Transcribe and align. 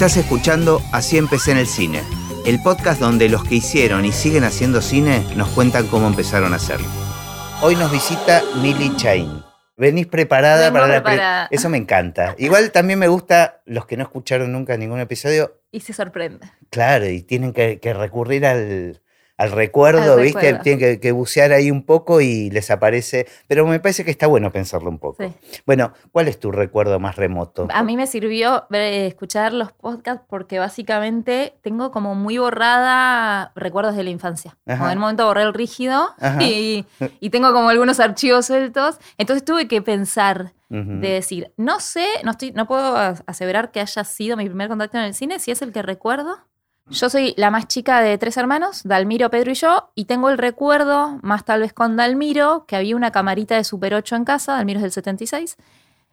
Estás 0.00 0.16
escuchando 0.16 0.80
Así 0.92 1.18
empecé 1.18 1.50
en 1.50 1.58
el 1.58 1.66
cine, 1.66 2.00
el 2.46 2.62
podcast 2.62 3.02
donde 3.02 3.28
los 3.28 3.44
que 3.44 3.56
hicieron 3.56 4.06
y 4.06 4.12
siguen 4.12 4.44
haciendo 4.44 4.80
cine 4.80 5.22
nos 5.36 5.50
cuentan 5.50 5.88
cómo 5.88 6.06
empezaron 6.06 6.54
a 6.54 6.56
hacerlo. 6.56 6.88
Hoy 7.60 7.76
nos 7.76 7.92
visita 7.92 8.42
Mili 8.62 8.96
Chain. 8.96 9.42
Venís 9.76 10.06
preparada 10.06 10.70
Vengo 10.70 10.80
para 10.80 11.02
la... 11.02 11.02
pre-. 11.02 11.54
Eso 11.54 11.68
me 11.68 11.76
encanta. 11.76 12.34
Igual 12.38 12.72
también 12.72 12.98
me 12.98 13.08
gusta 13.08 13.60
los 13.66 13.84
que 13.84 13.98
no 13.98 14.04
escucharon 14.04 14.50
nunca 14.50 14.78
ningún 14.78 15.00
episodio, 15.00 15.60
Y 15.70 15.80
se 15.80 15.92
sorprende. 15.92 16.50
claro, 16.70 17.06
y 17.06 17.20
tienen 17.20 17.52
que, 17.52 17.78
que 17.78 17.92
recurrir 17.92 18.46
al, 18.46 19.02
al 19.40 19.52
recuerdo, 19.52 20.14
Al 20.14 20.20
¿viste? 20.22 20.38
recuerdo. 20.40 20.62
Tienen 20.62 20.78
que, 20.80 21.00
que 21.00 21.12
bucear 21.12 21.52
ahí 21.52 21.70
un 21.70 21.84
poco 21.84 22.20
y 22.20 22.50
les 22.50 22.70
aparece... 22.70 23.26
Pero 23.48 23.66
me 23.66 23.80
parece 23.80 24.04
que 24.04 24.10
está 24.10 24.26
bueno 24.26 24.52
pensarlo 24.52 24.90
un 24.90 24.98
poco. 24.98 25.22
Sí. 25.24 25.32
Bueno, 25.66 25.92
¿cuál 26.12 26.28
es 26.28 26.38
tu 26.38 26.52
recuerdo 26.52 27.00
más 27.00 27.16
remoto? 27.16 27.66
A 27.72 27.82
mí 27.82 27.96
me 27.96 28.06
sirvió 28.06 28.66
eh, 28.70 29.06
escuchar 29.06 29.52
los 29.52 29.72
podcasts 29.72 30.24
porque 30.28 30.58
básicamente 30.58 31.54
tengo 31.62 31.90
como 31.90 32.14
muy 32.14 32.36
borrada 32.38 33.52
recuerdos 33.54 33.96
de 33.96 34.04
la 34.04 34.10
infancia. 34.10 34.56
Como 34.66 34.88
en 34.90 34.98
un 34.98 35.02
momento 35.02 35.26
borré 35.26 35.42
el 35.42 35.54
rígido 35.54 36.10
y, 36.40 36.84
y 37.20 37.30
tengo 37.30 37.52
como 37.52 37.68
algunos 37.70 37.98
archivos 38.00 38.46
sueltos. 38.46 38.98
Entonces 39.18 39.44
tuve 39.44 39.68
que 39.68 39.80
pensar 39.82 40.52
de 40.68 41.08
decir, 41.08 41.52
no 41.56 41.80
sé, 41.80 42.06
no, 42.22 42.30
estoy, 42.30 42.52
no 42.52 42.68
puedo 42.68 42.96
as- 42.96 43.24
aseverar 43.26 43.72
que 43.72 43.80
haya 43.80 44.04
sido 44.04 44.36
mi 44.36 44.44
primer 44.46 44.68
contacto 44.68 44.98
en 44.98 45.04
el 45.04 45.14
cine, 45.14 45.40
si 45.40 45.50
es 45.50 45.62
el 45.62 45.72
que 45.72 45.82
recuerdo. 45.82 46.38
Yo 46.90 47.08
soy 47.08 47.34
la 47.36 47.52
más 47.52 47.68
chica 47.68 48.00
de 48.00 48.18
tres 48.18 48.36
hermanos, 48.36 48.82
Dalmiro, 48.82 49.30
Pedro 49.30 49.52
y 49.52 49.54
yo, 49.54 49.92
y 49.94 50.06
tengo 50.06 50.28
el 50.28 50.38
recuerdo, 50.38 51.20
más 51.22 51.44
tal 51.44 51.60
vez 51.60 51.72
con 51.72 51.96
Dalmiro, 51.96 52.64
que 52.66 52.74
había 52.74 52.96
una 52.96 53.12
camarita 53.12 53.54
de 53.54 53.62
Super 53.62 53.94
8 53.94 54.16
en 54.16 54.24
casa, 54.24 54.54
Dalmiro 54.54 54.78
es 54.78 54.82
del 54.82 54.90
76, 54.90 55.56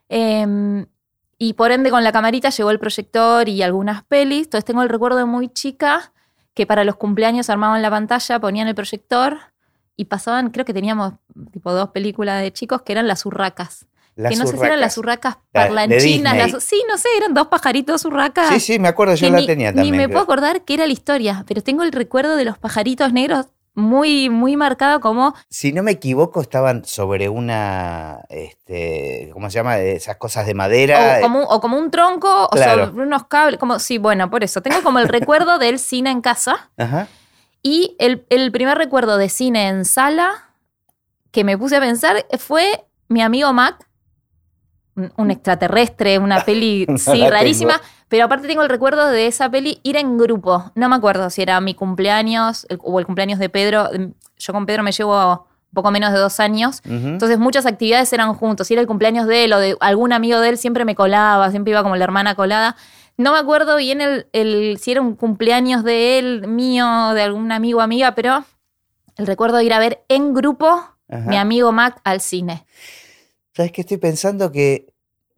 em, 0.08 0.86
y 1.36 1.54
por 1.54 1.72
ende 1.72 1.90
con 1.90 2.04
la 2.04 2.12
camarita 2.12 2.50
llegó 2.50 2.70
el 2.70 2.78
proyector 2.78 3.48
y 3.48 3.62
algunas 3.62 4.04
pelis, 4.04 4.44
entonces 4.44 4.64
tengo 4.64 4.82
el 4.82 4.88
recuerdo 4.88 5.26
muy 5.26 5.48
chica 5.48 6.12
que 6.54 6.64
para 6.64 6.84
los 6.84 6.94
cumpleaños 6.94 7.50
armaban 7.50 7.82
la 7.82 7.90
pantalla, 7.90 8.38
ponían 8.38 8.68
el 8.68 8.76
proyector 8.76 9.36
y 9.96 10.04
pasaban, 10.04 10.50
creo 10.50 10.64
que 10.64 10.74
teníamos 10.74 11.14
tipo 11.52 11.72
dos 11.72 11.90
películas 11.90 12.40
de 12.40 12.52
chicos 12.52 12.82
que 12.82 12.92
eran 12.92 13.08
las 13.08 13.26
urracas 13.26 13.86
Las 14.18 14.32
que 14.32 14.36
no 14.38 14.46
sé 14.46 14.56
si 14.58 14.64
eran 14.64 14.80
las 14.80 14.98
urracas. 14.98 15.38
parlanchinas. 15.52 16.36
Las- 16.52 16.64
sí, 16.64 16.82
no 16.88 16.98
sé, 16.98 17.08
eran 17.16 17.34
dos 17.34 17.46
pajaritos 17.46 18.04
urracas. 18.04 18.48
Sí, 18.48 18.58
sí, 18.60 18.78
me 18.80 18.88
acuerdo, 18.88 19.14
yo 19.14 19.30
la 19.30 19.38
ni, 19.38 19.46
tenía 19.46 19.70
ni 19.70 19.76
también. 19.76 19.96
me 19.96 20.04
creo. 20.04 20.08
puedo 20.10 20.24
acordar 20.24 20.62
qué 20.62 20.74
era 20.74 20.86
la 20.86 20.92
historia, 20.92 21.44
pero 21.46 21.62
tengo 21.62 21.84
el 21.84 21.92
recuerdo 21.92 22.36
de 22.36 22.44
los 22.44 22.58
pajaritos 22.58 23.12
negros 23.12 23.46
muy, 23.74 24.28
muy 24.28 24.56
marcado 24.56 24.98
como 25.00 25.36
Si 25.48 25.72
no 25.72 25.84
me 25.84 25.92
equivoco, 25.92 26.40
estaban 26.40 26.84
sobre 26.84 27.28
una, 27.28 28.22
este, 28.28 29.30
¿cómo 29.32 29.48
se 29.50 29.54
llama? 29.54 29.78
Esas 29.78 30.16
cosas 30.16 30.46
de 30.46 30.54
madera. 30.54 31.18
o, 31.18 31.22
como, 31.22 31.38
un- 31.38 31.46
o 31.48 31.60
como 31.60 31.78
un 31.78 31.90
tronco 31.92 32.48
o 32.50 32.56
sobre 32.56 32.86
unos 33.02 33.26
cables, 33.28 33.60
como 33.60 33.78
sí, 33.78 33.98
bueno, 33.98 34.30
por 34.30 34.42
eso 34.42 34.62
tengo 34.62 34.82
como 34.82 34.98
el 34.98 35.06
recuerdo 35.08 35.58
del 35.58 35.78
cine 35.78 36.10
en 36.10 36.22
casa 36.22 36.70
Ajá. 36.76 37.06
y 37.62 37.94
el, 38.00 38.26
el 38.30 38.50
primer 38.50 38.76
recuerdo 38.78 39.16
de 39.16 39.28
cine 39.28 39.68
en 39.68 39.84
sala 39.84 40.50
que 41.30 41.44
me 41.44 41.56
puse 41.56 41.76
a 41.76 41.80
pensar 41.80 42.26
fue 42.38 42.84
mi 43.06 43.22
amigo 43.22 43.52
Mac, 43.52 43.87
un, 45.16 45.30
extraterrestre, 45.30 46.18
una 46.18 46.40
peli, 46.44 46.86
sí, 46.96 47.28
rarísima, 47.28 47.74
tengo. 47.78 47.84
pero 48.08 48.24
aparte 48.24 48.48
tengo 48.48 48.62
el 48.62 48.68
recuerdo 48.68 49.08
de 49.08 49.26
esa 49.26 49.50
peli 49.50 49.80
ir 49.82 49.96
en 49.96 50.18
grupo. 50.18 50.70
No 50.74 50.88
me 50.88 50.96
acuerdo 50.96 51.30
si 51.30 51.42
era 51.42 51.60
mi 51.60 51.74
cumpleaños 51.74 52.66
el- 52.68 52.78
o 52.82 52.98
el 52.98 53.06
cumpleaños 53.06 53.38
de 53.38 53.48
Pedro. 53.48 53.88
Yo 54.38 54.52
con 54.52 54.66
Pedro 54.66 54.82
me 54.82 54.92
llevo 54.92 55.46
poco 55.74 55.90
menos 55.90 56.12
de 56.12 56.18
dos 56.18 56.40
años. 56.40 56.80
Entonces 56.84 57.38
muchas 57.38 57.66
actividades 57.66 58.12
eran 58.12 58.32
juntos. 58.34 58.66
Si 58.66 58.74
era 58.74 58.80
el 58.80 58.86
cumpleaños 58.86 59.26
de 59.26 59.44
él 59.44 59.52
o 59.52 59.58
de 59.58 59.76
algún 59.80 60.12
amigo 60.12 60.40
de 60.40 60.48
él, 60.50 60.58
siempre 60.58 60.84
me 60.84 60.94
colaba, 60.94 61.50
siempre 61.50 61.72
iba 61.72 61.82
como 61.82 61.96
la 61.96 62.04
hermana 62.04 62.34
colada. 62.34 62.74
No 63.16 63.32
me 63.32 63.38
acuerdo 63.38 63.76
bien 63.76 64.00
el, 64.00 64.26
el- 64.32 64.78
si 64.80 64.92
era 64.92 65.00
un 65.02 65.14
cumpleaños 65.16 65.82
de 65.84 66.18
él, 66.18 66.46
mío, 66.48 66.86
de 67.14 67.22
algún 67.22 67.50
amigo 67.52 67.80
o 67.80 67.82
amiga, 67.82 68.14
pero 68.14 68.44
el 69.16 69.26
recuerdo 69.26 69.56
de 69.58 69.64
ir 69.64 69.72
a 69.72 69.78
ver 69.80 70.04
en 70.08 70.32
grupo 70.34 70.66
Ajá. 71.10 71.28
mi 71.28 71.36
amigo 71.36 71.72
Mac 71.72 72.00
al 72.04 72.20
cine. 72.20 72.64
¿Sabes 73.54 73.72
qué? 73.72 73.80
Estoy 73.80 73.96
pensando 73.96 74.52
que 74.52 74.86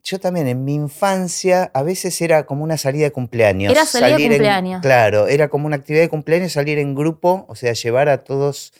yo 0.02 0.18
también 0.18 0.46
en 0.48 0.64
mi 0.64 0.74
infancia 0.74 1.70
a 1.74 1.82
veces 1.82 2.20
era 2.20 2.44
como 2.44 2.64
una 2.64 2.76
salida 2.76 3.04
de 3.04 3.12
cumpleaños. 3.12 3.72
Era 3.72 3.84
salida 3.86 4.06
de 4.08 4.12
salir 4.14 4.26
en- 4.26 4.32
cumpleaños. 4.38 4.80
claro, 4.82 5.26
era 5.28 5.48
como 5.48 5.66
una 5.66 5.76
actividad 5.76 6.02
de 6.02 6.08
cumpleaños, 6.08 6.52
salir 6.52 6.78
en 6.78 6.94
grupo, 6.94 7.44
o 7.48 7.54
sea, 7.54 7.72
llevar 7.72 8.08
a 8.08 8.24
todos 8.24 8.72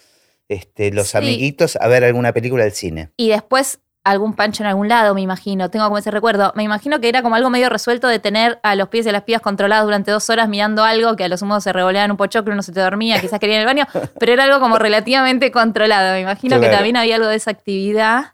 este, 0.48 0.90
los 0.92 1.08
Sí. 1.10 1.18
amiguitos 1.18 1.76
a 1.80 1.86
ver 1.88 2.02
alguna 2.04 2.32
película 2.32 2.64
del 2.64 2.72
cine. 2.72 3.10
Y 3.16 3.28
después 3.28 3.78
algún 4.02 4.32
pancho 4.34 4.62
en 4.62 4.66
algún 4.66 4.88
lado, 4.88 5.14
me 5.14 5.20
imagino. 5.20 5.70
Tengo 5.70 5.84
como 5.84 5.98
ese 5.98 6.10
recuerdo. 6.10 6.52
Me 6.56 6.62
imagino 6.62 7.00
que 7.00 7.08
era 7.10 7.22
como 7.22 7.34
algo 7.34 7.50
medio 7.50 7.68
resuelto 7.68 8.08
de 8.08 8.18
tener 8.18 8.58
a 8.62 8.74
los 8.74 8.88
pies 8.88 9.04
y 9.04 9.10
a 9.10 9.12
las 9.12 9.22
pibas 9.24 9.42
controlados 9.42 9.84
durante 9.84 10.10
dos 10.10 10.28
horas 10.30 10.48
mirando 10.48 10.82
algo 10.82 11.14
que 11.16 11.24
a 11.24 11.28
lo 11.28 11.36
sumo 11.36 11.60
se 11.60 11.70
revoleaban 11.72 12.10
un 12.10 12.16
pochoclo, 12.16 12.52
uno 12.54 12.62
se 12.62 12.72
te 12.72 12.80
dormía, 12.80 13.20
quizás 13.20 13.38
quería 13.38 13.56
ir 13.56 13.60
al 13.60 13.66
baño, 13.66 13.86
pero 14.18 14.32
era 14.32 14.44
algo 14.44 14.58
como 14.58 14.78
relativamente 14.78 15.52
controlado. 15.52 16.14
Me 16.14 16.22
imagino 16.22 16.58
que 16.60 16.68
también 16.68 16.96
había 16.96 17.16
algo 17.16 17.28
de 17.28 17.36
esa 17.36 17.50
actividad. 17.50 18.32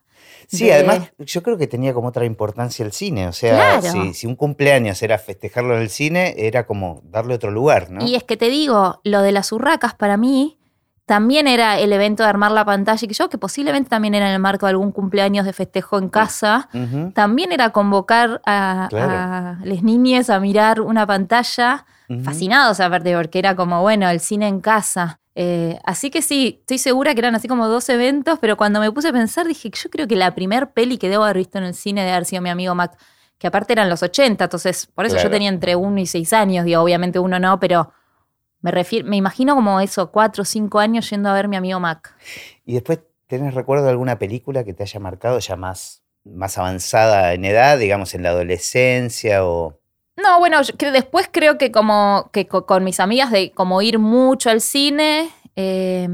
Sí, 0.49 0.65
de- 0.67 0.75
además 0.75 1.13
yo 1.19 1.43
creo 1.43 1.57
que 1.59 1.67
tenía 1.67 1.93
como 1.95 2.09
otra 2.09 2.25
importancia 2.25 2.85
el 2.85 2.93
cine, 2.93 3.27
o 3.29 3.33
sea, 3.33 3.81
Claro. 3.81 4.05
si, 4.05 4.15
si 4.15 4.27
un 4.27 4.37
cumpleaños 4.37 5.03
era 5.03 5.19
festejarlo 5.19 5.75
en 5.77 5.83
el 5.83 5.91
cine, 5.91 6.35
era 6.39 6.67
como 6.67 7.01
darle 7.05 7.35
otro 7.35 7.51
lugar, 7.51 7.91
¿no? 7.91 8.05
Y 8.05 8.15
es 8.15 8.25
que 8.25 8.37
te 8.37 8.49
digo, 8.49 9.01
lo 9.05 9.23
de 9.23 9.33
las 9.33 9.51
urracas 9.53 9.95
para 9.95 10.17
mí 10.17 10.59
también 11.05 11.47
era 11.47 11.79
el 11.79 11.93
evento 11.93 12.25
de 12.25 12.29
armar 12.29 12.51
la 12.51 12.65
pantalla 12.65 12.99
y 13.01 13.07
que 13.07 13.15
yo, 13.15 13.29
que 13.29 13.39
posiblemente 13.39 13.89
también 13.89 14.15
era 14.17 14.27
en 14.29 14.35
el 14.35 14.41
marco 14.41 14.67
de 14.67 14.71
algún 14.71 14.91
cumpleaños 14.91 15.45
de 15.47 15.53
festejo 15.53 15.99
en 15.99 16.09
casa. 16.09 16.69
También 17.15 17.53
era 17.53 17.71
convocar 17.71 18.41
a, 18.45 18.87
Claro. 18.91 19.13
a 19.13 19.59
las 19.65 19.83
niñas 19.85 20.31
a 20.31 20.41
mirar 20.41 20.81
una 20.81 21.07
pantalla 21.07 21.87
ujú. 22.09 22.25
fascinados 22.25 22.81
aparte, 22.81 23.15
porque 23.17 23.39
era 23.39 23.55
como, 23.55 23.83
bueno, 23.83 24.09
el 24.11 24.19
cine 24.19 24.49
en 24.49 24.61
casa. 24.61 25.21
Eh, 25.39 25.79
así 25.85 26.11
que 26.11 26.23
sí, 26.23 26.57
estoy 26.61 26.79
segura 26.79 27.13
que 27.13 27.19
eran 27.21 27.35
así 27.35 27.47
como 27.47 27.69
dos 27.69 27.87
eventos, 27.91 28.39
pero 28.41 28.57
cuando 28.57 28.81
me 28.81 28.91
puse 28.91 29.09
a 29.09 29.13
pensar 29.13 29.47
dije, 29.47 29.71
yo 29.71 29.91
creo 29.91 30.09
que 30.09 30.17
la 30.17 30.35
primer 30.35 30.71
peli 30.73 30.97
que 30.97 31.11
debo 31.11 31.25
haber 31.25 31.37
visto 31.37 31.59
en 31.59 31.65
el 31.65 31.75
cine 31.75 32.01
debe 32.01 32.13
haber 32.15 32.25
sido 32.25 32.41
mi 32.41 32.49
amigo 32.49 32.75
Mac, 32.75 32.97
que 33.37 33.47
aparte 33.47 33.75
eran 33.75 33.91
los 33.91 34.03
80, 34.03 34.45
entonces 34.45 34.87
por 34.87 35.05
eso 35.05 35.17
Claro. 35.17 35.29
yo 35.29 35.33
tenía 35.33 35.51
entre 35.51 35.77
uno 35.77 36.01
y 36.01 36.07
seis 36.07 36.33
años, 36.33 36.65
digo, 36.65 36.81
obviamente 36.81 37.19
uno 37.19 37.39
no, 37.39 37.61
pero 37.61 37.93
me 38.63 38.71
refiero, 38.71 39.07
me 39.07 39.17
imagino 39.17 39.55
como 39.55 39.79
eso, 39.79 40.11
cuatro 40.11 40.41
o 40.41 40.45
cinco 40.47 40.79
años 40.79 41.11
yendo 41.11 41.29
a 41.29 41.35
ver 41.35 41.49
mi 41.49 41.57
amigo 41.57 41.79
Mac. 41.81 42.17
Y 42.65 42.73
después, 42.73 43.01
¿tenés 43.27 43.53
recuerdo 43.53 43.85
de 43.85 43.91
alguna 43.91 44.19
película 44.19 44.65
que 44.65 44.73
te 44.73 44.85
haya 44.85 45.01
marcado 45.01 45.39
ya 45.39 45.55
más, 45.57 46.03
más 46.25 46.57
avanzada 46.57 47.35
en 47.35 47.45
edad, 47.45 47.77
digamos 47.79 48.15
en 48.15 48.23
la 48.23 48.31
adolescencia 48.31 49.45
o... 49.45 49.79
No, 50.17 50.39
bueno, 50.39 50.63
yo 50.63 50.75
que 50.77 50.91
después 50.91 51.29
creo 51.31 51.59
que 51.59 51.71
como 51.71 52.31
que 52.33 52.47
co- 52.47 52.65
con 52.67 52.85
mis 52.85 53.01
amigas 53.01 53.31
de 53.31 53.53
como 53.53 53.83
ir 53.83 53.99
mucho 53.99 54.49
al 54.51 54.61
cine, 54.63 55.29
eh, 55.57 56.09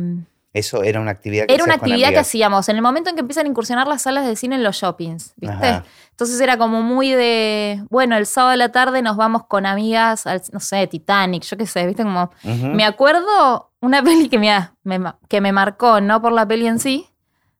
Eso 0.52 0.82
era 0.82 1.00
una 1.00 1.12
actividad 1.12 1.46
que 1.46 1.54
Era 1.54 1.62
una 1.64 1.74
hacías 1.74 1.80
con 1.80 1.88
actividad 1.88 2.08
que 2.08 2.14
amigas? 2.16 2.26
hacíamos 2.28 2.68
en 2.68 2.76
el 2.76 2.82
momento 2.82 3.10
en 3.10 3.16
que 3.16 3.20
empiezan 3.20 3.46
a 3.46 3.48
incursionar 3.48 3.86
las 3.86 4.02
salas 4.02 4.26
de 4.26 4.34
cine 4.36 4.56
en 4.56 4.64
los 4.64 4.76
shoppings, 4.76 5.34
¿viste? 5.36 5.66
Ajá. 5.68 5.84
Entonces 6.10 6.40
era 6.40 6.58
como 6.58 6.82
muy 6.82 7.10
de, 7.12 7.82
bueno, 7.90 8.16
el 8.16 8.26
sábado 8.26 8.52
a 8.52 8.56
la 8.56 8.70
tarde 8.70 9.02
nos 9.02 9.16
vamos 9.16 9.44
con 9.46 9.66
amigas 9.66 10.26
al, 10.26 10.42
no 10.52 10.60
sé, 10.60 10.86
Titanic, 10.88 11.44
yo 11.44 11.56
qué 11.56 11.66
sé, 11.66 11.86
¿viste? 11.86 12.02
Como, 12.02 12.30
Ujú. 12.44 12.66
me 12.66 12.84
acuerdo 12.84 13.70
una 13.80 14.02
peli 14.04 14.28
que 14.28 14.38
me, 14.38 14.52
me 14.82 14.98
ma- 14.98 15.18
que 15.28 15.40
me 15.40 15.52
marcó, 15.52 16.00
no 16.00 16.20
por 16.20 16.32
la 16.32 16.46
peli 16.46 16.66
en 16.66 16.80
sí, 16.80 17.08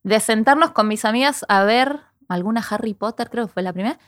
de 0.02 0.18
sentarnos 0.20 0.72
con 0.72 0.88
mis 0.88 1.04
amigas 1.04 1.44
a 1.48 1.62
ver 1.62 2.00
alguna 2.28 2.62
Harry 2.68 2.94
Potter, 2.94 3.30
creo 3.30 3.46
que 3.46 3.52
fue 3.52 3.62
la 3.62 3.72
primera, 3.72 3.98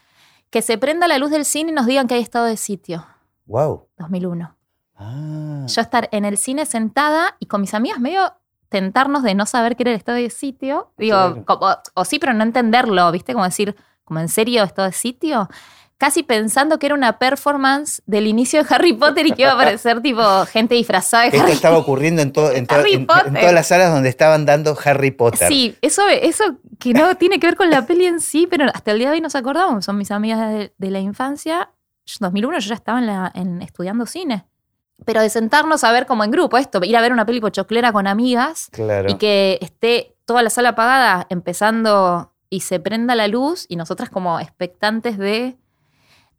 que 0.55 0.63
se 0.63 0.79
prenda 0.79 1.09
la 1.09 1.19
luz 1.19 1.33
del 1.33 1.45
cine 1.45 1.73
y 1.73 1.75
nos 1.75 1.85
digan 1.85 2.07
que 2.07 2.15
hay 2.15 2.21
estado 2.23 2.45
de 2.45 2.57
sitio, 2.57 3.05
Wow. 3.47 3.89
2001. 3.99 4.55
Ah, 4.97 5.65
Yo 5.67 5.81
estar 5.81 6.09
en 6.13 6.25
el 6.25 6.39
cine 6.39 6.65
sentada 6.65 7.35
y 7.41 7.47
con 7.47 7.61
mis 7.61 7.75
amigas 7.75 7.99
medio 7.99 8.33
tentarnos 8.69 9.25
de 9.25 9.35
no 9.35 9.47
saber 9.47 9.75
qué 9.75 9.83
era 9.83 9.91
el 9.91 9.97
estado 9.97 10.17
de 10.19 10.31
sitio. 10.31 10.93
Digo, 10.97 11.17
Claro. 11.17 11.45
como- 11.45 11.77
o 11.95 12.05
sí, 12.05 12.21
pero 12.21 12.35
no 12.35 12.45
entenderlo, 12.45 13.11
¿viste? 13.11 13.33
Como 13.33 13.45
decir, 13.45 13.75
como 14.05 14.21
en 14.21 14.29
serio 14.29 14.63
estado 14.63 14.87
de 14.87 14.93
sitio. 14.93 15.49
Casi 15.97 16.23
pensando 16.25 16.79
que 16.79 16.87
era 16.87 16.95
una 16.95 17.19
performance 17.19 18.03
del 18.05 18.27
inicio 18.27 18.63
de 18.63 18.75
Harry 18.75 18.93
Potter 18.95 19.27
y 19.27 19.31
que 19.33 19.43
iba 19.43 19.53
a 19.53 19.55
aparecer 19.55 20.01
tipo 20.03 20.23
gente 20.47 20.75
disfrazada 20.75 21.23
de 21.23 21.29
esto 21.29 21.43
Harry 21.43 21.53
estaba 21.53 21.79
ocurriendo 21.79 22.21
en, 22.21 22.33
to- 22.33 22.51
en 22.51 22.67
to- 22.67 22.75
Harry 22.75 22.95
en- 22.95 23.01
en 23.03 23.07
Potter. 23.07 23.33
todas 23.33 23.53
las 23.55 23.67
salas 23.69 23.93
donde 23.93 24.09
estaban 24.09 24.45
dando 24.45 24.77
Harry 24.85 25.13
Potter. 25.13 25.47
Sí, 25.49 25.77
eso, 25.83 26.07
eso 26.09 26.45
que 26.81 26.93
no 26.93 27.15
tiene 27.17 27.39
que 27.39 27.47
ver 27.47 27.57
con 27.57 27.71
la 27.71 27.87
peli 27.87 28.07
en 28.07 28.21
sí, 28.21 28.47
pero 28.51 28.67
hasta 28.75 28.91
el 28.91 28.99
día 28.99 29.09
de 29.09 29.15
hoy 29.15 29.21
nos 29.21 29.35
acordamos. 29.37 29.85
Son 29.85 29.97
mis 29.97 30.11
amigas 30.11 30.41
de, 30.51 30.75
de 30.77 30.91
la 30.91 30.99
infancia. 30.99 31.71
Yo, 32.07 32.17
2001 32.21 32.59
yo 32.59 32.69
ya 32.69 32.75
estaba 32.75 32.99
en 32.99 33.07
la- 33.07 33.31
en- 33.35 33.63
estudiando 33.63 34.05
cine. 34.07 34.45
Pero 35.05 35.21
de 35.23 35.31
sentarnos 35.31 35.85
a 35.85 35.93
ver 35.93 36.07
como 36.07 36.25
en 36.25 36.31
grupo 36.33 36.57
esto, 36.59 36.81
ir 36.83 36.97
a 36.97 37.01
ver 37.03 37.13
una 37.13 37.25
peli 37.27 37.41
pochoclera 37.41 37.93
con 37.93 38.07
amigas 38.07 38.69
Claro. 38.73 39.11
y 39.11 39.15
que 39.15 39.59
esté 39.61 40.17
toda 40.25 40.43
la 40.43 40.51
sala 40.51 40.71
apagada 40.71 41.27
empezando 41.31 42.33
y 42.51 42.61
se 42.61 42.79
prenda 42.81 43.15
la 43.15 43.29
luz 43.29 43.67
y 43.69 43.77
nosotras 43.77 44.11
como 44.11 44.39
expectantes 44.41 45.19
de... 45.19 45.57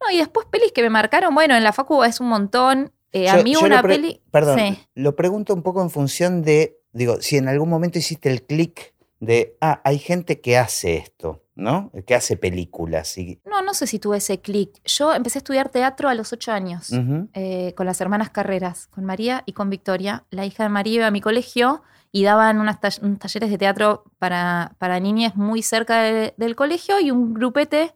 No, 0.00 0.10
y 0.12 0.18
después 0.18 0.46
pelis 0.50 0.72
que 0.72 0.82
me 0.82 0.90
marcaron, 0.90 1.34
bueno, 1.34 1.54
en 1.56 1.64
la 1.64 1.72
facu 1.72 2.02
es 2.04 2.20
un 2.20 2.28
montón. 2.28 2.92
Eh, 3.12 3.28
a 3.30 3.42
mí 3.42 3.54
una 3.56 3.82
peli... 3.82 4.20
Perdón, 4.30 4.58
Sí. 4.58 4.78
lo 4.94 5.16
pregunto 5.16 5.54
un 5.54 5.62
poco 5.62 5.80
en 5.82 5.90
función 5.90 6.42
de, 6.42 6.78
digo, 6.92 7.20
si 7.22 7.36
en 7.38 7.48
algún 7.48 7.68
momento 7.70 7.98
hiciste 7.98 8.30
el 8.30 8.42
clic 8.42 8.94
de, 9.20 9.56
ah, 9.62 9.80
hay 9.84 9.98
gente 9.98 10.40
que 10.42 10.58
hace 10.58 10.96
esto, 10.98 11.42
¿no? 11.54 11.90
Que 12.06 12.14
hace 12.14 12.36
películas. 12.36 13.16
Y... 13.16 13.40
No, 13.46 13.62
no 13.62 13.72
sé 13.72 13.86
si 13.86 13.98
tuve 13.98 14.18
ese 14.18 14.40
clic. 14.40 14.78
Yo 14.84 15.14
empecé 15.14 15.38
a 15.38 15.40
estudiar 15.40 15.70
teatro 15.70 16.10
a 16.10 16.14
los 16.14 16.32
ocho 16.34 16.52
años 16.52 16.90
eh, 17.32 17.72
con 17.74 17.86
las 17.86 18.00
hermanas 18.02 18.28
Carreras, 18.28 18.88
con 18.88 19.04
María 19.06 19.42
y 19.46 19.52
con 19.54 19.70
Victoria. 19.70 20.24
La 20.30 20.44
hija 20.44 20.64
de 20.64 20.68
María 20.68 20.94
iba 20.96 21.06
a 21.06 21.10
mi 21.10 21.22
colegio 21.22 21.82
y 22.12 22.24
daban 22.24 22.60
unas 22.60 22.78
unos 23.00 23.18
talleres 23.18 23.48
de 23.50 23.56
teatro 23.56 24.04
para, 24.18 24.74
para 24.78 25.00
niñas 25.00 25.36
muy 25.36 25.62
cerca 25.62 26.02
de- 26.02 26.34
del 26.36 26.54
colegio 26.54 27.00
y 27.00 27.10
un 27.10 27.32
grupete 27.32 27.94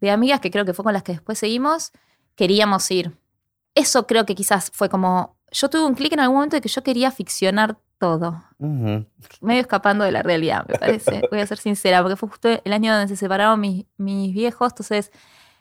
de 0.00 0.10
amigas, 0.10 0.40
que 0.40 0.50
creo 0.50 0.64
que 0.64 0.74
fue 0.74 0.84
con 0.84 0.92
las 0.92 1.02
que 1.02 1.12
después 1.12 1.38
seguimos, 1.38 1.92
queríamos 2.34 2.90
ir. 2.90 3.16
Eso 3.74 4.06
creo 4.06 4.26
que 4.26 4.34
quizás 4.34 4.70
fue 4.72 4.88
como... 4.88 5.36
Yo 5.52 5.68
tuve 5.68 5.84
un 5.84 5.94
clic 5.94 6.12
en 6.12 6.20
algún 6.20 6.36
momento 6.36 6.56
de 6.56 6.60
que 6.60 6.68
yo 6.68 6.82
quería 6.82 7.10
ficcionar 7.10 7.76
todo. 7.98 8.42
Medio 8.58 9.60
escapando 9.60 10.04
de 10.04 10.12
la 10.12 10.22
realidad, 10.22 10.64
me 10.66 10.78
parece. 10.78 11.22
Voy 11.30 11.40
a 11.40 11.46
ser 11.46 11.58
sincera, 11.58 12.02
porque 12.02 12.16
fue 12.16 12.28
justo 12.28 12.48
el 12.64 12.72
año 12.72 12.92
donde 12.92 13.08
se 13.08 13.16
separaron 13.16 13.60
mis, 13.60 13.84
mis 13.96 14.32
viejos, 14.32 14.72
entonces 14.72 15.12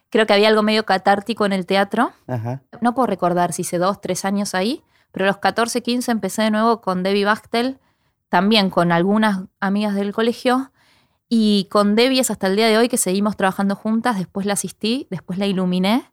creo 0.09 0.25
que 0.25 0.33
había 0.33 0.47
algo 0.47 0.63
medio 0.63 0.85
catártico 0.85 1.45
en 1.45 1.53
el 1.53 1.65
teatro. 1.65 2.13
Ajá. 2.27 2.61
No 2.81 2.95
puedo 2.95 3.07
recordar 3.07 3.51
si 3.51 3.63
hice 3.63 3.77
dos, 3.77 3.99
tres 3.99 4.25
años 4.25 4.55
ahí, 4.55 4.83
pero 5.11 5.25
a 5.25 5.27
los 5.27 5.37
14, 5.37 5.81
15 5.81 6.11
empecé 6.11 6.43
de 6.43 6.51
nuevo 6.51 6.81
con 6.81 7.03
Debbie 7.03 7.25
Bachtel, 7.25 7.79
también 8.29 8.69
con 8.69 8.91
algunas 8.91 9.41
amigas 9.59 9.95
del 9.95 10.13
colegio. 10.13 10.71
Y 11.29 11.67
con 11.69 11.95
Debbie 11.95 12.19
es 12.21 12.31
hasta 12.31 12.47
el 12.47 12.55
día 12.55 12.67
de 12.67 12.77
hoy 12.77 12.89
que 12.89 12.97
seguimos 12.97 13.37
trabajando 13.37 13.75
juntas. 13.75 14.17
Después 14.17 14.45
la 14.47 14.53
asistí, 14.53 15.07
después 15.09 15.37
la 15.39 15.45
iluminé. 15.45 16.11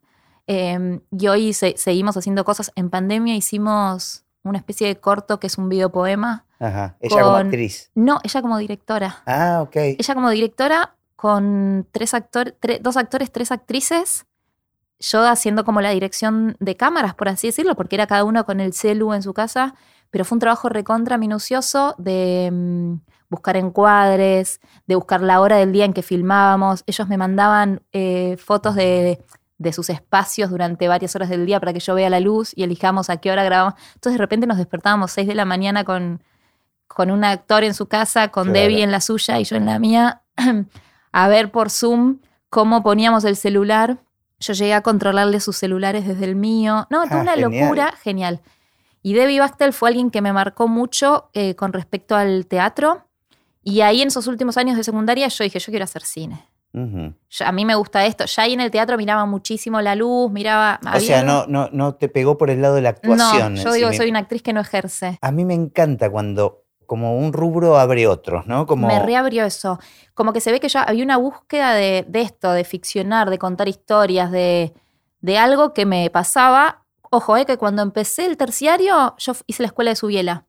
eh, 0.48 1.00
y 1.10 1.26
hoy 1.26 1.52
se- 1.54 1.74
seguimos 1.76 2.16
haciendo 2.16 2.44
cosas. 2.44 2.70
En 2.76 2.88
pandemia 2.88 3.34
hicimos 3.34 4.24
una 4.44 4.58
especie 4.58 4.86
de 4.86 4.94
corto 5.00 5.40
que 5.40 5.48
es 5.48 5.58
un 5.58 5.68
videopoema. 5.68 6.44
Ajá. 6.60 6.96
Ella 7.00 7.22
como 7.22 7.36
actriz. 7.36 7.90
No, 7.96 8.20
ella 8.22 8.42
como 8.42 8.56
directora. 8.58 9.22
Ah, 9.26 9.58
ok. 9.62 9.74
Ella 9.74 10.14
como 10.14 10.30
directora 10.30 10.94
con 11.16 11.88
tres 11.90 12.14
actores, 12.14 12.54
dos 12.80 12.96
actores, 12.96 13.32
tres 13.32 13.50
actrices. 13.50 14.26
Yo 15.00 15.26
haciendo 15.26 15.64
como 15.64 15.80
la 15.80 15.90
dirección 15.90 16.56
de 16.60 16.76
cámaras, 16.76 17.14
por 17.16 17.28
así 17.28 17.48
decirlo, 17.48 17.74
porque 17.74 17.96
era 17.96 18.06
cada 18.06 18.22
uno 18.22 18.46
con 18.46 18.60
el 18.60 18.72
celu 18.72 19.14
en 19.14 19.22
su 19.24 19.34
casa. 19.34 19.74
Pero 20.10 20.24
fue 20.24 20.36
un 20.36 20.40
trabajo 20.40 20.68
recontra 20.68 21.18
minucioso 21.18 21.96
de 21.98 22.50
mm, 22.52 22.94
buscar 23.28 23.56
encuadres, 23.56 24.61
de 24.87 24.94
buscar 24.94 25.20
la 25.20 25.40
hora 25.40 25.56
del 25.56 25.73
día 25.73 25.84
en 25.84 25.93
que 25.93 26.02
filmábamos. 26.02 26.82
Ellos 26.87 27.08
me 27.08 27.17
mandaban 27.17 27.82
eh, 27.93 28.37
fotos 28.38 28.75
de, 28.75 29.25
de 29.58 29.73
sus 29.73 29.90
espacios 29.90 30.50
durante 30.50 30.88
varias 30.88 31.14
horas 31.17 31.28
del 31.28 31.46
día 31.46 31.58
para 31.61 31.73
que 31.73 31.81
yo 31.81 31.94
vea 31.94 32.11
la 32.11 32.20
luz 32.20 32.52
y 32.55 32.62
elijamos 32.62 33.11
a 33.11 33.17
qué 33.19 33.31
hora 33.31 33.44
grabamos. 33.44 33.75
Entonces 33.94 34.12
de 34.14 34.19
repente 34.19 34.46
nos 34.46 34.58
despertábamos 34.58 35.11
6 35.12 35.26
de 35.28 35.34
la 35.34 35.44
mañana 35.44 35.84
con, 35.84 36.23
con 36.87 37.11
un 37.11 37.25
actor 37.25 37.64
en 37.64 37.75
su 37.75 37.87
casa, 37.87 38.28
con 38.28 38.44
Claro. 38.44 38.61
Debbie 38.61 38.82
en 38.82 38.90
la 38.93 39.00
suya 39.00 39.38
y 39.40 39.44
yo 39.44 39.56
en 39.56 39.67
la 39.67 39.78
mía, 39.78 40.23
a 41.12 41.28
ver 41.28 41.50
por 41.50 41.70
Zoom 41.70 42.19
cómo 42.50 42.82
poníamos 42.82 43.25
el 43.25 43.37
celular. 43.37 43.99
Yo 44.38 44.52
llegué 44.52 44.75
a 44.75 44.82
controlarle 44.82 45.40
sus 45.40 45.56
celulares 45.56 46.06
desde 46.06 46.26
el 46.26 46.37
mío. 46.37 46.87
No, 46.90 47.05
toda 47.05 47.20
Ah, 47.20 47.23
una 47.23 47.32
genial. 47.32 47.61
locura, 47.62 47.93
genial. 48.02 48.40
Y 49.02 49.14
Debbie 49.14 49.40
Bachtel 49.40 49.73
fue 49.73 49.88
alguien 49.88 50.11
que 50.11 50.20
me 50.20 50.32
marcó 50.32 50.69
mucho 50.69 51.31
eh, 51.32 51.55
con 51.55 51.73
respecto 51.73 52.17
al 52.17 52.46
teatro. 52.46 53.05
Y 53.68 53.80
ahí 53.80 54.00
en 54.00 54.08
esos 54.08 54.28
últimos 54.28 54.56
años 54.56 54.76
de 54.76 54.84
secundaria 54.84 55.26
yo 55.26 55.42
dije, 55.42 55.58
yo 55.58 55.72
quiero 55.72 55.82
hacer 55.84 56.02
cine. 56.02 56.48
Yo- 56.72 57.46
a 57.46 57.50
mí 57.52 57.64
me 57.64 57.74
gusta 57.74 58.06
esto. 58.06 58.24
Ya 58.26 58.44
ahí 58.44 58.52
en 58.52 58.60
el 58.60 58.70
teatro 58.70 58.96
miraba 58.96 59.26
muchísimo 59.26 59.80
la 59.80 59.96
luz, 59.96 60.30
miraba... 60.30 60.78
O 60.84 60.88
había 60.88 61.00
sea, 61.00 61.22
no, 61.24 61.46
no, 61.48 61.68
no 61.72 61.96
te 61.96 62.08
pegó 62.08 62.38
por 62.38 62.48
el 62.50 62.62
lado 62.62 62.76
de 62.76 62.82
la 62.82 62.90
actuación. 62.90 63.54
No, 63.54 63.60
yo 63.64 63.72
digo, 63.72 63.92
soy 63.92 64.08
una 64.08 64.20
actriz 64.20 64.42
que 64.42 64.52
no 64.52 64.60
ejerce. 64.60 65.18
A 65.20 65.32
mí 65.32 65.44
me 65.44 65.54
encanta 65.54 66.08
cuando 66.10 66.62
como 66.86 67.18
un 67.18 67.32
rubro 67.32 67.76
abre 67.76 68.06
otros, 68.06 68.46
¿no? 68.46 68.66
Como... 68.66 68.86
Me 68.86 69.00
reabrió 69.00 69.44
eso. 69.44 69.80
Como 70.14 70.32
que 70.32 70.40
se 70.40 70.52
ve 70.52 70.60
que 70.60 70.68
ya 70.68 70.82
había 70.84 71.02
una 71.02 71.16
búsqueda 71.16 71.72
de, 71.74 72.04
de 72.06 72.20
esto, 72.20 72.52
de 72.52 72.62
ficcionar, 72.62 73.30
de 73.30 73.38
contar 73.38 73.66
historias, 73.68 74.30
de, 74.30 74.72
de 75.22 75.38
algo 75.38 75.74
que 75.74 75.86
me 75.86 76.08
pasaba. 76.10 76.84
Ojo, 77.10 77.36
eh, 77.36 77.46
que 77.46 77.56
cuando 77.56 77.82
empecé 77.82 78.26
el 78.26 78.36
terciario, 78.36 79.16
yo 79.18 79.32
hice 79.48 79.62
la 79.64 79.68
escuela 79.68 79.90
de 79.90 79.96
Subiela. 79.96 80.46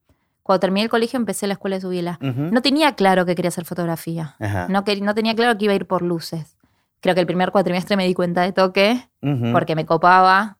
Cuando 0.47 0.61
terminé 0.61 0.85
el 0.85 0.89
colegio, 0.89 1.17
empecé 1.17 1.45
la 1.45 1.55
escuela 1.55 1.75
de 1.75 1.81
Subiela. 1.81 2.19
Ujú. 2.21 2.43
No 2.53 2.61
tenía 2.61 2.95
claro 2.95 3.25
que 3.25 3.35
quería 3.35 3.49
hacer 3.49 3.65
fotografía. 3.65 4.37
No, 4.69 4.85
que, 4.85 4.99
no 5.01 5.13
tenía 5.13 5.35
claro 5.35 5.57
que 5.57 5.65
iba 5.65 5.73
a 5.73 5.75
ir 5.75 5.85
por 5.85 6.01
luces. 6.01 6.55
Creo 7.01 7.13
que 7.15 7.19
el 7.19 7.27
primer 7.27 7.51
cuatrimestre 7.51 7.97
me 7.97 8.07
di 8.07 8.13
cuenta 8.13 8.43
de 8.43 8.53
toque 8.53 9.09
porque 9.51 9.75
me 9.75 9.85
copaba. 9.85 10.57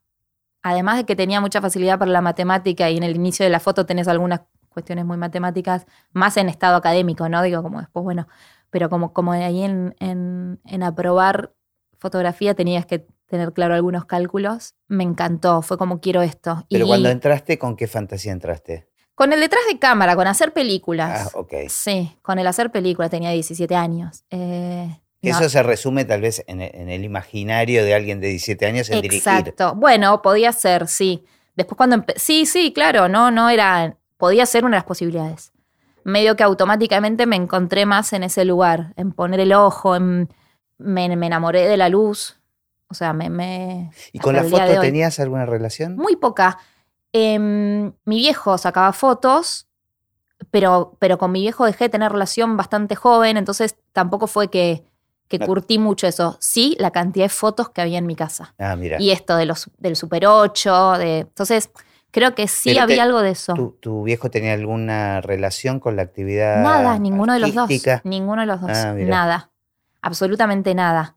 Además 0.62 0.98
de 0.98 1.06
que 1.06 1.16
tenía 1.16 1.40
mucha 1.40 1.62
facilidad 1.62 1.98
para 1.98 2.12
la 2.12 2.20
matemática 2.20 2.90
y 2.90 2.98
en 2.98 3.04
el 3.04 3.16
inicio 3.16 3.46
de 3.46 3.50
la 3.50 3.62
foto 3.62 3.86
tenés 3.86 4.10
algunas 4.10 4.42
cuestiones 4.68 5.06
muy 5.06 5.16
matemáticas, 5.16 5.86
más 6.12 6.36
en 6.36 6.50
estado 6.50 6.76
académico, 6.76 7.30
¿no? 7.30 7.42
Digo, 7.42 7.64
como 7.64 7.80
después, 7.80 8.04
bueno, 8.04 8.28
pero 8.70 8.90
como, 8.90 9.14
como 9.14 9.32
ahí 9.32 9.64
en, 9.64 9.96
en, 10.00 10.60
en 10.66 10.84
aprobar 10.84 11.54
fotografía 11.98 12.56
tenías 12.56 12.86
que 12.86 13.08
tener 13.28 13.54
claro 13.54 13.74
algunos 13.74 14.04
cálculos. 14.04 14.76
Me 14.90 15.06
encantó, 15.06 15.62
fue 15.62 15.78
como 15.78 16.02
quiero 16.02 16.22
esto. 16.24 16.66
Pero 16.70 16.84
y 16.84 16.88
cuando 16.90 17.08
entraste, 17.08 17.58
¿con 17.58 17.78
qué 17.78 17.88
fantasía 17.88 18.34
entraste? 18.34 18.87
Con 19.18 19.34
el 19.34 19.40
detrás 19.40 19.64
de 19.68 19.80
cámara, 19.80 20.16
con 20.16 20.28
hacer 20.28 20.54
películas. 20.54 21.32
Ah, 21.34 21.40
ok. 21.40 21.54
Sí, 21.70 22.16
con 22.22 22.38
el 22.38 22.46
hacer 22.46 22.70
películas, 22.72 23.10
tenía 23.10 23.32
17 23.32 23.76
años. 23.76 24.24
Eh, 24.30 24.96
no, 25.24 25.30
Eso 25.32 25.50
se 25.50 25.64
resume 25.64 26.06
tal 26.06 26.22
vez 26.22 26.44
en 26.46 26.62
el, 26.62 26.70
en 26.76 26.88
el 26.88 27.04
imaginario 27.04 27.84
de 27.84 27.96
alguien 27.96 28.22
de 28.22 28.28
17 28.28 28.64
años 28.68 28.92
en 28.92 29.02
dirigir. 29.02 29.18
Exacto. 29.28 29.74
Bueno, 29.74 30.22
podía 30.22 30.52
ser, 30.52 30.88
sí. 30.88 31.26
Después 31.56 31.78
cuando 31.78 32.06
sí, 32.16 32.46
sí, 32.46 32.72
claro, 32.72 33.10
no, 33.10 33.32
no 33.32 33.50
era, 33.50 33.98
podía 34.18 34.46
ser 34.46 34.66
una 34.66 34.76
de 34.76 34.82
las 34.82 34.88
posibilidades. 34.88 35.52
Medio 36.04 36.36
que 36.36 36.44
automáticamente 36.44 37.26
me 37.26 37.38
encontré 37.38 37.88
más 37.88 38.14
en 38.14 38.22
ese 38.22 38.46
lugar, 38.46 38.94
en 38.98 39.14
poner 39.14 39.40
el 39.40 39.52
ojo, 39.52 39.96
en, 39.96 40.30
me, 40.78 41.16
me 41.16 41.26
enamoré 41.26 41.68
de 41.68 41.78
la 41.78 41.90
luz. 41.90 42.40
O 42.88 42.94
sea, 42.94 43.14
me, 43.14 43.32
me 43.32 43.90
¿Y 44.14 44.20
con 44.20 44.36
la 44.36 44.44
foto 44.44 44.80
tenías 44.80 45.20
alguna 45.20 45.48
relación? 45.48 45.96
muy 45.96 46.18
poca. 46.18 46.60
Em, 47.14 47.94
mi 48.06 48.18
viejo 48.18 48.58
sacaba 48.58 48.94
fotos, 48.94 49.68
pero, 50.52 50.96
pero 51.00 51.18
con 51.18 51.32
mi 51.32 51.42
viejo 51.42 51.66
dejé 51.66 51.86
de 51.86 51.90
tener 51.90 52.12
relación 52.12 52.58
bastante 52.58 52.96
joven, 52.96 53.38
entonces 53.38 53.76
tampoco 53.94 54.28
fue 54.28 54.50
que, 54.50 54.84
que 55.28 55.40
curtí 55.40 55.80
mucho 55.80 56.08
eso. 56.08 56.38
Sí, 56.40 56.76
la 56.80 56.92
cantidad 56.92 57.26
de 57.26 57.30
fotos 57.30 57.70
que 57.70 57.82
había 57.82 57.98
en 57.98 58.06
mi 58.06 58.16
casa. 58.16 58.54
Ah, 58.60 58.76
mira. 58.76 58.98
Y 59.00 59.12
esto 59.12 59.36
de 59.36 59.46
los, 59.46 59.70
del 59.78 59.96
Super 59.96 60.26
8, 60.28 60.94
de, 60.94 61.20
entonces 61.20 61.72
creo 62.12 62.36
que 62.36 62.48
sí 62.48 62.70
Pero 62.70 62.86
te- 62.88 62.94
había 62.94 63.04
algo 63.04 63.22
de 63.22 63.32
eso. 63.32 63.54
¿Tu, 63.56 63.72
tu 63.80 64.04
viejo 64.04 64.30
tenía 64.30 64.54
alguna 64.54 65.22
relación 65.22 65.80
con 65.80 65.96
la 65.96 66.04
actividad 66.04 66.62
Nada, 66.62 67.00
ninguno 67.00 67.34
de 67.34 67.40
los 67.40 67.54
dos. 67.56 67.70
Ninguno 68.04 68.42
de 68.42 68.48
los 68.48 68.62
dos. 68.62 68.72
Ah, 68.74 68.94
nada. 68.96 69.52
Absolutamente 70.02 70.76
nada. 70.76 71.16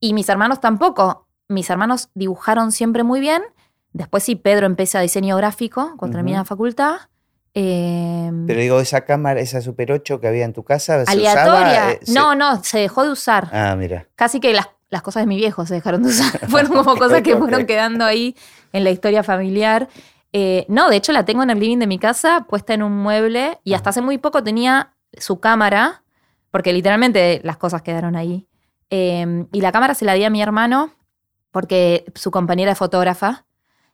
Y 0.00 0.12
mis 0.14 0.28
hermanos 0.28 0.60
tampoco. 0.60 1.26
Mis 1.48 1.70
hermanos 1.70 2.08
dibujaron 2.14 2.72
siempre 2.72 3.04
muy 3.04 3.20
bien. 3.20 3.42
Después 3.96 4.22
sí, 4.24 4.36
Pedro 4.36 4.66
empieza 4.66 5.00
diseño 5.00 5.36
gráfico 5.38 5.94
cuando 5.96 6.06
Ujú. 6.08 6.18
termina 6.18 6.38
la 6.38 6.44
facultad. 6.44 6.96
Eh, 7.54 8.30
Pero 8.46 8.60
digo, 8.60 8.80
esa 8.80 9.06
cámara, 9.06 9.40
esa 9.40 9.62
Super 9.62 9.90
8 9.90 10.20
que 10.20 10.28
había 10.28 10.44
en 10.44 10.52
tu 10.52 10.62
casa, 10.64 11.02
¿se 11.06 11.10
aleatoria. 11.10 11.42
usaba? 11.62 11.90
Eh, 11.92 12.00
se- 12.02 12.12
No, 12.12 12.34
no, 12.34 12.62
se 12.62 12.78
dejó 12.78 13.04
de 13.04 13.10
usar. 13.10 13.48
Ah, 13.52 13.74
mira. 13.76 14.06
Casi 14.14 14.38
que 14.38 14.52
las, 14.52 14.68
las 14.90 15.00
cosas 15.00 15.22
de 15.22 15.26
mi 15.26 15.36
viejo 15.36 15.64
se 15.64 15.72
dejaron 15.72 16.02
de 16.02 16.10
usar. 16.10 16.38
Fueron 16.50 16.72
como 16.72 16.94
cosas 16.96 17.22
que 17.22 17.32
Ok. 17.32 17.38
fueron 17.40 17.64
quedando 17.64 18.04
ahí 18.04 18.36
en 18.74 18.84
la 18.84 18.90
historia 18.90 19.22
familiar. 19.22 19.88
Eh, 20.34 20.66
no, 20.68 20.90
de 20.90 20.96
hecho 20.96 21.12
la 21.12 21.24
tengo 21.24 21.42
en 21.42 21.48
el 21.48 21.58
living 21.58 21.78
de 21.78 21.86
mi 21.86 21.98
casa, 21.98 22.44
puesta 22.46 22.74
en 22.74 22.82
un 22.82 22.92
mueble, 22.98 23.58
y 23.64 23.72
hasta 23.72 23.88
hace 23.88 24.02
muy 24.02 24.18
poco 24.18 24.42
tenía 24.42 24.92
su 25.16 25.40
cámara, 25.40 26.02
porque 26.50 26.74
literalmente 26.74 27.40
las 27.42 27.56
cosas 27.56 27.80
quedaron 27.80 28.16
ahí. 28.16 28.46
Eh, 28.90 29.46
y 29.50 29.60
la 29.62 29.72
cámara 29.72 29.94
se 29.94 30.04
la 30.04 30.12
di 30.12 30.24
a 30.24 30.28
mi 30.30 30.42
hermano, 30.42 30.92
porque 31.50 32.04
su 32.14 32.30
compañera 32.30 32.72
es 32.72 32.78
fotógrafa. 32.78 33.46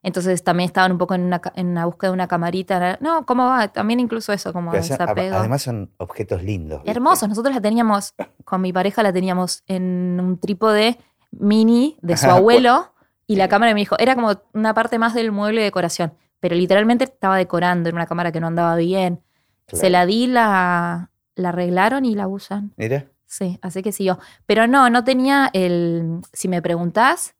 Entonces 0.03 0.43
también 0.43 0.67
estaban 0.67 0.93
un 0.93 0.99
poco 0.99 1.15
en 1.15 1.23
una, 1.23 1.41
en 1.55 1.69
una 1.69 1.87
búsqueda 1.87 2.11
de 2.11 2.15
una 2.15 2.27
camarita. 2.27 2.99
No, 3.01 3.25
¿cómo 3.25 3.47
va? 3.47 3.69
También 3.69 4.01
incluso 4.01 4.33
eso, 4.33 4.53
como 4.53 4.73
Pero 4.73 4.83
desapego. 4.83 5.37
además 5.37 5.63
son 5.63 5.93
objetos 5.99 6.43
lindos. 6.43 6.81
¿viste? 6.81 6.91
Hermosos. 6.91 7.29
Nosotros 7.29 7.55
la 7.55 7.61
teníamos, 7.61 8.15
con 8.45 8.61
mi 8.61 8.73
pareja 8.73 9.03
la 9.03 9.13
teníamos 9.13 9.63
en 9.67 10.19
un 10.21 10.39
trípode 10.39 10.99
mini 11.31 11.97
de 12.03 12.17
su 12.17 12.29
abuelo 12.29 12.93
y 13.27 13.37
la 13.37 13.49
cámara 13.49 13.71
de 13.71 13.75
mi 13.75 13.83
hijo. 13.83 13.97
Era 13.99 14.17
como 14.17 14.33
una 14.53 14.75
parte 14.75 14.99
más 14.99 15.15
del 15.15 15.31
mueble 15.31 15.61
de 15.61 15.67
decoración. 15.67 16.15
Pero 16.41 16.57
literalmente 16.57 17.05
estaba 17.05 17.37
decorando 17.37 17.89
en 17.89 17.95
una 17.95 18.07
cámara 18.07 18.33
que 18.33 18.41
no 18.41 18.49
andaba 18.49 18.75
bien. 18.75 19.23
Se 19.69 19.89
la 19.89 20.05
di, 20.05 20.27
la, 20.27 21.11
la 21.37 21.49
arreglaron 21.51 22.05
y 22.05 22.17
la 22.17 22.27
usan. 22.27 22.73
Mira. 22.77 23.07
Sí, 23.27 23.59
así 23.63 23.83
que 23.83 23.93
siguió. 23.93 24.19
Pero 24.45 24.67
no, 24.67 24.91
no 24.91 25.05
tenía 25.05 25.49
el. 25.53 26.21
Si 26.33 26.49
me 26.49 26.61
preguntás, 26.61 27.35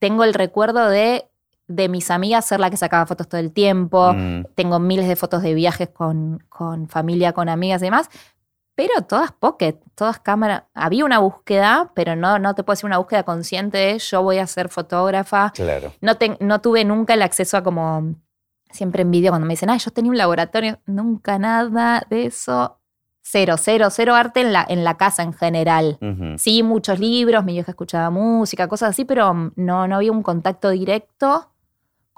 tengo 0.00 0.24
el 0.24 0.34
recuerdo 0.34 0.88
de, 0.88 1.29
de 1.72 1.88
mis 1.88 2.10
amigas 2.10 2.44
ser 2.46 2.58
la 2.58 2.68
que 2.68 2.76
sacaba 2.76 3.06
fotos 3.06 3.28
todo 3.28 3.40
el 3.40 3.52
tiempo 3.52 4.12
Mm, 4.14 4.42
tengo 4.56 4.78
miles 4.80 5.06
de 5.06 5.14
fotos 5.14 5.42
de 5.42 5.54
viajes 5.54 5.88
con, 5.88 6.42
con 6.48 6.88
familia, 6.88 7.32
con 7.32 7.48
amigas 7.48 7.80
y 7.82 7.84
demás, 7.86 8.08
pero 8.74 9.02
todas 9.02 9.30
pocket, 9.32 9.74
todas 9.94 10.18
cámara. 10.18 10.68
Había 10.74 11.04
una 11.04 11.18
búsqueda, 11.20 11.92
pero 11.94 12.16
no, 12.16 12.38
no 12.38 12.54
te 12.54 12.64
puedo 12.64 12.74
decir 12.74 12.86
una 12.86 12.98
búsqueda 12.98 13.22
consciente 13.22 13.78
de 13.78 13.98
yo 13.98 14.22
voy 14.22 14.38
a 14.38 14.46
ser 14.46 14.68
fotógrafa. 14.68 15.52
claro. 15.54 15.92
No, 16.00 16.16
te- 16.16 16.36
no 16.40 16.60
tuve 16.60 16.84
nunca 16.84 17.14
el 17.14 17.22
acceso 17.22 17.56
a 17.56 17.62
como, 17.62 18.14
siempre 18.70 19.02
en 19.02 19.10
vídeo 19.10 19.30
cuando 19.30 19.46
me 19.46 19.52
dicen, 19.52 19.70
ah, 19.70 19.76
yo 19.76 19.90
tenía 19.90 20.10
un 20.10 20.18
laboratorio, 20.18 20.80
nunca 20.86 21.38
nada 21.38 22.02
de 22.10 22.26
eso. 22.26 22.78
cero, 23.22 23.56
cero, 23.58 23.88
cero 23.90 24.14
arte 24.14 24.40
en 24.40 24.52
la, 24.52 24.64
en 24.68 24.82
la 24.82 24.96
casa 24.96 25.22
en 25.22 25.34
general. 25.34 25.98
Sí, 26.38 26.62
muchos 26.62 26.98
libros, 26.98 27.44
mi 27.44 27.52
vieja 27.52 27.70
escuchaba 27.70 28.10
música, 28.10 28.66
cosas 28.66 28.90
así, 28.90 29.04
pero 29.04 29.32
mm, 29.34 29.52
no, 29.56 29.86
no 29.86 29.96
había 29.96 30.10
un 30.10 30.22
contacto 30.22 30.70
directo 30.70 31.49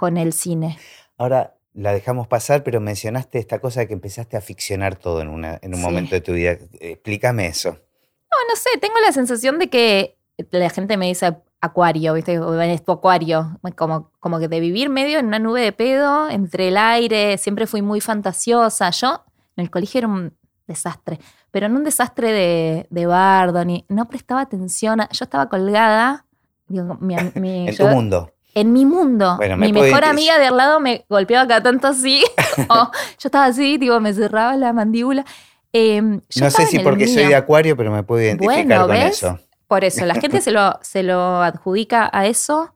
con 0.02 0.16
el 0.16 0.32
cine. 0.32 0.76
Ahora 1.16 1.54
la 1.74 1.92
dejamos 1.92 2.26
pasar, 2.26 2.64
pero 2.64 2.80
mencionaste 2.80 3.38
esta 3.38 3.60
cosa 3.60 3.78
de 3.78 3.86
que 3.86 3.92
empezaste 3.94 4.36
a 4.36 4.40
ficcionar 4.40 4.96
todo 4.96 5.20
en, 5.20 5.28
una, 5.28 5.60
en 5.62 5.74
un 5.74 5.78
Sí. 5.78 5.84
momento 5.86 6.16
de 6.16 6.20
tu 6.20 6.32
vida. 6.32 6.56
Explícame 6.80 7.46
eso. 7.46 7.70
No, 7.70 8.36
no 8.48 8.56
sé, 8.56 8.70
tengo 8.80 8.96
la 9.06 9.12
sensación 9.12 9.60
de 9.60 9.70
que 9.70 10.16
la 10.50 10.70
gente 10.70 10.96
me 10.96 11.06
dice 11.06 11.36
acuario, 11.60 12.14
¿viste? 12.14 12.40
O 12.40 12.60
Es 12.60 12.84
tu 12.84 12.90
acuario, 12.90 13.60
como, 13.76 14.10
como 14.18 14.40
que 14.40 14.48
de 14.48 14.58
vivir 14.58 14.90
medio 14.90 15.20
en 15.20 15.26
una 15.26 15.38
nube 15.38 15.60
de 15.60 15.70
pedo, 15.72 16.28
entre 16.28 16.66
el 16.66 16.76
aire, 16.78 17.38
siempre 17.38 17.68
fui 17.68 17.80
muy 17.80 18.00
fantasiosa. 18.00 18.90
Yo 18.90 19.24
en 19.56 19.62
el 19.62 19.70
colegio 19.70 19.98
era 19.98 20.08
un 20.08 20.36
desastre, 20.66 21.20
pero 21.52 21.68
no 21.68 21.76
un 21.78 21.84
desastre 21.84 22.32
de, 22.32 22.86
de 22.90 23.06
bardo, 23.06 23.64
ni, 23.64 23.84
no 23.88 24.08
prestaba 24.08 24.40
atención. 24.40 25.00
a- 25.00 25.08
yo 25.12 25.22
estaba 25.26 25.48
colgada, 25.48 26.26
digo, 26.66 26.98
mi, 27.00 27.14
mi- 27.36 27.68
En 27.68 27.74
yo- 27.76 27.86
tu 27.86 27.94
mundo. 27.94 28.32
En 28.54 28.72
mi 28.72 28.84
mundo. 28.84 29.36
Bueno, 29.36 29.56
me 29.56 29.66
mi 29.66 29.72
mejor 29.72 30.04
amiga 30.04 30.38
de 30.38 30.46
al 30.46 30.56
lado 30.56 30.80
me 30.80 31.04
golpeaba 31.08 31.46
cada 31.46 31.62
tanto 31.62 31.88
así. 31.88 32.22
o 32.68 32.74
yo 32.74 33.28
estaba 33.28 33.46
así, 33.46 33.78
tipo, 33.78 33.98
me 34.00 34.12
cerraba 34.12 34.56
la 34.56 34.72
mandíbula. 34.72 35.24
Em, 35.72 36.20
yo 36.28 36.44
No 36.44 36.50
sé 36.50 36.66
si 36.66 36.78
porque 36.80 37.06
soy 37.06 37.26
de 37.26 37.34
acuario, 37.34 37.76
pero 37.76 37.90
me 37.90 38.02
puedo 38.02 38.22
identificar 38.22 38.66
Bueno, 38.66 38.86
con 38.86 38.90
¿ves? 38.90 39.16
eso. 39.16 39.38
Por 39.66 39.84
eso, 39.84 40.04
la 40.04 40.14
gente 40.16 40.42
se 40.42 40.50
lo, 40.50 40.78
se 40.82 41.02
lo 41.02 41.42
adjudica 41.42 42.10
a 42.12 42.26
eso. 42.26 42.74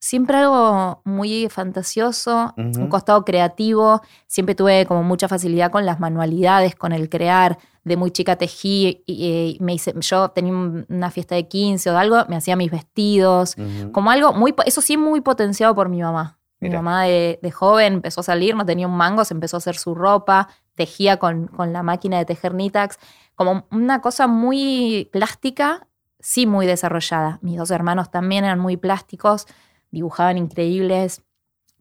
Siempre 0.00 0.38
algo 0.38 1.02
muy 1.04 1.48
fantasioso, 1.50 2.54
un 2.56 2.88
costado 2.88 3.22
creativo. 3.24 4.00
Siempre 4.26 4.54
tuve 4.54 4.86
como 4.86 5.02
mucha 5.02 5.28
facilidad 5.28 5.70
con 5.70 5.84
las 5.84 6.00
manualidades, 6.00 6.74
con 6.74 6.92
el 6.92 7.10
crear. 7.10 7.58
De 7.84 7.96
muy 7.96 8.10
chica 8.10 8.36
tejí 8.36 9.02
y, 9.06 9.56
y 9.58 9.64
me 9.64 9.74
hice, 9.74 9.94
yo 10.00 10.28
tenía 10.30 10.52
un- 10.52 10.84
una 10.88 11.10
fiesta 11.10 11.34
de 11.34 11.48
15 11.48 11.90
o 11.90 11.96
algo, 11.98 12.16
me 12.28 12.36
hacía 12.36 12.54
mis 12.56 12.70
vestidos. 12.70 13.56
Como 13.92 14.10
algo 14.10 14.32
muy, 14.34 14.54
eso 14.66 14.80
sí, 14.80 14.96
muy 14.96 15.20
potenciado 15.22 15.74
por 15.74 15.88
mi 15.88 16.02
mamá. 16.02 16.38
Mi 16.60 16.68
mamá 16.76 17.04
de, 17.04 17.38
de 17.42 17.50
joven 17.50 17.94
empezó 17.94 18.20
a 18.20 18.24
salir, 18.24 18.54
no 18.54 18.66
tenía 18.66 18.86
un 18.86 18.94
mango, 18.96 19.24
se 19.24 19.32
empezó 19.32 19.56
a 19.56 19.58
hacer 19.58 19.76
su 19.78 19.94
ropa, 19.94 20.48
tejía 20.74 21.16
con, 21.18 21.46
con 21.46 21.72
la 21.72 21.82
máquina 21.82 22.18
de 22.18 22.26
tejer 22.26 22.52
Nitax. 22.54 22.98
Como 23.34 23.66
una 23.70 24.02
cosa 24.02 24.26
muy 24.26 25.08
plástica, 25.10 25.86
sí 26.18 26.46
muy 26.46 26.66
desarrollada. 26.66 27.38
Mis 27.40 27.56
dos 27.56 27.70
hermanos 27.70 28.10
también 28.10 28.44
eran 28.44 28.58
muy 28.58 28.76
plásticos, 28.76 29.46
dibujaban 29.90 30.36
increíbles. 30.36 31.22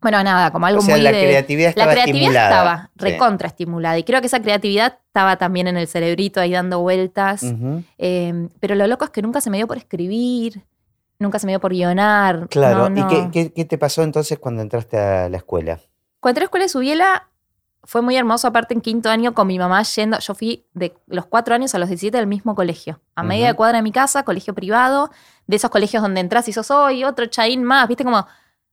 Bueno, 0.01 0.23
nada, 0.23 0.51
como 0.51 0.65
algo 0.65 0.79
o 0.79 0.81
sea, 0.81 0.95
muy 0.95 1.03
la 1.03 1.11
de... 1.11 1.21
creatividad 1.23 1.69
estaba 1.69 1.87
la 1.87 1.91
creatividad 1.93 2.21
estimulada. 2.23 2.49
estaba 2.49 2.89
recontra 2.95 3.47
estimulada 3.49 3.97
y 3.97 4.03
creo 4.03 4.21
que 4.21 4.27
esa 4.27 4.41
creatividad 4.41 4.97
estaba 5.07 5.35
también 5.37 5.67
en 5.67 5.75
el 5.77 5.87
cerebrito 5.87 6.39
ahí 6.39 6.51
dando 6.53 6.79
vueltas. 6.79 7.43
Eh, 7.97 8.47
pero 8.59 8.75
lo 8.75 8.87
loco 8.87 9.03
es 9.05 9.11
que 9.11 9.21
nunca 9.21 9.41
se 9.41 9.49
me 9.49 9.57
dio 9.57 9.67
por 9.67 9.77
escribir, 9.77 10.63
nunca 11.19 11.37
se 11.39 11.45
me 11.47 11.51
dio 11.51 11.59
por 11.59 11.71
guionar. 11.73 12.47
Claro. 12.49 12.89
no, 12.89 12.99
¿Y 13.01 13.07
qué, 13.07 13.29
qué- 13.31 13.53
qué 13.53 13.65
te 13.65 13.77
pasó 13.77 14.03
entonces 14.03 14.39
cuando 14.39 14.61
entraste 14.61 14.97
a 14.97 15.27
la 15.29 15.37
escuela? 15.37 15.79
Cuando 16.21 16.31
entré 16.31 16.41
a 16.41 16.43
la 16.43 16.45
escuela 16.45 16.63
de 16.65 16.69
Subiela 16.69 17.25
fue 17.83 18.01
muy 18.01 18.15
hermoso, 18.17 18.47
aparte 18.47 18.73
en 18.73 18.81
quinto 18.81 19.09
año 19.09 19.33
con 19.33 19.47
mi 19.47 19.57
mamá 19.57 19.81
yendo, 19.83 20.19
yo 20.19 20.35
fui 20.35 20.65
de 20.73 20.95
los 21.07 21.25
cuatro 21.25 21.55
años 21.55 21.73
a 21.75 21.79
los 21.79 21.87
17 21.89 22.15
del 22.15 22.27
mismo 22.27 22.53
colegio, 22.55 22.99
a 23.15 23.23
media 23.23 23.47
de 23.47 23.53
cuadra 23.53 23.77
de 23.77 23.83
mi 23.83 23.91
casa, 23.91 24.23
colegio 24.23 24.53
privado, 24.53 25.09
de 25.47 25.55
esos 25.55 25.71
colegios 25.71 26.03
donde 26.03 26.19
entras 26.21 26.47
y 26.49 26.53
sos 26.53 26.69
hoy 26.71 27.03
otro 27.05 27.25
chaín 27.27 27.63
más, 27.63 27.87
viste 27.87 28.03
como 28.03 28.27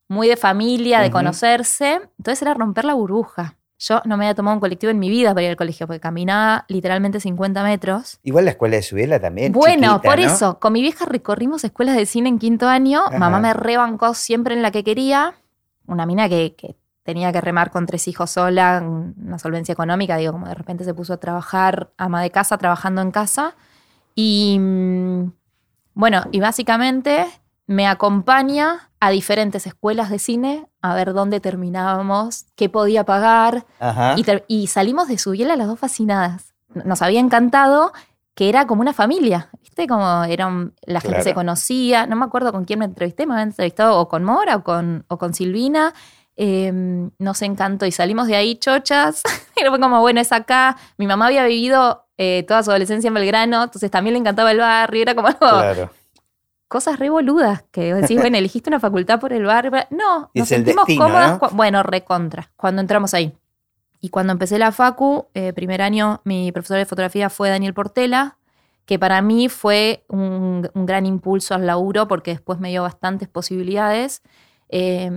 muy 0.09 0.29
de 0.29 0.37
familia, 0.37 1.01
de 1.01 1.11
conocerse. 1.11 2.01
Entonces 2.19 2.43
era 2.43 2.55
romper 2.55 2.85
la 2.85 2.95
burbuja. 2.95 3.57
Yo 3.79 4.01
no 4.07 4.17
me 4.17 4.25
había 4.25 4.35
tomado 4.35 4.55
un 4.55 4.61
colectivo 4.61 4.91
en 4.91 4.99
mi 4.99 5.11
vida 5.11 5.35
para 5.35 5.45
ir 5.45 5.51
al 5.51 5.57
colegio, 5.57 5.87
porque 5.87 6.01
caminaba 6.01 6.65
literalmente 6.69 7.21
50 7.21 7.63
metros. 7.63 8.19
Igual 8.23 8.47
la 8.47 8.53
escuela 8.53 8.77
de 8.77 8.83
Subiela 8.83 9.21
también. 9.21 9.53
Bueno, 9.53 9.97
chiquita, 9.97 10.01
por 10.01 10.19
¿no? 10.19 10.27
eso, 10.27 10.59
con 10.59 10.73
mi 10.73 10.81
vieja 10.81 11.05
recorrimos 11.05 11.63
escuelas 11.63 11.97
de 11.97 12.07
cine 12.07 12.31
en 12.31 12.39
quinto 12.39 12.69
año. 12.69 13.03
Ajá. 13.07 13.19
Mamá 13.19 13.39
me 13.39 13.53
rebancó 13.53 14.15
siempre 14.15 14.55
en 14.55 14.63
la 14.63 14.71
que 14.71 14.83
quería. 14.83 15.35
Una 15.87 16.07
mina 16.07 16.29
que, 16.29 16.55
que 16.57 16.77
tenía 17.03 17.33
que 17.33 17.41
remar 17.41 17.71
con 17.71 17.87
tres 17.87 18.09
hijos 18.09 18.31
sola, 18.31 18.83
una 18.83 19.39
solvencia 19.39 19.73
económica, 19.73 20.17
digo, 20.17 20.33
como 20.33 20.49
de 20.49 20.55
repente 20.55 20.85
se 20.85 20.95
puso 20.95 21.13
a 21.13 21.17
trabajar, 21.19 21.91
ama 21.99 22.23
de 22.23 22.31
casa, 22.31 22.57
trabajando 22.57 23.03
en 23.03 23.11
casa. 23.11 23.57
Y 24.15 24.59
mm, 24.59 25.33
bueno, 25.93 26.25
y 26.33 26.41
básicamente 26.41 27.27
me 27.66 27.87
acompaña 27.87 28.90
a 29.00 29.11
diferentes 29.11 29.66
escuelas 29.66 30.11
de 30.11 30.18
cine 30.18 30.66
a 30.82 30.94
ver 30.94 31.12
dónde 31.12 31.40
terminábamos, 31.40 32.46
qué 32.54 32.68
podía 32.68 33.04
pagar. 33.04 33.66
Ajá. 33.80 34.14
Y, 34.16 34.25
y 34.46 34.66
salimos 34.68 35.08
de 35.08 35.18
Subiela 35.18 35.56
las 35.56 35.66
dos 35.66 35.78
fascinadas. 35.78 36.54
Nos 36.75 37.02
había 37.02 37.20
encantado 37.20 37.92
que 38.35 38.49
era 38.49 38.66
como 38.66 38.82
una 38.82 38.92
familia, 38.92 39.49
¿viste? 39.62 39.87
Como 39.87 40.25
eran, 40.25 40.75
la 40.82 41.00
gente 41.00 41.16
Claro. 41.16 41.25
se 41.25 41.35
conocía. 41.35 42.06
No 42.06 42.16
me 42.16 42.25
acuerdo 42.25 42.52
con 42.52 42.64
quién 42.64 42.78
me 42.78 42.85
entrevisté, 42.85 43.26
me 43.26 43.32
había 43.35 43.44
entrevistado 43.44 43.99
o 43.99 44.08
con 44.08 44.25
Mora 44.25 44.56
o 44.56 44.62
con, 44.64 45.04
o 45.08 45.16
con 45.18 45.32
Silvina. 45.35 45.94
Eh, 46.37 46.70
nos 47.18 47.40
encantó 47.42 47.87
y 47.87 47.92
salimos 47.92 48.26
de 48.26 48.37
ahí 48.37 48.56
chochas. 48.56 49.23
Era 49.56 49.70
fue 49.70 49.80
como, 49.80 50.00
bueno, 50.00 50.20
es 50.20 50.32
acá. 50.32 50.76
Mi 50.99 51.06
mamá 51.06 51.26
había 51.26 51.44
vivido 51.46 52.06
eh, 52.18 52.44
toda 52.46 52.62
su 52.62 52.70
adolescencia 52.70 53.08
en 53.08 53.14
Belgrano, 53.14 53.64
entonces 53.64 53.90
también 53.90 54.12
le 54.14 54.20
encantaba 54.20 54.50
el 54.50 54.58
barrio. 54.58 55.02
Era 55.02 55.14
como 55.14 55.28
algo, 55.28 55.38
Claro. 55.40 55.90
Cosas 56.68 56.99
re 56.99 57.11
boludas 57.11 57.64
que 57.70 57.94
decís, 57.94 58.18
bueno, 58.20 58.37
elegiste 58.37 58.70
una 58.70 58.80
facultad 58.80 59.20
por 59.20 59.32
el 59.32 59.44
barrio. 59.44 59.70
No, 59.90 60.30
Y 60.35 60.40
nos 60.40 60.49
sentimos 60.49 60.87
destino, 60.87 61.06
cómodas. 61.06 61.40
¿no? 61.40 61.50
Bueno, 61.50 61.82
recontra, 61.82 62.50
cuando 62.56 62.80
entramos 62.80 63.14
ahí. 63.14 63.37
Y 64.00 64.11
cuando 64.11 64.32
empecé 64.32 64.58
la 64.58 64.73
facu, 64.73 65.26
eh, 65.35 65.52
primer 65.52 65.82
año, 65.82 66.20
mi 66.25 66.52
profesor 66.52 66.76
de 66.76 66.87
fotografía 66.87 67.30
fue 67.30 67.49
Daniel 67.49 67.75
Portela, 67.75 68.37
que 68.85 68.99
para 68.99 69.20
mí 69.23 69.49
fue 69.49 70.04
un, 70.08 70.68
un 70.75 70.87
gran 70.87 71.06
impulso 71.06 71.54
al 71.54 71.66
laburo 71.66 72.06
porque 72.06 72.32
después 72.32 72.61
me 72.61 72.68
dio 72.68 72.82
bastantes 72.82 73.26
posibilidades. 73.28 74.23
Eh, 74.68 75.11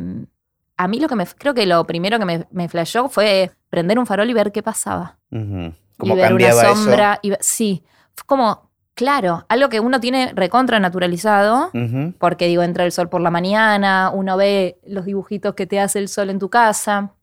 a 0.77 0.87
mí 0.87 0.99
lo 0.99 1.09
que 1.09 1.15
me, 1.15 1.25
creo 1.25 1.53
que 1.53 1.65
lo 1.65 1.85
primero 1.85 2.17
que 2.19 2.25
me, 2.25 2.47
me 2.51 2.69
flashó 2.69 3.09
fue 3.09 3.51
prender 3.69 3.99
un 3.99 4.05
farol 4.05 4.29
y 4.29 4.33
ver 4.33 4.51
qué 4.53 4.63
pasaba 4.63 5.19
y 5.29 5.73
¿Cómo 5.97 6.15
ver 6.15 6.33
una 6.33 6.47
eso? 6.47 6.61
sombra. 6.73 7.19
Y, 7.21 7.33
sí, 7.41 7.83
fue 8.15 8.25
como, 8.25 8.68
claro, 8.99 9.45
algo 9.47 9.69
que 9.69 9.79
uno 9.79 10.01
tiene 10.01 10.33
recontra 10.35 10.77
naturalizado, 10.77 11.71
porque 12.19 12.47
digo, 12.47 12.63
entra 12.63 12.83
el 12.83 12.91
sol 12.91 13.07
por 13.07 13.21
la 13.21 13.31
mañana, 13.31 14.11
uno 14.13 14.35
ve 14.35 14.77
los 14.85 15.05
dibujitos 15.05 15.55
que 15.55 15.65
te 15.65 15.79
hace 15.79 15.99
el 15.99 16.09
sol 16.09 16.29
en 16.29 16.37
tu 16.37 16.49
casa, 16.49 17.13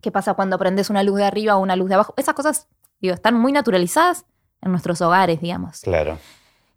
qué 0.00 0.12
pasa 0.12 0.34
cuando 0.34 0.60
prendes 0.60 0.90
una 0.90 1.02
luz 1.02 1.16
de 1.16 1.24
arriba 1.24 1.56
o 1.56 1.60
una 1.60 1.74
luz 1.74 1.88
de 1.88 1.94
abajo. 1.96 2.14
Esas 2.16 2.34
cosas, 2.34 2.68
digo, 3.00 3.14
están 3.14 3.34
muy 3.34 3.50
naturalizadas 3.50 4.26
en 4.62 4.70
nuestros 4.70 5.00
hogares, 5.00 5.40
digamos. 5.40 5.80
Claro. 5.80 6.18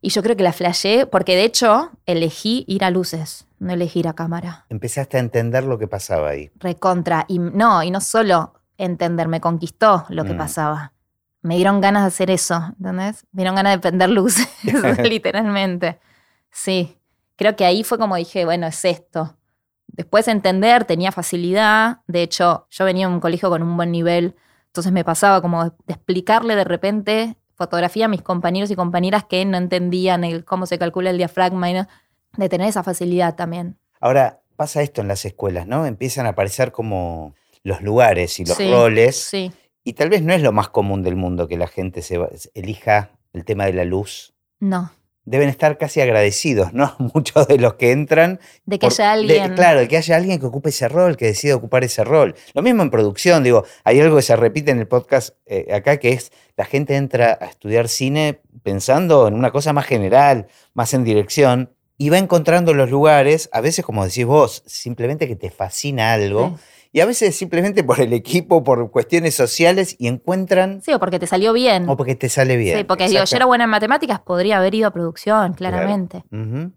Y 0.01 0.09
yo 0.09 0.23
creo 0.23 0.35
que 0.35 0.41
la 0.41 0.53
flashé, 0.53 1.05
porque 1.05 1.35
de 1.35 1.43
hecho 1.43 1.91
elegí 2.07 2.65
ir 2.67 2.83
a 2.83 2.89
luces, 2.89 3.45
no 3.59 3.73
elegí 3.73 3.99
ir 3.99 4.07
a 4.07 4.13
cámara. 4.13 4.65
Empezaste 4.69 5.17
a 5.17 5.19
entender 5.19 5.63
lo 5.65 5.77
que 5.77 5.87
pasaba 5.87 6.29
ahí. 6.29 6.49
recontra. 6.55 7.25
Y 7.27 7.37
no, 7.37 7.83
y 7.83 7.91
no 7.91 8.01
solo 8.01 8.55
entender, 8.79 9.27
me 9.27 9.39
conquistó 9.39 10.05
lo 10.09 10.23
que 10.25 10.33
Mm. 10.33 10.37
pasaba. 10.37 10.93
Me 11.41 11.55
dieron 11.55 11.81
ganas 11.81 12.03
de 12.03 12.07
hacer 12.07 12.29
eso, 12.31 12.63
¿entendés? 12.77 13.25
Me 13.31 13.41
dieron 13.41 13.55
ganas 13.55 13.73
de 13.73 13.79
prender 13.79 14.09
luces, 14.09 14.47
literalmente. 15.03 15.99
Sí, 16.51 16.97
creo 17.35 17.55
que 17.55 17.65
ahí 17.65 17.83
fue 17.83 17.97
como 17.97 18.15
dije, 18.15 18.45
bueno, 18.45 18.67
es 18.67 18.83
esto. 18.85 19.37
Después 19.87 20.27
entender, 20.27 20.85
tenía 20.85 21.11
facilidad. 21.11 21.99
De 22.07 22.21
hecho, 22.23 22.67
yo 22.69 22.85
venía 22.85 23.07
de 23.07 23.13
un 23.13 23.19
colegio 23.19 23.49
con 23.49 23.61
un 23.63 23.75
buen 23.75 23.91
nivel, 23.91 24.35
entonces 24.67 24.91
me 24.93 25.03
pasaba 25.03 25.41
como 25.41 25.65
de 25.65 25.71
explicarle 25.87 26.55
de 26.55 26.63
repente 26.63 27.35
fotografía 27.55 28.05
a 28.05 28.07
mis 28.07 28.21
compañeros 28.21 28.71
y 28.71 28.75
compañeras 28.75 29.25
que 29.25 29.43
no 29.45 29.57
entendían 29.57 30.23
el, 30.23 30.45
cómo 30.45 30.65
se 30.65 30.79
calcula 30.79 31.09
el 31.09 31.17
diafragma, 31.17 31.69
y 31.69 31.73
no- 31.73 31.87
de 32.37 32.47
tener 32.49 32.67
esa 32.69 32.81
facilidad 32.83 33.35
también. 33.35 33.77
Ahora, 33.99 34.39
pasa 34.55 34.81
esto 34.81 35.01
en 35.01 35.07
las 35.09 35.25
escuelas, 35.25 35.67
¿no? 35.67 35.85
Empiezan 35.85 36.25
a 36.25 36.29
aparecer 36.29 36.71
como 36.71 37.35
los 37.63 37.81
lugares 37.81 38.39
y 38.39 38.45
los 38.45 38.55
Sí, 38.57 38.71
roles. 38.71 39.21
Sí. 39.21 39.51
Y 39.83 39.93
tal 39.93 40.09
vez 40.09 40.21
no 40.21 40.33
es 40.33 40.41
lo 40.41 40.51
más 40.51 40.69
común 40.69 41.01
del 41.03 41.15
mundo 41.15 41.47
que 41.47 41.57
la 41.57 41.67
gente 41.67 42.01
se 42.01 42.19
elija 42.53 43.11
el 43.33 43.45
tema 43.45 43.65
de 43.65 43.73
la 43.73 43.85
luz. 43.85 44.33
No. 44.59 44.91
Deben 45.23 45.49
estar 45.49 45.77
casi 45.77 46.01
agradecidos, 46.01 46.73
¿no? 46.73 46.95
Muchos 47.13 47.47
de 47.47 47.57
los 47.59 47.75
que 47.75 47.91
entran. 47.91 48.39
De 48.65 48.79
que 48.79 48.87
por- 48.87 48.93
haya 48.93 49.05
de- 49.05 49.11
alguien. 49.39 49.55
claro, 49.55 49.79
de 49.79 49.87
que 49.87 49.97
haya 49.97 50.15
alguien 50.15 50.39
que 50.39 50.45
ocupe 50.47 50.69
ese 50.69 50.87
rol, 50.87 51.15
que 51.17 51.25
decida 51.27 51.55
ocupar 51.55 51.83
ese 51.83 52.03
rol. 52.03 52.35
Lo 52.53 52.61
mismo 52.61 52.81
en 52.83 52.89
producción, 52.89 53.43
digo, 53.43 53.63
hay 53.83 53.99
algo 53.99 54.15
que 54.17 54.21
se 54.23 54.35
repite 54.35 54.71
en 54.71 54.79
el 54.79 54.87
podcast 54.87 55.35
eh, 55.45 55.67
acá, 55.73 55.97
que 55.97 56.09
es 56.13 56.31
la 56.57 56.65
gente 56.65 56.95
entra 56.95 57.37
a 57.39 57.45
estudiar 57.45 57.87
cine 57.87 58.41
pensando 58.63 59.27
en 59.27 59.33
una 59.35 59.51
cosa 59.51 59.73
más 59.73 59.85
general, 59.85 60.47
más 60.73 60.93
en 60.93 61.03
dirección, 61.03 61.71
y 61.97 62.09
va 62.09 62.17
encontrando 62.17 62.73
los 62.73 62.89
lugares, 62.89 63.47
a 63.53 63.61
veces 63.61 63.85
como 63.85 64.03
decís 64.05 64.25
vos, 64.25 64.63
simplemente 64.65 65.27
que 65.27 65.35
te 65.35 65.51
fascina 65.51 66.13
algo, 66.13 66.57
Sí. 66.57 66.63
Y 66.91 66.99
a 66.99 67.05
veces 67.05 67.35
simplemente 67.35 67.83
por 67.83 67.99
el 68.01 68.13
equipo, 68.13 68.63
por 68.63 68.91
cuestiones 68.91 69.35
sociales, 69.35 69.95
y 69.99 70.07
encuentran, 70.07 70.81
Sí, 70.81 70.93
o 70.93 70.99
porque 70.99 71.19
te 71.19 71.27
salió 71.27 71.53
bien. 71.53 71.87
o 71.89 71.95
porque 71.97 72.15
te 72.15 72.29
sale 72.29 72.57
bien. 72.57 72.77
sí, 72.77 72.83
porque 72.83 73.07
digo, 73.07 73.23
yo 73.23 73.35
era 73.35 73.45
buena 73.45 73.63
en 73.65 73.69
matemáticas, 73.69 74.19
podría 74.19 74.57
haber 74.57 74.75
ido 74.75 74.87
a 74.87 74.91
producción, 74.91 75.53
claramente. 75.53 76.23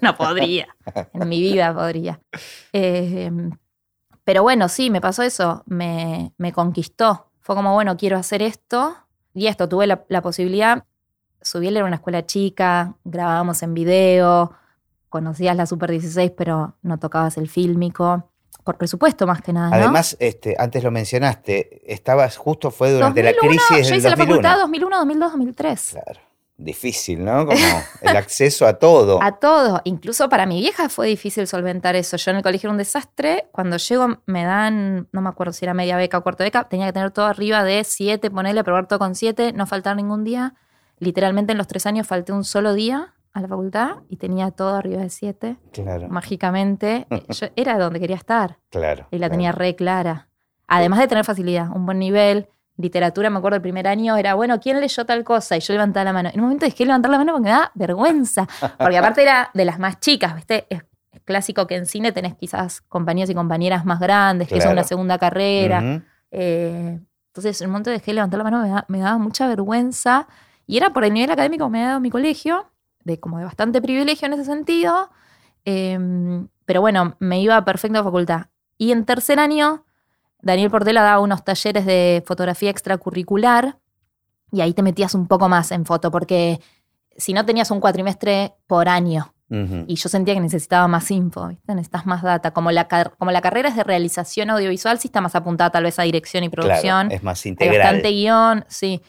No 0.00 0.16
podría. 0.16 0.66
en 1.12 1.28
mi 1.28 1.40
vida 1.40 1.72
podría. 1.72 2.20
Eh, 2.72 3.30
pero 4.24 4.42
bueno, 4.42 4.68
sí, 4.68 4.90
me 4.90 5.00
pasó 5.00 5.22
eso. 5.22 5.62
Me, 5.66 6.32
me 6.38 6.52
conquistó. 6.52 7.30
Fue 7.38 7.54
como, 7.54 7.72
bueno, 7.74 7.96
quiero 7.96 8.16
hacer 8.16 8.42
esto. 8.42 8.96
Y 9.32 9.46
esto, 9.46 9.68
tuve 9.68 9.86
la, 9.86 10.04
la 10.08 10.22
posibilidad, 10.22 10.84
Subiel 11.40 11.76
era 11.76 11.86
una 11.86 11.94
escuela 11.96 12.26
chica, 12.26 12.96
grabábamos 13.04 13.62
en 13.62 13.72
video, 13.74 14.52
conocías 15.08 15.56
la 15.56 15.66
Super 15.66 15.90
16, 15.92 16.32
pero 16.36 16.74
no 16.82 16.98
tocabas 16.98 17.38
el 17.38 17.48
fílmico. 17.48 18.29
Por 18.64 18.76
presupuesto, 18.76 19.26
más 19.26 19.40
que 19.42 19.52
nada. 19.52 19.70
¿no? 19.70 19.76
Además, 19.76 20.16
este, 20.20 20.54
antes 20.58 20.82
lo 20.84 20.90
mencionaste, 20.90 21.82
estabas 21.92 22.36
justo, 22.36 22.70
fue 22.70 22.92
durante 22.92 23.22
2001, 23.22 23.42
la 23.42 23.48
crisis 23.48 23.86
Yo 23.88 23.90
del 23.90 23.98
hice 23.98 24.10
la 24.10 24.16
2001. 24.16 24.26
facultad 24.26 24.58
2001, 24.60 24.96
2002, 24.98 25.32
2003. 25.32 25.88
Claro, 25.92 26.20
difícil, 26.56 27.24
¿no? 27.24 27.46
Como 27.46 27.58
el 28.02 28.16
acceso 28.16 28.66
a 28.66 28.74
todo. 28.74 29.22
A 29.22 29.32
todo. 29.38 29.80
Incluso 29.84 30.28
para 30.28 30.46
mi 30.46 30.60
vieja 30.60 30.88
fue 30.88 31.06
difícil 31.08 31.46
solventar 31.46 31.96
eso. 31.96 32.16
Yo 32.16 32.30
en 32.30 32.36
el 32.38 32.42
colegio 32.42 32.68
era 32.68 32.72
un 32.72 32.78
desastre. 32.78 33.48
Cuando 33.52 33.76
llego 33.78 34.18
me 34.26 34.44
dan, 34.44 35.08
no 35.12 35.20
me 35.22 35.28
acuerdo 35.30 35.52
si 35.52 35.64
era 35.64 35.74
media 35.74 35.96
beca 35.96 36.18
o 36.18 36.22
cuarto 36.22 36.44
beca, 36.44 36.64
tenía 36.64 36.86
que 36.86 36.92
tener 36.92 37.10
todo 37.10 37.26
arriba 37.26 37.64
de 37.64 37.82
7, 37.82 38.30
ponerle, 38.30 38.62
probar 38.62 38.86
todo 38.86 38.98
con 38.98 39.14
7, 39.14 39.52
no 39.54 39.66
faltar 39.66 39.96
ningún 39.96 40.24
día. 40.24 40.54
Literalmente 40.98 41.52
en 41.52 41.58
los 41.58 41.66
tres 41.66 41.86
años 41.86 42.06
falté 42.06 42.32
un 42.32 42.44
solo 42.44 42.74
día 42.74 43.14
a 43.32 43.40
la 43.40 43.48
facultad 43.48 43.96
y 44.08 44.16
tenía 44.16 44.50
todo 44.50 44.74
arriba 44.74 45.02
de 45.02 45.10
7. 45.10 45.56
Claro, 45.72 46.08
Mágicamente. 46.08 47.06
Yo 47.28 47.46
era 47.56 47.78
donde 47.78 48.00
quería 48.00 48.16
estar 48.16 48.58
claro. 48.70 49.06
y 49.10 49.16
la 49.18 49.26
claro. 49.26 49.30
tenía 49.32 49.52
re 49.52 49.76
clara. 49.76 50.28
Además 50.66 50.98
de 51.00 51.08
tener 51.08 51.24
facilidad, 51.24 51.68
un 51.74 51.86
buen 51.86 51.98
nivel. 51.98 52.48
Literatura, 52.76 53.28
me 53.28 53.36
acuerdo 53.38 53.56
el 53.56 53.62
primer 53.62 53.86
año, 53.86 54.16
era, 54.16 54.32
bueno, 54.34 54.58
¿quién 54.58 54.80
leyó 54.80 55.04
tal 55.04 55.22
cosa? 55.22 55.54
Y 55.56 55.60
yo 55.60 55.74
levantaba 55.74 56.04
la 56.04 56.12
mano. 56.14 56.30
En 56.32 56.40
un 56.40 56.46
momento 56.46 56.64
dejé 56.64 56.78
de 56.78 56.86
levantar 56.86 57.10
la 57.10 57.18
mano 57.18 57.32
porque 57.32 57.44
me 57.44 57.50
da 57.50 57.70
vergüenza. 57.74 58.48
Porque 58.78 58.96
aparte 58.96 59.22
era 59.22 59.50
de 59.52 59.64
las 59.66 59.78
más 59.78 60.00
chicas, 60.00 60.34
¿viste? 60.34 60.66
Es, 60.70 60.82
es 61.12 61.20
clásico 61.24 61.66
que 61.66 61.76
en 61.76 61.84
cine 61.84 62.10
tenés 62.12 62.36
quizás 62.36 62.80
compañeros 62.80 63.28
y 63.28 63.34
compañeras 63.34 63.84
más 63.84 64.00
grandes, 64.00 64.48
que 64.48 64.60
son 64.62 64.72
una 64.72 64.84
segunda 64.84 65.18
carrera. 65.18 66.02
Eh, 66.30 67.00
entonces, 67.26 67.60
en 67.60 67.66
un 67.66 67.72
momento 67.72 67.90
dejé 67.90 68.12
de 68.12 68.14
levantar 68.14 68.38
la 68.38 68.44
mano, 68.44 68.62
me, 68.62 68.68
da- 68.70 68.84
me 68.88 68.98
daba 69.00 69.18
mucha 69.18 69.46
vergüenza. 69.46 70.26
Y 70.66 70.76
era 70.78 70.90
por 70.90 71.04
el 71.04 71.12
nivel 71.12 71.30
académico 71.30 71.66
que 71.66 71.70
me 71.72 71.78
había 71.80 71.88
dado 71.88 72.00
mi 72.00 72.10
colegio, 72.10 72.69
de 73.04 73.18
como 73.20 73.38
de 73.38 73.44
bastante 73.44 73.80
privilegio 73.82 74.26
en 74.26 74.32
ese 74.34 74.44
sentido. 74.44 75.10
Eh, 75.64 75.98
pero 76.64 76.80
bueno, 76.80 77.16
me 77.18 77.40
iba 77.40 77.62
perfecto 77.64 77.98
a 77.98 78.04
facultad. 78.04 78.46
Y 78.78 78.92
en 78.92 79.04
tercer 79.04 79.38
año, 79.38 79.84
Daniel 80.40 80.70
Portela 80.70 81.02
daba 81.02 81.20
unos 81.20 81.44
talleres 81.44 81.84
de 81.84 82.22
fotografía 82.26 82.70
extracurricular 82.70 83.78
y 84.52 84.60
ahí 84.62 84.72
te 84.72 84.82
metías 84.82 85.14
un 85.14 85.26
poco 85.26 85.48
más 85.48 85.70
en 85.72 85.84
foto, 85.84 86.10
porque 86.10 86.60
si 87.16 87.32
no 87.32 87.44
tenías 87.44 87.70
un 87.70 87.80
cuatrimestre 87.80 88.54
por 88.66 88.88
año 88.88 89.34
y 89.88 89.96
yo 89.96 90.08
sentía 90.08 90.34
que 90.34 90.40
necesitaba 90.40 90.86
más 90.86 91.10
info, 91.10 91.48
¿viste? 91.48 91.74
necesitas 91.74 92.06
más 92.06 92.22
data. 92.22 92.52
Como 92.52 92.70
la, 92.70 92.86
car- 92.86 93.14
como 93.18 93.32
la 93.32 93.40
carrera 93.40 93.68
es 93.68 93.74
de 93.74 93.82
realización 93.82 94.48
audiovisual, 94.48 95.00
sí 95.00 95.08
está 95.08 95.20
más 95.20 95.34
apuntada 95.34 95.70
tal 95.70 95.82
vez 95.82 95.98
a 95.98 96.04
dirección 96.04 96.44
y 96.44 96.48
producción. 96.48 97.08
Claro, 97.08 97.14
es 97.16 97.22
más 97.24 97.44
Hay 97.44 97.50
integral. 97.50 97.78
bastante 97.80 98.10
guion, 98.12 98.64
sí. 98.68 99.02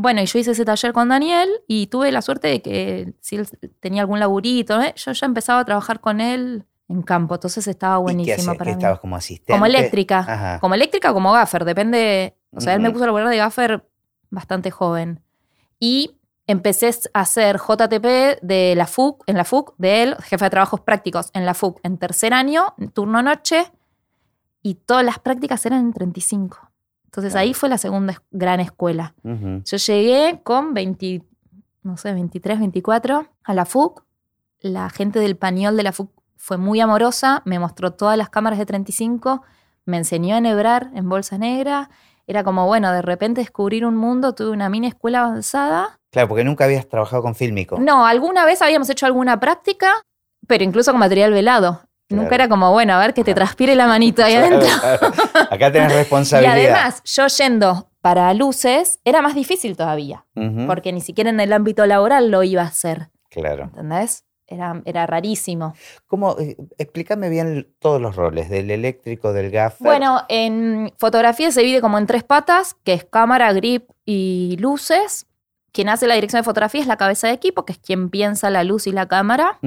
Bueno, 0.00 0.22
y 0.22 0.24
yo 0.24 0.38
hice 0.38 0.52
ese 0.52 0.64
taller 0.64 0.94
con 0.94 1.10
Daniel 1.10 1.50
y 1.66 1.88
tuve 1.88 2.10
la 2.10 2.22
suerte 2.22 2.48
de 2.48 2.62
que 2.62 3.12
si 3.20 3.36
él 3.36 3.46
tenía 3.80 4.00
algún 4.00 4.18
laburito, 4.18 4.80
¿eh? 4.80 4.94
yo 4.96 5.12
ya 5.12 5.26
empezaba 5.26 5.60
a 5.60 5.64
trabajar 5.66 6.00
con 6.00 6.22
él 6.22 6.64
en 6.88 7.02
campo, 7.02 7.34
entonces 7.34 7.66
estaba 7.66 7.96
¿Y 7.96 7.98
qué 7.98 8.02
buenísimo 8.04 8.34
hacías? 8.34 8.56
para 8.56 8.70
¿Que 8.70 8.76
mí. 8.76 8.78
estabas 8.80 9.00
como 9.00 9.16
asistente? 9.16 9.52
Como 9.52 9.66
eléctrica. 9.66 10.20
Ajá. 10.20 10.58
Como 10.58 10.74
eléctrica 10.74 11.10
o 11.10 11.14
como 11.14 11.32
gaffer, 11.32 11.66
depende. 11.66 12.34
O 12.50 12.62
sea, 12.62 12.72
él 12.72 12.80
me 12.80 12.90
puso 12.90 13.04
a 13.04 13.08
laburar 13.08 13.28
de 13.28 13.36
gaffer 13.36 13.86
bastante 14.30 14.70
joven. 14.70 15.22
Y 15.78 16.16
empecé 16.46 16.90
a 17.12 17.20
hacer 17.20 17.58
JTP 17.58 18.40
de 18.40 18.72
la 18.76 18.86
FUC, 18.86 19.22
en 19.26 19.36
la 19.36 19.44
FUC, 19.44 19.74
de 19.76 20.02
él, 20.02 20.16
jefe 20.22 20.46
de 20.46 20.50
trabajos 20.50 20.80
prácticos 20.80 21.28
en 21.34 21.44
la 21.44 21.52
FUC, 21.52 21.78
en 21.82 21.98
tercer 21.98 22.32
año, 22.32 22.74
turno 22.94 23.22
noche, 23.22 23.70
y 24.62 24.76
todas 24.76 25.04
las 25.04 25.18
prácticas 25.18 25.66
eran 25.66 25.80
en 25.80 25.92
35. 25.92 26.69
Entonces 27.10 27.34
ahí 27.34 27.54
fue 27.54 27.68
la 27.68 27.76
segunda 27.76 28.22
gran 28.30 28.60
escuela. 28.60 29.14
Yo 29.24 29.76
llegué 29.78 30.40
con 30.44 30.74
20, 30.74 31.24
no 31.82 31.96
sé, 31.96 32.12
23, 32.12 32.60
24 32.60 33.26
a 33.42 33.54
la 33.54 33.64
FUC. 33.64 34.04
La 34.60 34.88
gente 34.90 35.18
del 35.18 35.36
pañol 35.36 35.76
de 35.76 35.82
la 35.82 35.90
FUC 35.90 36.08
fue 36.36 36.56
muy 36.56 36.78
amorosa, 36.80 37.42
me 37.44 37.58
mostró 37.58 37.94
todas 37.94 38.16
las 38.16 38.30
cámaras 38.30 38.60
de 38.60 38.66
35, 38.66 39.42
me 39.86 39.96
enseñó 39.96 40.36
a 40.36 40.38
enhebrar 40.38 40.92
en 40.94 41.08
bolsa 41.08 41.36
negra. 41.36 41.90
Era 42.28 42.44
como, 42.44 42.66
bueno, 42.66 42.92
de 42.92 43.02
repente 43.02 43.40
descubrir 43.40 43.84
un 43.84 43.96
mundo, 43.96 44.32
tuve 44.36 44.50
una 44.50 44.68
mini 44.68 44.86
escuela 44.86 45.22
avanzada. 45.22 45.98
Claro, 46.12 46.28
porque 46.28 46.44
nunca 46.44 46.66
habías 46.66 46.88
trabajado 46.88 47.22
con 47.22 47.34
fílmico. 47.34 47.80
No, 47.80 48.06
alguna 48.06 48.44
vez 48.44 48.62
habíamos 48.62 48.88
hecho 48.88 49.06
alguna 49.06 49.40
práctica, 49.40 49.94
pero 50.46 50.62
incluso 50.62 50.92
con 50.92 51.00
material 51.00 51.32
velado. 51.32 51.82
Claro. 52.10 52.22
Nunca 52.24 52.34
era 52.34 52.48
como, 52.48 52.72
bueno, 52.72 52.92
a 52.94 52.98
ver 52.98 53.14
que 53.14 53.22
te 53.24 53.34
transpire 53.34 53.74
la 53.76 53.86
manito 53.86 54.22
ahí 54.24 54.34
adentro. 54.34 54.68
Acá 55.50 55.70
tenés 55.72 55.92
Y 55.92 55.94
responsabilidad. 55.96 56.52
además, 56.54 57.02
yo 57.04 57.26
yendo 57.28 57.88
para 58.00 58.34
luces, 58.34 58.98
era 59.04 59.22
más 59.22 59.34
difícil 59.34 59.76
todavía 59.76 60.26
porque 60.66 60.92
ni 60.92 61.00
siquiera 61.00 61.30
en 61.30 61.38
el 61.40 61.52
ámbito 61.52 61.86
laboral 61.86 62.30
lo 62.30 62.42
iba 62.42 62.62
a 62.62 62.66
hacer, 62.66 63.10
Claro. 63.30 63.64
¿entendés? 63.64 64.24
Era, 64.48 64.82
era 64.84 65.06
rarísimo. 65.06 65.74
¿Cómo? 66.08 66.34
eh, 66.40 66.56
explícame 66.78 67.28
bien 67.28 67.72
todos 67.78 68.00
los 68.00 68.16
roles, 68.16 68.50
del 68.50 68.72
eléctrico, 68.72 69.32
del 69.32 69.52
gaffer. 69.52 69.86
Bueno, 69.86 70.22
en 70.28 70.92
fotografía 70.98 71.52
se 71.52 71.60
divide 71.60 71.80
como 71.80 71.96
en 71.98 72.06
tres 72.06 72.24
patas, 72.24 72.74
que 72.82 72.94
es 72.94 73.04
cámara, 73.04 73.52
grip 73.52 73.88
y 74.04 74.56
luces. 74.58 75.26
Quien 75.72 75.88
hace 75.88 76.08
la 76.08 76.16
dirección 76.16 76.40
de 76.40 76.44
fotografía 76.44 76.80
es 76.80 76.88
la 76.88 76.96
cabeza 76.96 77.28
de 77.28 77.34
equipo, 77.34 77.64
que 77.64 77.74
es 77.74 77.78
quien 77.78 78.10
piensa 78.10 78.50
la 78.50 78.64
luz 78.64 78.88
y 78.88 78.92
la 78.92 79.06
cámara. 79.06 79.60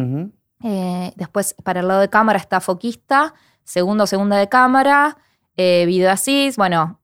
Eh, 0.62 1.12
después, 1.16 1.56
para 1.64 1.82
el 1.82 1.88
lado 1.88 2.02
de 2.02 2.10
cámara 2.10 2.40
está 2.40 2.62
foquista, 2.62 3.34
segundo, 3.64 4.08
segunda 4.08 4.38
de 4.38 4.50
cámara, 4.50 5.18
eh, 5.58 5.86
video 5.86 6.12
assist. 6.12 6.58
Bueno, 6.58 7.00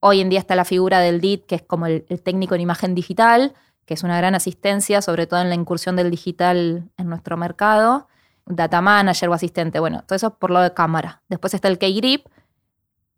hoy 0.00 0.20
en 0.20 0.28
día 0.28 0.38
está 0.38 0.56
la 0.56 0.64
figura 0.64 1.00
del 1.00 1.20
DIT, 1.20 1.46
que 1.46 1.54
es 1.56 1.62
como 1.62 1.86
el, 1.86 2.04
técnico 2.22 2.54
en 2.54 2.60
imagen 2.60 2.94
digital, 2.94 3.54
que 3.86 3.94
es 3.94 4.02
una 4.02 4.18
gran 4.18 4.34
asistencia, 4.34 5.02
sobre 5.02 5.26
todo 5.26 5.40
en 5.40 5.48
la 5.48 5.54
incursión 5.54 5.96
del 5.96 6.10
digital 6.10 6.90
en 6.96 7.08
nuestro 7.08 7.36
mercado. 7.36 8.08
Data 8.46 8.80
manager 8.80 9.28
o 9.28 9.34
asistente, 9.34 9.78
bueno, 9.78 10.02
todo 10.06 10.16
eso 10.16 10.38
por 10.38 10.50
lo 10.50 10.60
de 10.60 10.72
cámara. 10.72 11.22
Después 11.28 11.52
está 11.52 11.68
el 11.68 11.78
K-Grip, 11.78 12.26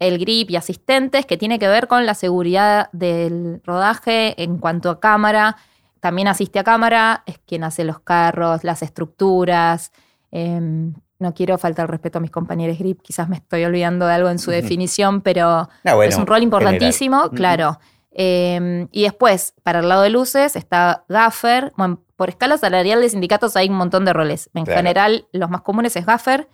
el 0.00 0.18
grip 0.18 0.50
y 0.50 0.56
asistentes, 0.56 1.26
que 1.26 1.36
tiene 1.36 1.58
que 1.60 1.68
ver 1.68 1.86
con 1.86 2.04
la 2.04 2.14
seguridad 2.14 2.88
del 2.92 3.60
rodaje 3.64 4.42
en 4.42 4.58
cuanto 4.58 4.90
a 4.90 4.98
cámara. 4.98 5.56
También 6.00 6.28
asiste 6.28 6.58
a 6.58 6.64
cámara, 6.64 7.22
es 7.26 7.38
quien 7.46 7.62
hace 7.64 7.84
los 7.84 8.00
carros, 8.00 8.64
las 8.64 8.82
estructuras. 8.82 9.92
Em, 10.30 10.94
no 11.18 11.34
quiero 11.34 11.58
faltar 11.58 11.84
el 11.84 11.88
respeto 11.88 12.18
a 12.18 12.20
mis 12.20 12.30
compañeros 12.30 12.78
grip, 12.78 13.02
quizás 13.02 13.28
me 13.28 13.36
estoy 13.36 13.64
olvidando 13.64 14.06
de 14.06 14.14
algo 14.14 14.30
en 14.30 14.38
su 14.38 14.50
definición, 14.50 15.20
pero 15.20 15.68
Ah, 15.84 15.94
bueno, 15.94 16.04
es 16.08 16.16
un 16.16 16.26
rol 16.26 16.42
importantísimo, 16.42 17.28
claro. 17.30 17.78
Eh, 18.12 18.86
y 18.90 19.02
después, 19.02 19.54
para 19.62 19.80
el 19.80 19.88
lado 19.88 20.02
de 20.02 20.10
luces, 20.10 20.56
está 20.56 21.04
gaffer. 21.08 21.72
Bueno, 21.76 22.02
por 22.16 22.28
escala 22.28 22.56
salarial 22.58 23.00
de 23.00 23.08
sindicatos 23.08 23.54
hay 23.56 23.68
un 23.68 23.76
montón 23.76 24.04
de 24.04 24.12
roles. 24.12 24.50
En 24.54 24.64
Claro. 24.64 24.78
general, 24.78 25.26
los 25.32 25.48
más 25.50 25.60
comunes 25.62 25.94
es 25.96 26.06
gaffer, 26.06 26.48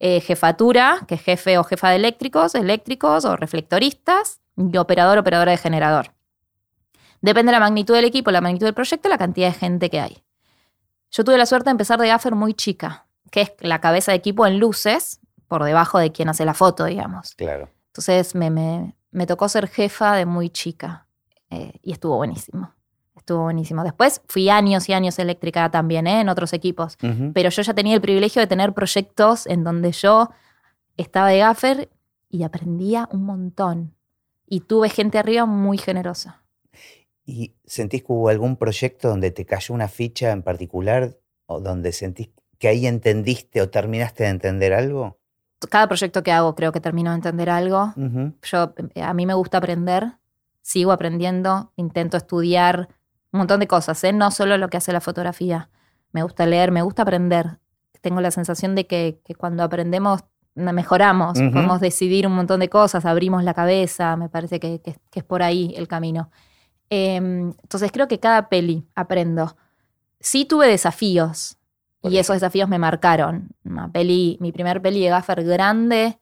eh, 0.00 0.20
jefatura, 0.20 0.98
que 1.06 1.14
es 1.14 1.22
jefe 1.22 1.58
o 1.58 1.64
jefa 1.64 1.90
de 1.90 1.96
eléctricos, 1.96 2.54
eléctricos 2.56 3.24
o 3.24 3.36
reflectoristas, 3.36 4.40
y 4.56 4.76
operador, 4.76 5.16
operadora 5.18 5.52
de 5.52 5.58
generador. 5.58 6.12
Depende 7.22 7.50
de 7.50 7.58
la 7.58 7.60
magnitud 7.60 7.94
del 7.94 8.04
equipo, 8.04 8.30
la 8.30 8.40
magnitud 8.40 8.66
del 8.66 8.74
proyecto, 8.74 9.08
la 9.08 9.16
cantidad 9.18 9.48
de 9.48 9.54
gente 9.54 9.88
que 9.90 10.00
hay. 10.00 10.22
Yo 11.10 11.24
tuve 11.24 11.38
la 11.38 11.46
suerte 11.46 11.66
de 11.66 11.72
empezar 11.72 11.98
de 12.00 12.08
gaffer 12.08 12.34
muy 12.34 12.52
chica, 12.54 13.06
que 13.30 13.42
es 13.42 13.52
la 13.60 13.80
cabeza 13.80 14.12
de 14.12 14.18
equipo 14.18 14.46
en 14.46 14.58
luces, 14.58 15.20
por 15.48 15.62
debajo 15.64 15.98
de 15.98 16.10
quien 16.12 16.28
hace 16.28 16.44
la 16.44 16.54
foto, 16.54 16.84
digamos. 16.84 17.34
Claro. 17.34 17.68
Entonces 17.88 18.34
me, 18.34 18.50
me- 18.50 18.94
me 19.10 19.26
tocó 19.26 19.48
ser 19.48 19.68
jefa 19.68 20.14
de 20.16 20.24
muy 20.26 20.48
chica 20.50 21.06
eh, 21.50 21.72
y 21.82 21.92
estuvo 21.92 22.16
buenísimo. 22.16 22.72
Estuvo 23.14 23.42
buenísimo. 23.42 23.84
Después 23.84 24.22
fui 24.26 24.48
años 24.48 24.88
y 24.88 24.94
años 24.94 25.18
eléctrica 25.18 25.70
también, 25.70 26.06
¿eh? 26.06 26.22
en 26.22 26.28
otros 26.30 26.52
equipos. 26.54 26.96
Pero 27.34 27.50
yo 27.50 27.62
ya 27.62 27.74
tenía 27.74 27.94
el 27.94 28.00
privilegio 28.00 28.40
de 28.40 28.46
tener 28.48 28.72
proyectos 28.72 29.46
en 29.46 29.62
donde 29.62 29.92
yo 29.92 30.30
estaba 30.96 31.28
de 31.28 31.38
gaffer 31.38 31.90
y 32.30 32.42
aprendía 32.42 33.08
un 33.12 33.24
montón. 33.24 33.94
Y 34.46 34.60
tuve 34.60 34.88
gente 34.88 35.18
arriba 35.18 35.44
muy 35.46 35.76
generosa. 35.78 36.41
¿Y 37.24 37.54
sentís 37.64 38.02
que 38.02 38.12
hubo 38.12 38.28
algún 38.28 38.56
proyecto 38.56 39.08
donde 39.08 39.30
te 39.30 39.44
cayó 39.46 39.74
una 39.74 39.88
ficha 39.88 40.32
en 40.32 40.42
particular 40.42 41.16
o 41.46 41.60
donde 41.60 41.92
sentís 41.92 42.30
que 42.58 42.68
ahí 42.68 42.86
entendiste 42.86 43.60
o 43.62 43.70
terminaste 43.70 44.24
de 44.24 44.30
entender 44.30 44.72
algo? 44.72 45.18
Cada 45.70 45.86
proyecto 45.86 46.22
que 46.24 46.32
hago 46.32 46.54
creo 46.56 46.72
que 46.72 46.80
termino 46.80 47.10
de 47.10 47.16
entender 47.16 47.48
algo. 47.50 47.92
Yo, 48.42 48.74
eh, 48.94 49.02
a 49.02 49.14
mí 49.14 49.26
me 49.26 49.34
gusta 49.34 49.58
aprender, 49.58 50.14
sigo 50.60 50.90
aprendiendo, 50.90 51.72
intento 51.76 52.16
estudiar 52.16 52.88
un 53.32 53.38
montón 53.38 53.60
de 53.60 53.68
cosas, 53.68 54.02
¿eh? 54.04 54.12
no 54.12 54.30
solo 54.32 54.58
lo 54.58 54.68
que 54.68 54.76
hace 54.78 54.92
la 54.92 55.00
fotografía. 55.00 55.70
Me 56.10 56.22
gusta 56.24 56.44
leer, 56.46 56.72
me 56.72 56.82
gusta 56.82 57.02
aprender. 57.02 57.58
Tengo 58.00 58.20
la 58.20 58.32
sensación 58.32 58.74
de 58.74 58.86
que, 58.88 59.20
que 59.24 59.34
cuando 59.36 59.62
aprendemos 59.62 60.24
mejoramos, 60.54 61.38
podemos 61.52 61.80
decidir 61.80 62.26
un 62.26 62.34
montón 62.34 62.60
de 62.60 62.68
cosas, 62.68 63.06
abrimos 63.06 63.42
la 63.44 63.54
cabeza, 63.54 64.16
me 64.16 64.28
parece 64.28 64.60
que, 64.60 64.80
que- 64.82 64.96
que 65.10 65.20
es 65.20 65.24
por 65.24 65.42
ahí 65.42 65.72
el 65.76 65.88
camino. 65.88 66.30
Em, 66.94 67.54
entonces 67.62 67.90
creo 67.90 68.06
que 68.06 68.20
cada 68.20 68.50
peli 68.50 68.86
aprendo. 68.94 69.56
Sí 70.20 70.44
tuve 70.44 70.66
desafíos 70.68 71.56
y 72.02 72.18
esos 72.18 72.36
desafíos 72.36 72.68
me 72.68 72.78
marcaron. 72.78 73.48
Una 73.64 73.90
peli, 73.90 74.36
mi 74.40 74.52
primer 74.52 74.82
peli 74.82 75.00
de 75.02 75.08
gaffer 75.08 75.42
grande, 75.42 76.18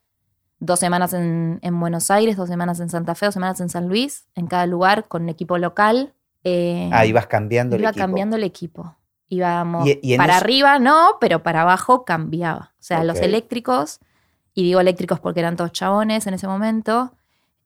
dos 0.61 0.79
semanas 0.79 1.13
en, 1.13 1.59
en 1.63 1.81
Buenos 1.81 2.09
Aires, 2.13 2.37
dos 2.37 2.49
semanas 2.49 2.79
en 2.79 2.89
Santa 2.89 3.17
Fe, 3.17 3.27
dos 3.27 3.35
semanas 3.35 3.61
en 3.61 3.69
San 3.69 3.89
Luis, 3.89 4.27
en 4.37 4.47
cada 4.47 4.67
lugar 4.67 5.09
con 5.09 5.23
un 5.25 5.29
equipo 5.29 5.59
local. 5.59 6.15
Eh, 6.45 6.89
Ah, 6.93 7.05
ibas 7.05 7.27
cambiando 7.27 7.75
el 7.75 7.83
iba 7.83 7.91
equipo. 7.91 8.05
cambiando 8.07 8.37
el 8.37 8.45
equipo. 8.45 8.95
Íbamos 9.29 9.89
Y- 9.89 10.17
para 10.17 10.35
eso- 10.37 10.45
arriba, 10.45 10.79
no, 10.79 11.17
pero 11.21 11.43
para 11.43 11.63
abajo 11.63 12.05
cambiaba. 12.05 12.73
O 12.79 12.83
sea, 12.83 13.03
los 13.05 13.19
eléctricos, 13.19 13.99
y 14.55 14.63
digo 14.63 14.79
eléctricos 14.81 15.19
porque 15.19 15.41
eran 15.41 15.57
todos 15.57 15.73
chabones 15.73 16.27
en 16.29 16.35
ese 16.35 16.47
momento, 16.47 17.13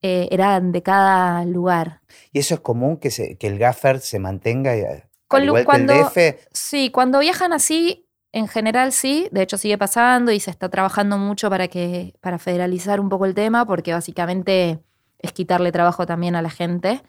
eh, 0.06 0.28
eran 0.30 0.70
de 0.70 0.82
cada 0.82 1.46
lugar. 1.46 2.02
Y 2.30 2.38
eso 2.40 2.52
es 2.54 2.60
común 2.60 2.98
que, 2.98 3.10
se, 3.10 3.38
que 3.38 3.46
el 3.46 3.58
gaffer 3.58 4.00
se 4.00 4.18
mantenga 4.18 4.76
eh, 4.76 5.04
Con 5.28 5.40
al 5.40 5.46
lu- 5.46 5.52
igual 5.52 5.64
cuando- 5.64 5.92
que 5.94 5.98
el 6.00 6.04
DF. 6.34 6.48
Sí, 6.52 6.90
cuando 6.90 7.20
viajan 7.20 7.54
así, 7.54 8.06
en 8.30 8.46
general 8.46 8.92
sí, 8.92 9.28
de 9.32 9.40
hecho 9.40 9.56
sigue 9.56 9.78
pasando 9.78 10.30
y 10.30 10.40
se 10.40 10.50
está 10.50 10.68
trabajando 10.68 11.16
mucho 11.16 11.48
para 11.48 11.68
que 11.68 12.14
para 12.20 12.38
federalizar 12.38 13.00
un 13.00 13.08
poco 13.08 13.24
el 13.24 13.34
tema, 13.34 13.64
porque 13.64 13.94
básicamente 13.94 14.80
es 15.20 15.32
quitarle 15.32 15.72
trabajo 15.72 16.04
también 16.04 16.36
a 16.36 16.42
la 16.42 16.50
gente. 16.50 17.00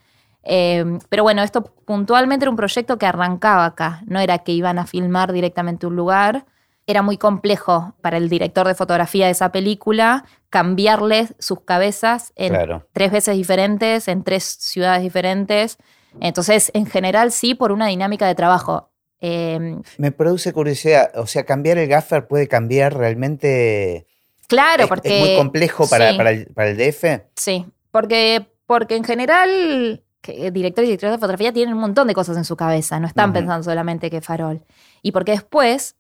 Eh, 0.43 0.86
pero 1.10 1.23
bueno, 1.23 1.41
esto 1.43 1.63
puntualmente 1.63 2.45
era 2.45 2.49
un 2.51 2.55
proyecto 2.55 2.97
que 2.97 3.08
arrancaba 3.08 3.65
acá, 3.65 4.03
no 4.05 4.19
era 4.21 4.38
que 4.39 4.51
iban 4.53 4.77
a 4.79 4.86
filmar 4.86 5.34
directamente 5.34 5.86
un 5.86 5.95
lugar. 5.97 6.45
Era 6.88 7.02
muy 7.02 7.17
complejo 7.17 7.95
para 8.02 8.17
el 8.17 8.30
director 8.30 8.67
de 8.67 8.76
fotografía 8.76 9.26
de 9.26 9.32
esa 9.32 9.52
película 9.52 10.26
cambiarles 10.50 11.34
sus 11.39 11.62
cabezas 11.62 12.32
en 12.36 12.54
Claro. 12.54 12.88
tres 12.93 13.12
veces 13.12 13.36
diferentes, 13.36 14.08
en 14.08 14.24
tres 14.24 14.43
ciudades 14.43 15.02
diferentes. 15.04 15.78
Entonces, 16.21 16.71
en 16.74 16.86
general, 16.86 17.32
sí, 17.32 17.56
por 17.56 17.71
una 17.71 17.88
dinámica 17.88 18.28
de 18.28 18.36
trabajo. 18.36 18.89
Eh, 19.19 19.78
Me 19.98 20.12
produce 20.12 20.54
curiosidad, 20.54 21.12
o 21.15 21.26
sea, 21.28 21.43
cambiar 21.43 21.78
el 21.78 21.88
gaffer 21.89 22.28
puede 22.28 22.48
cambiar 22.48 22.95
realmente. 22.95 24.06
claro, 24.48 24.84
es, 24.84 24.89
porque. 24.89 25.17
es 25.21 25.28
muy 25.28 25.36
complejo 25.38 25.89
para, 25.89 26.12
sí, 26.12 26.17
para, 26.17 26.30
el, 26.32 26.45
para 26.54 26.69
el 26.69 26.78
DF. 26.78 27.24
Sí, 27.36 27.65
porque, 27.91 28.45
porque 28.67 28.95
en 28.95 29.04
general, 29.04 30.04
directores 30.21 30.88
y 30.88 30.91
directores 30.91 31.12
de 31.13 31.17
fotografía 31.17 31.52
tienen 31.52 31.74
un 31.74 31.82
montón 31.82 32.08
de 32.08 32.13
cosas 32.13 32.38
en 32.38 32.45
su 32.45 32.56
cabeza, 32.56 33.00
no 33.00 33.08
están 33.08 33.34
pensando 33.34 33.63
solamente 33.63 34.10
que 34.10 34.21
farol. 34.21 34.62
Y 35.02 35.12
porque 35.12 35.32
después 35.34 35.94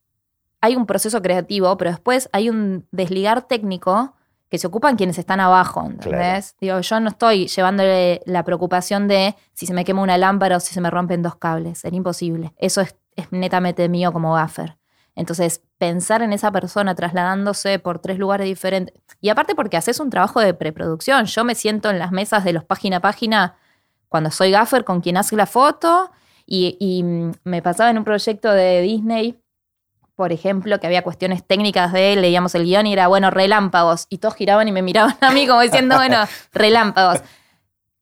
hay 0.65 0.75
un 0.75 0.85
proceso 0.85 1.21
creativo, 1.21 1.77
pero 1.77 1.91
después 1.91 2.29
hay 2.33 2.49
un 2.49 2.87
desligar 2.91 3.43
técnico 3.43 4.15
que 4.49 4.57
se 4.57 4.67
ocupan 4.67 4.95
quienes 4.95 5.17
están 5.17 5.39
abajo, 5.39 5.85
¿entendés? 5.85 6.55
Digo, 6.59 6.79
yo 6.79 6.99
no 6.99 7.09
estoy 7.09 7.47
llevándole 7.47 8.21
la 8.25 8.43
preocupación 8.43 9.07
de 9.07 9.35
si 9.53 9.65
se 9.65 9.73
me 9.73 9.85
quema 9.85 10.01
una 10.01 10.17
lámpara 10.17 10.57
o 10.57 10.59
si 10.59 10.73
se 10.73 10.81
me 10.81 10.89
rompen 10.89 11.21
dos 11.21 11.35
cables, 11.35 11.79
sería 11.79 11.97
imposible. 11.97 12.53
Eso 12.57 12.81
es, 12.81 12.95
es 13.15 13.31
netamente 13.31 13.89
mío 13.89 14.11
como 14.11 14.33
gaffer. 14.33 14.77
Entonces, 15.15 15.61
pensar 15.77 16.21
en 16.21 16.33
esa 16.33 16.51
persona 16.51 16.93
trasladándose 16.93 17.79
por 17.79 17.99
tres 17.99 18.19
lugares 18.19 18.45
diferentes. 18.45 18.95
Y 19.21 19.29
aparte 19.29 19.55
porque 19.55 19.77
haces 19.77 19.99
un 19.99 20.09
trabajo 20.09 20.41
de 20.41 20.53
preproducción. 20.53 21.25
Yo 21.25 21.43
me 21.43 21.55
siento 21.55 21.89
en 21.89 21.99
las 21.99 22.11
mesas 22.11 22.43
de 22.43 22.53
los 22.53 22.65
página 22.65 22.97
a 22.97 23.01
página 23.01 23.55
cuando 24.09 24.29
soy 24.29 24.51
gaffer 24.51 24.83
con 24.83 25.01
quien 25.01 25.17
hace 25.17 25.35
la 25.35 25.45
foto. 25.45 26.11
Y, 26.45 26.77
y, 26.79 27.03
mm, 27.03 27.31
me 27.45 27.61
pasaba 27.61 27.89
en 27.89 27.97
un 27.97 28.03
proyecto 28.03 28.51
de 28.51 28.81
Disney, 28.81 29.39
por 30.15 30.31
ejemplo, 30.31 30.79
que 30.79 30.87
había 30.87 31.01
cuestiones 31.03 31.43
técnicas 31.45 31.91
de 31.91 32.13
él, 32.13 32.21
leíamos 32.21 32.55
el 32.55 32.63
guion 32.63 32.87
y 32.87 32.93
era, 32.93 33.07
bueno, 33.07 33.31
relámpagos. 33.31 34.07
Y 34.09 34.19
todos 34.19 34.35
giraban 34.35 34.67
y 34.67 34.71
me 34.71 34.81
miraban 34.81 35.17
a 35.21 35.31
mí 35.31 35.45
como 35.47 35.61
diciendo, 35.61 35.95
bueno, 35.97 36.17
relámpagos. 36.53 37.19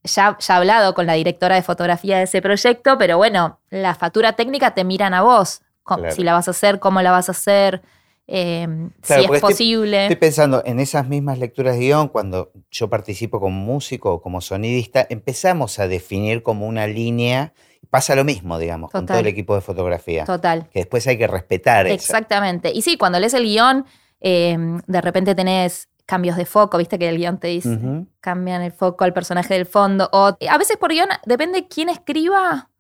Ya, 0.04 0.38
ya 0.40 0.54
he 0.54 0.58
hablado 0.58 0.94
con 0.94 1.06
la 1.06 1.14
directora 1.14 1.56
de 1.56 1.62
fotografía 1.62 2.18
de 2.18 2.24
ese 2.24 2.42
proyecto, 2.42 2.98
pero 2.98 3.18
bueno, 3.18 3.60
la 3.70 3.96
factura 3.96 4.34
técnica 4.34 4.74
te 4.74 4.84
miran 4.84 5.14
a 5.14 5.22
vos. 5.22 5.62
Claro. 5.86 6.12
Si 6.12 6.24
la 6.24 6.34
vas 6.34 6.48
a 6.48 6.52
hacer, 6.52 6.80
cómo 6.80 7.02
la 7.02 7.12
vas 7.12 7.30
a 7.30 7.32
hacer, 7.32 7.82
eh, 8.28 8.68
Claro, 9.02 9.22
si 9.22 9.26
es 9.28 9.32
estoy- 9.36 9.40
posible. 9.40 10.04
Estoy 10.04 10.16
pensando 10.18 10.62
en 10.66 10.80
esas 10.80 11.08
mismas 11.08 11.40
lecturas 11.40 11.76
de 11.76 11.82
guion, 11.86 12.10
cuando 12.10 12.52
yo 12.70 12.90
participo 12.90 13.40
como 13.40 13.58
músico 13.60 14.14
o 14.14 14.22
como 14.22 14.42
sonidista, 14.42 15.06
empezamos 15.10 15.80
a 15.80 15.88
definir 15.88 16.44
como 16.44 16.68
una 16.68 16.86
línea. 16.86 17.54
Pasa 17.94 18.16
lo 18.16 18.24
mismo, 18.24 18.58
digamos, 18.58 18.90
con 18.90 19.06
todo 19.06 19.20
el 19.20 19.28
equipo 19.28 19.54
de 19.54 19.62
fotografía. 19.62 20.26
Total. 20.26 20.68
Que 20.74 20.80
después 20.80 21.06
hay 21.06 21.16
que 21.16 21.28
respetar 21.28 21.86
eso. 21.86 21.94
Exactamente. 21.94 22.72
Y 22.74 22.82
sí, 22.82 22.98
cuando 22.98 23.20
lees 23.20 23.36
el 23.36 23.44
guion, 23.44 23.86
eh, 24.20 24.58
de 24.88 25.02
repente 25.02 25.36
tenés 25.36 25.90
cambios 26.08 26.36
de 26.36 26.46
foco, 26.48 26.80
viste 26.80 26.98
que 26.98 27.08
el 27.08 27.18
guion 27.18 27.38
te 27.38 27.50
dice, 27.50 27.78
cambian 28.20 28.64
el 28.64 28.72
foco 28.72 29.04
al 29.04 29.14
personaje 29.14 29.54
del 29.54 29.68
fondo. 29.68 30.10
O 30.12 30.36
a 30.50 30.58
veces 30.58 30.78
por 30.78 30.90
guion, 30.92 31.08
depende 31.28 31.68
quién 31.68 31.88
escriba. 31.90 32.72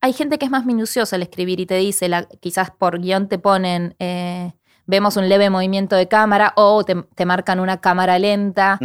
Hay 0.00 0.12
gente 0.12 0.36
que 0.36 0.46
es 0.46 0.50
más 0.50 0.66
minuciosa 0.66 1.14
al 1.14 1.22
escribir 1.22 1.60
y 1.60 1.66
te 1.66 1.76
dice, 1.76 2.08
la- 2.08 2.26
quizás 2.40 2.72
por 2.72 3.00
guion 3.00 3.28
te 3.28 3.38
ponen, 3.38 3.94
eh, 4.00 4.50
vemos 4.84 5.16
un 5.16 5.28
leve 5.28 5.48
movimiento 5.48 5.94
de 5.94 6.08
cámara 6.08 6.52
o 6.56 6.84
te, 6.84 6.96
te 7.14 7.24
marcan 7.24 7.60
una 7.60 7.80
cámara 7.80 8.18
lenta, 8.18 8.78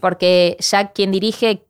porque 0.00 0.56
ya 0.58 0.88
quien 0.92 1.12
dirige 1.12 1.64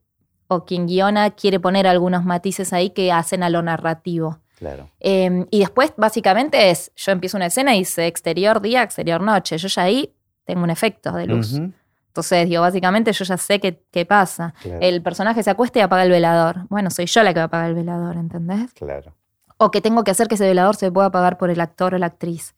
o 0.48 0.64
quien 0.64 0.87
guiona 0.87 1.30
quiere 1.30 1.61
poner 1.61 1.87
algunos 1.87 2.24
matices 2.24 2.72
ahí 2.72 2.90
que 2.90 3.12
hacen 3.12 3.42
a 3.42 3.50
lo 3.50 3.62
narrativo. 3.62 4.40
Claro. 4.58 4.90
Eh, 4.98 5.46
y 5.50 5.61
después, 5.61 5.92
básicamente, 5.96 6.70
es, 6.70 6.90
yo 6.96 7.12
empiezo 7.12 7.37
una 7.37 7.46
escena 7.46 7.76
y 7.76 7.80
dice 7.80 8.06
exterior 8.06 8.61
día, 8.61 8.82
exterior 8.82 9.20
noche. 9.20 9.56
Yo 9.56 9.68
ya 9.68 9.82
ahí 9.82 10.12
tengo 10.44 10.64
un 10.64 10.70
efecto 10.70 11.12
de 11.12 11.26
luz. 11.26 11.61
Entonces, 12.08 12.48
digo, 12.48 12.62
básicamente 12.62 13.12
yo 13.12 13.24
ya 13.24 13.37
sé 13.37 13.61
qué, 13.61 13.84
qué 13.92 14.04
pasa. 14.04 14.54
Claro. 14.61 14.80
El 14.80 15.02
personaje 15.02 15.42
se 15.42 15.50
acuesta 15.50 15.78
y 15.78 15.82
apaga 15.82 16.02
el 16.02 16.11
velador. 16.11 16.66
Bueno, 16.68 16.90
soy 16.90 17.06
yo 17.06 17.22
la 17.22 17.32
que 17.32 17.38
va 17.38 17.44
a 17.44 17.46
apagar 17.46 17.68
el 17.68 17.74
velador, 17.76 18.16
¿entendés? 18.16 18.72
Claro. 18.72 19.14
O 19.58 19.70
que 19.70 19.80
tengo 19.80 20.02
que 20.02 20.11
hacer 20.11 20.26
que 20.26 20.34
ese 20.34 20.46
velador 20.46 20.74
se 20.74 20.90
pueda 20.90 21.08
apagar 21.08 21.38
por 21.38 21.50
el 21.50 21.61
actor 21.61 21.94
o 21.94 21.98
la 21.98 22.06
actriz. 22.06 22.56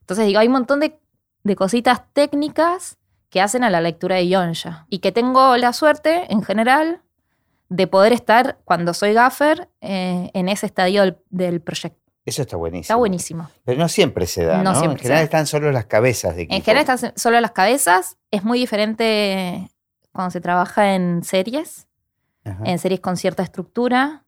Entonces, 0.00 0.26
digo, 0.26 0.38
hay 0.38 0.46
un 0.46 0.52
montón 0.52 0.78
de, 0.78 1.00
de 1.42 1.56
cositas 1.56 2.02
técnicas 2.12 2.98
que 3.30 3.40
hacen 3.40 3.64
a 3.64 3.70
la 3.70 3.80
lectura 3.80 4.16
de 4.16 4.28
ya. 4.28 4.86
Y 4.90 4.98
que 4.98 5.10
tengo 5.10 5.56
la 5.56 5.72
suerte, 5.72 6.32
en 6.32 6.42
general, 6.42 7.00
de 7.70 7.86
poder 7.86 8.12
estar, 8.12 8.58
cuando 8.64 8.92
soy 8.92 9.14
gaffer, 9.14 9.70
eh, 9.80 10.30
en 10.34 10.48
ese 10.50 10.66
estadio 10.66 11.00
del, 11.02 11.16
del 11.30 11.60
proyecto. 11.62 11.98
Eso 12.26 12.42
está 12.42 12.56
buenísimo. 12.56 12.82
Está 12.82 12.96
buenísimo. 12.96 13.50
Pero 13.64 13.78
no 13.78 13.88
siempre 13.88 14.26
se 14.26 14.44
da, 14.44 14.58
No 14.62 14.72
¿no? 14.74 14.78
siempre 14.78 14.98
en 14.98 15.02
general 15.04 15.24
están 15.24 15.46
solo 15.46 15.72
las 15.72 15.86
cabezas 15.86 16.36
de 16.36 16.42
equipo. 16.42 16.54
En 16.56 16.62
general 16.62 16.82
están 16.88 17.12
solo 17.16 17.40
las 17.40 17.52
cabezas. 17.52 18.18
Es 18.30 18.44
muy 18.44 18.58
diferente 18.58 19.70
cuando 20.12 20.30
se 20.30 20.40
trabaja 20.42 20.94
en 20.94 21.24
series, 21.24 21.86
Ajá. 22.44 22.62
en 22.66 22.78
series 22.78 23.00
con 23.00 23.16
cierta 23.16 23.42
estructura 23.42 24.24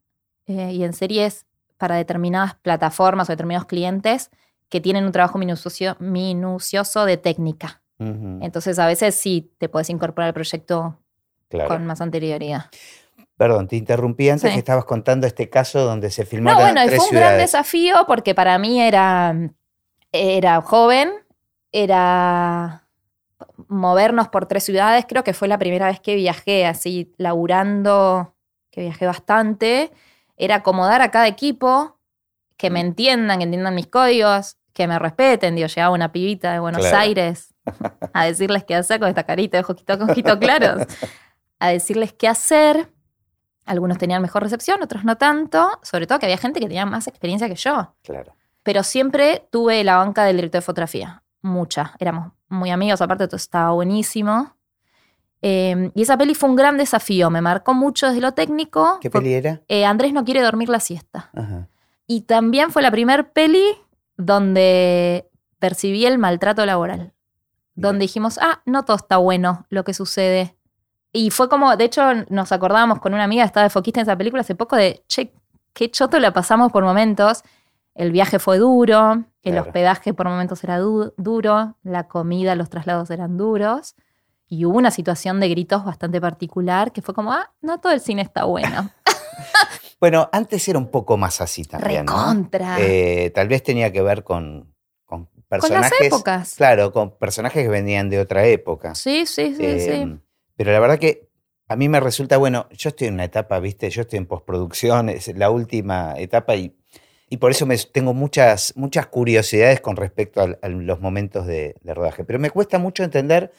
eh, 0.46 0.72
y 0.72 0.84
en 0.84 0.94
series 0.94 1.44
para 1.76 1.96
determinadas 1.96 2.54
plataformas 2.54 3.28
o 3.28 3.32
determinados 3.32 3.66
clientes 3.66 4.30
que 4.68 4.80
tienen 4.80 5.04
un 5.04 5.12
trabajo 5.12 5.36
minucioso, 5.38 5.96
minucioso 6.00 7.04
de 7.04 7.16
técnica. 7.18 7.82
Entonces 7.98 8.80
a 8.80 8.86
veces 8.86 9.14
sí 9.14 9.52
te 9.58 9.68
puedes 9.68 9.88
incorporar 9.90 10.28
al 10.28 10.34
proyecto 10.34 10.98
Claro. 11.48 11.68
con 11.68 11.86
más 11.86 12.00
anterioridad. 12.00 12.64
Perdón, 13.42 13.66
te 13.66 13.74
interrumpí 13.74 14.28
antes 14.30 14.50
Sí. 14.50 14.54
que 14.54 14.58
estabas 14.60 14.84
contando 14.84 15.26
este 15.26 15.50
caso 15.50 15.84
donde 15.84 16.10
se 16.12 16.22
No, 16.22 16.28
filmaron 16.28 16.60
bueno, 16.62 16.84
y 16.84 16.86
tres 16.86 16.98
fue 16.98 17.08
un 17.08 17.16
gran 17.16 17.38
desafío 17.38 18.04
porque 18.06 18.36
para 18.36 18.56
mí 18.58 18.80
era, 18.80 19.34
era 20.12 20.60
joven, 20.60 21.10
era 21.72 22.86
movernos 23.66 24.28
por 24.28 24.46
tres 24.46 24.62
ciudades. 24.62 25.06
Creo 25.08 25.24
que 25.24 25.34
fue 25.34 25.48
la 25.48 25.58
primera 25.58 25.86
vez 25.88 25.98
que 25.98 26.14
viajé 26.14 26.66
así, 26.66 27.12
laburando, 27.16 28.36
que 28.70 28.82
viajé 28.82 29.06
bastante. 29.06 29.90
Era 30.36 30.56
acomodar 30.56 31.02
a 31.02 31.10
cada 31.10 31.26
equipo, 31.26 31.98
que 32.56 32.70
me 32.70 32.78
entiendan, 32.78 33.38
que 33.38 33.44
entiendan 33.44 33.74
mis 33.74 33.88
códigos, 33.88 34.56
que 34.72 34.86
me 34.86 34.98
respeten. 35.00 35.56
Digo, 35.56 35.66
llegaba 35.66 35.92
una 35.92 36.12
pibita 36.12 36.52
de 36.52 36.60
Buenos 36.60 36.82
Claro. 36.82 36.98
Aires 36.98 37.54
a 38.12 38.24
decirles 38.24 38.62
qué 38.62 38.76
hacer 38.76 39.00
con 39.00 39.08
esta 39.08 39.24
carita 39.24 39.56
de 39.58 39.64
ojitos 39.68 39.96
con 39.98 40.10
ojitos 40.10 40.36
claros, 40.36 40.86
a 41.58 41.68
decirles 41.70 42.12
qué 42.12 42.28
hacer. 42.28 42.88
Algunos 43.64 43.98
tenían 43.98 44.20
mejor 44.22 44.42
recepción, 44.42 44.82
otros 44.82 45.04
no 45.04 45.16
tanto. 45.16 45.70
Sobre 45.82 46.06
todo 46.06 46.18
que 46.18 46.26
había 46.26 46.38
gente 46.38 46.60
que 46.60 46.66
tenía 46.66 46.86
más 46.86 47.06
experiencia 47.06 47.48
que 47.48 47.54
yo. 47.54 47.94
Claro. 48.02 48.34
Pero 48.62 48.82
siempre 48.82 49.46
tuve 49.50 49.82
la 49.84 49.96
banca 49.96 50.24
del 50.24 50.36
director 50.36 50.60
de 50.60 50.64
fotografía. 50.66 51.22
Mucha. 51.42 51.94
Éramos 51.98 52.32
muy 52.48 52.70
amigos, 52.70 53.00
aparte 53.00 53.26
todo 53.26 53.36
estaba 53.36 53.72
buenísimo. 53.72 54.54
Eh, 55.44 55.90
y 55.94 56.02
esa 56.02 56.16
peli 56.16 56.34
fue 56.34 56.48
un 56.48 56.56
gran 56.56 56.76
desafío. 56.76 57.30
Me 57.30 57.40
marcó 57.40 57.74
mucho 57.74 58.06
desde 58.06 58.20
lo 58.20 58.32
técnico. 58.32 58.98
¿Qué 59.00 59.10
peli 59.10 59.34
era? 59.34 59.60
eh, 59.68 59.84
Andrés 59.84 60.12
no 60.12 60.24
quiere 60.24 60.40
dormir 60.40 60.68
la 60.68 60.78
siesta. 60.80 61.30
Ajá. 61.34 61.68
Y 62.06 62.22
también 62.22 62.70
fue 62.70 62.82
la 62.82 62.90
primer 62.90 63.32
peli 63.32 63.64
donde 64.16 65.28
percibí 65.58 66.06
el 66.06 66.18
maltrato 66.18 66.64
laboral. 66.66 67.12
Donde 67.74 68.02
dijimos, 68.02 68.38
ah, 68.42 68.60
no 68.66 68.84
todo 68.84 68.96
está 68.96 69.16
bueno 69.16 69.66
lo 69.70 69.82
que 69.84 69.94
sucede. 69.94 70.56
Y 71.12 71.30
fue 71.30 71.48
como, 71.48 71.76
de 71.76 71.84
hecho, 71.84 72.02
nos 72.30 72.52
acordábamos 72.52 72.98
con 73.00 73.12
una 73.14 73.24
amiga 73.24 73.42
que 73.42 73.48
estaba 73.48 73.64
de 73.64 73.70
foquista 73.70 74.00
en 74.00 74.02
esa 74.06 74.16
película 74.16 74.40
hace 74.40 74.54
poco 74.54 74.76
de, 74.76 75.04
che, 75.08 75.32
qué 75.74 75.90
choto 75.90 76.18
la 76.18 76.32
pasamos 76.32 76.72
por 76.72 76.84
momentos. 76.84 77.42
El 77.94 78.10
viaje 78.12 78.38
fue 78.38 78.56
duro, 78.58 79.12
el 79.42 79.52
Claro. 79.52 79.62
hospedaje 79.62 80.14
por 80.14 80.26
momentos 80.26 80.64
era 80.64 80.78
du- 80.78 81.12
duro, 81.18 81.76
la 81.82 82.08
comida, 82.08 82.54
los 82.54 82.70
traslados 82.70 83.10
eran 83.10 83.36
duros. 83.36 83.94
Y 84.48 84.64
hubo 84.64 84.78
una 84.78 84.90
situación 84.90 85.40
de 85.40 85.48
gritos 85.50 85.84
bastante 85.84 86.20
particular 86.20 86.92
que 86.92 87.02
fue 87.02 87.14
como, 87.14 87.32
ah, 87.32 87.50
no 87.60 87.78
todo 87.80 87.92
el 87.92 88.00
cine 88.00 88.22
está 88.22 88.44
bueno. 88.44 88.90
Bueno, 90.00 90.28
antes 90.32 90.66
era 90.66 90.78
un 90.80 90.90
poco 90.90 91.16
más 91.16 91.40
así 91.40 91.64
también. 91.64 92.06
¿no? 92.06 92.48
Eh, 92.78 93.30
tal 93.32 93.46
vez 93.46 93.62
tenía 93.62 93.92
que 93.92 94.02
ver 94.02 94.24
con, 94.24 94.74
con 95.06 95.28
personajes. 95.48 95.92
épocas. 96.00 96.54
Claro, 96.56 96.92
con 96.92 97.16
personajes 97.18 97.62
que 97.62 97.68
venían 97.68 98.10
de 98.10 98.18
otra 98.18 98.44
época. 98.46 98.96
Sí, 98.96 99.26
sí, 99.26 99.54
sí, 99.54 99.78
sí. 99.78 100.18
Pero 100.62 100.70
la 100.74 100.78
verdad 100.78 101.00
que 101.00 101.28
a 101.66 101.74
mí 101.74 101.88
me 101.88 101.98
resulta, 101.98 102.36
bueno, 102.36 102.68
yo 102.70 102.90
estoy 102.90 103.08
en 103.08 103.14
una 103.14 103.24
etapa, 103.24 103.58
viste, 103.58 103.90
yo 103.90 104.02
estoy 104.02 104.18
en 104.18 104.26
postproducción, 104.26 105.08
es 105.08 105.26
la 105.36 105.50
última 105.50 106.14
etapa 106.18 106.54
y, 106.54 106.76
y 107.28 107.38
por 107.38 107.50
eso 107.50 107.66
me, 107.66 107.76
tengo 107.76 108.14
muchas, 108.14 108.72
muchas 108.76 109.08
curiosidades 109.08 109.80
con 109.80 109.96
respecto 109.96 110.40
a, 110.40 110.68
los 110.68 111.00
momentos 111.00 111.48
de, 111.48 111.74
de 111.80 111.94
rodaje. 111.94 112.22
Pero 112.22 112.38
me 112.38 112.50
cuesta 112.50 112.78
mucho 112.78 113.02
entender 113.02 113.50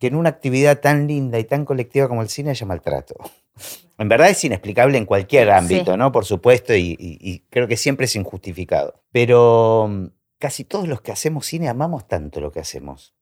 que 0.00 0.08
en 0.08 0.16
una 0.16 0.30
actividad 0.30 0.80
tan 0.80 1.06
linda 1.06 1.38
y 1.38 1.44
tan 1.44 1.64
colectiva 1.64 2.08
como 2.08 2.22
el 2.22 2.28
cine 2.28 2.50
haya 2.50 2.66
maltrato. 2.66 3.14
En 3.98 4.08
verdad 4.08 4.28
es 4.30 4.42
inexplicable 4.42 4.98
en 4.98 5.06
cualquier 5.06 5.48
ámbito, 5.52 5.92
Sí. 5.92 5.96
¿no? 5.96 6.10
Por 6.10 6.24
supuesto, 6.24 6.74
y, 6.74 6.96
y- 6.98 7.18
y 7.20 7.44
creo 7.50 7.68
que 7.68 7.76
siempre 7.76 8.06
es 8.06 8.16
injustificado. 8.16 9.00
Pero 9.12 9.86
mm, 9.88 10.06
casi 10.40 10.64
todos 10.64 10.88
los 10.88 11.02
que 11.02 11.12
hacemos 11.12 11.46
cine 11.46 11.68
amamos 11.68 12.08
tanto 12.08 12.40
lo 12.40 12.50
que 12.50 12.58
hacemos 12.58 13.14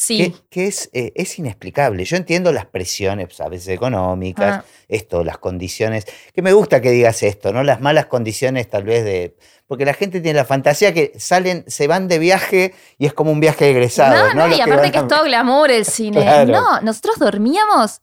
Sí. 0.00 0.32
que, 0.32 0.34
que 0.48 0.66
es, 0.66 0.88
eh, 0.94 1.12
es 1.14 1.38
inexplicable. 1.38 2.04
Yo 2.06 2.16
entiendo 2.16 2.52
las 2.52 2.64
presiones 2.64 3.26
pues, 3.26 3.40
a 3.42 3.48
veces 3.50 3.68
económicas, 3.68 4.60
Ah. 4.60 4.64
esto, 4.88 5.22
las 5.24 5.36
condiciones, 5.36 6.06
que 6.32 6.40
me 6.40 6.54
gusta 6.54 6.80
que 6.80 6.90
digas 6.90 7.22
esto, 7.22 7.52
¿no? 7.52 7.62
Las 7.62 7.82
malas 7.82 8.06
condiciones 8.06 8.70
tal 8.70 8.84
vez 8.84 9.04
de... 9.04 9.36
Porque 9.66 9.84
la 9.84 9.92
gente 9.92 10.22
tiene 10.22 10.38
la 10.38 10.46
fantasía 10.46 10.94
que 10.94 11.12
salen, 11.18 11.64
se 11.66 11.86
van 11.86 12.08
de 12.08 12.18
viaje 12.18 12.74
y 12.96 13.04
es 13.04 13.12
como 13.12 13.30
un 13.30 13.40
viaje 13.40 13.66
de 13.66 13.72
egresado. 13.72 14.34
No, 14.34 14.48
¿no? 14.48 14.56
y 14.56 14.60
aparte 14.60 14.90
que 14.90 14.98
es 15.00 15.06
todo 15.06 15.22
glamour 15.24 15.70
el 15.70 15.84
cine. 15.84 16.20
Claro. 16.22 16.50
No, 16.50 16.80
nosotros 16.80 17.18
dormíamos 17.18 18.00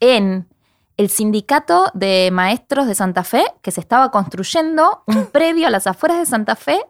en 0.00 0.48
el 0.96 1.10
sindicato 1.10 1.90
de 1.92 2.30
maestros 2.32 2.86
de 2.86 2.94
Santa 2.94 3.24
Fe, 3.24 3.44
que 3.60 3.72
se 3.72 3.80
estaba 3.80 4.10
construyendo 4.10 5.02
un 5.06 5.26
predio 5.32 5.66
a 5.66 5.70
las 5.70 5.86
afueras 5.86 6.18
de 6.18 6.24
Santa 6.24 6.56
Fe. 6.56 6.80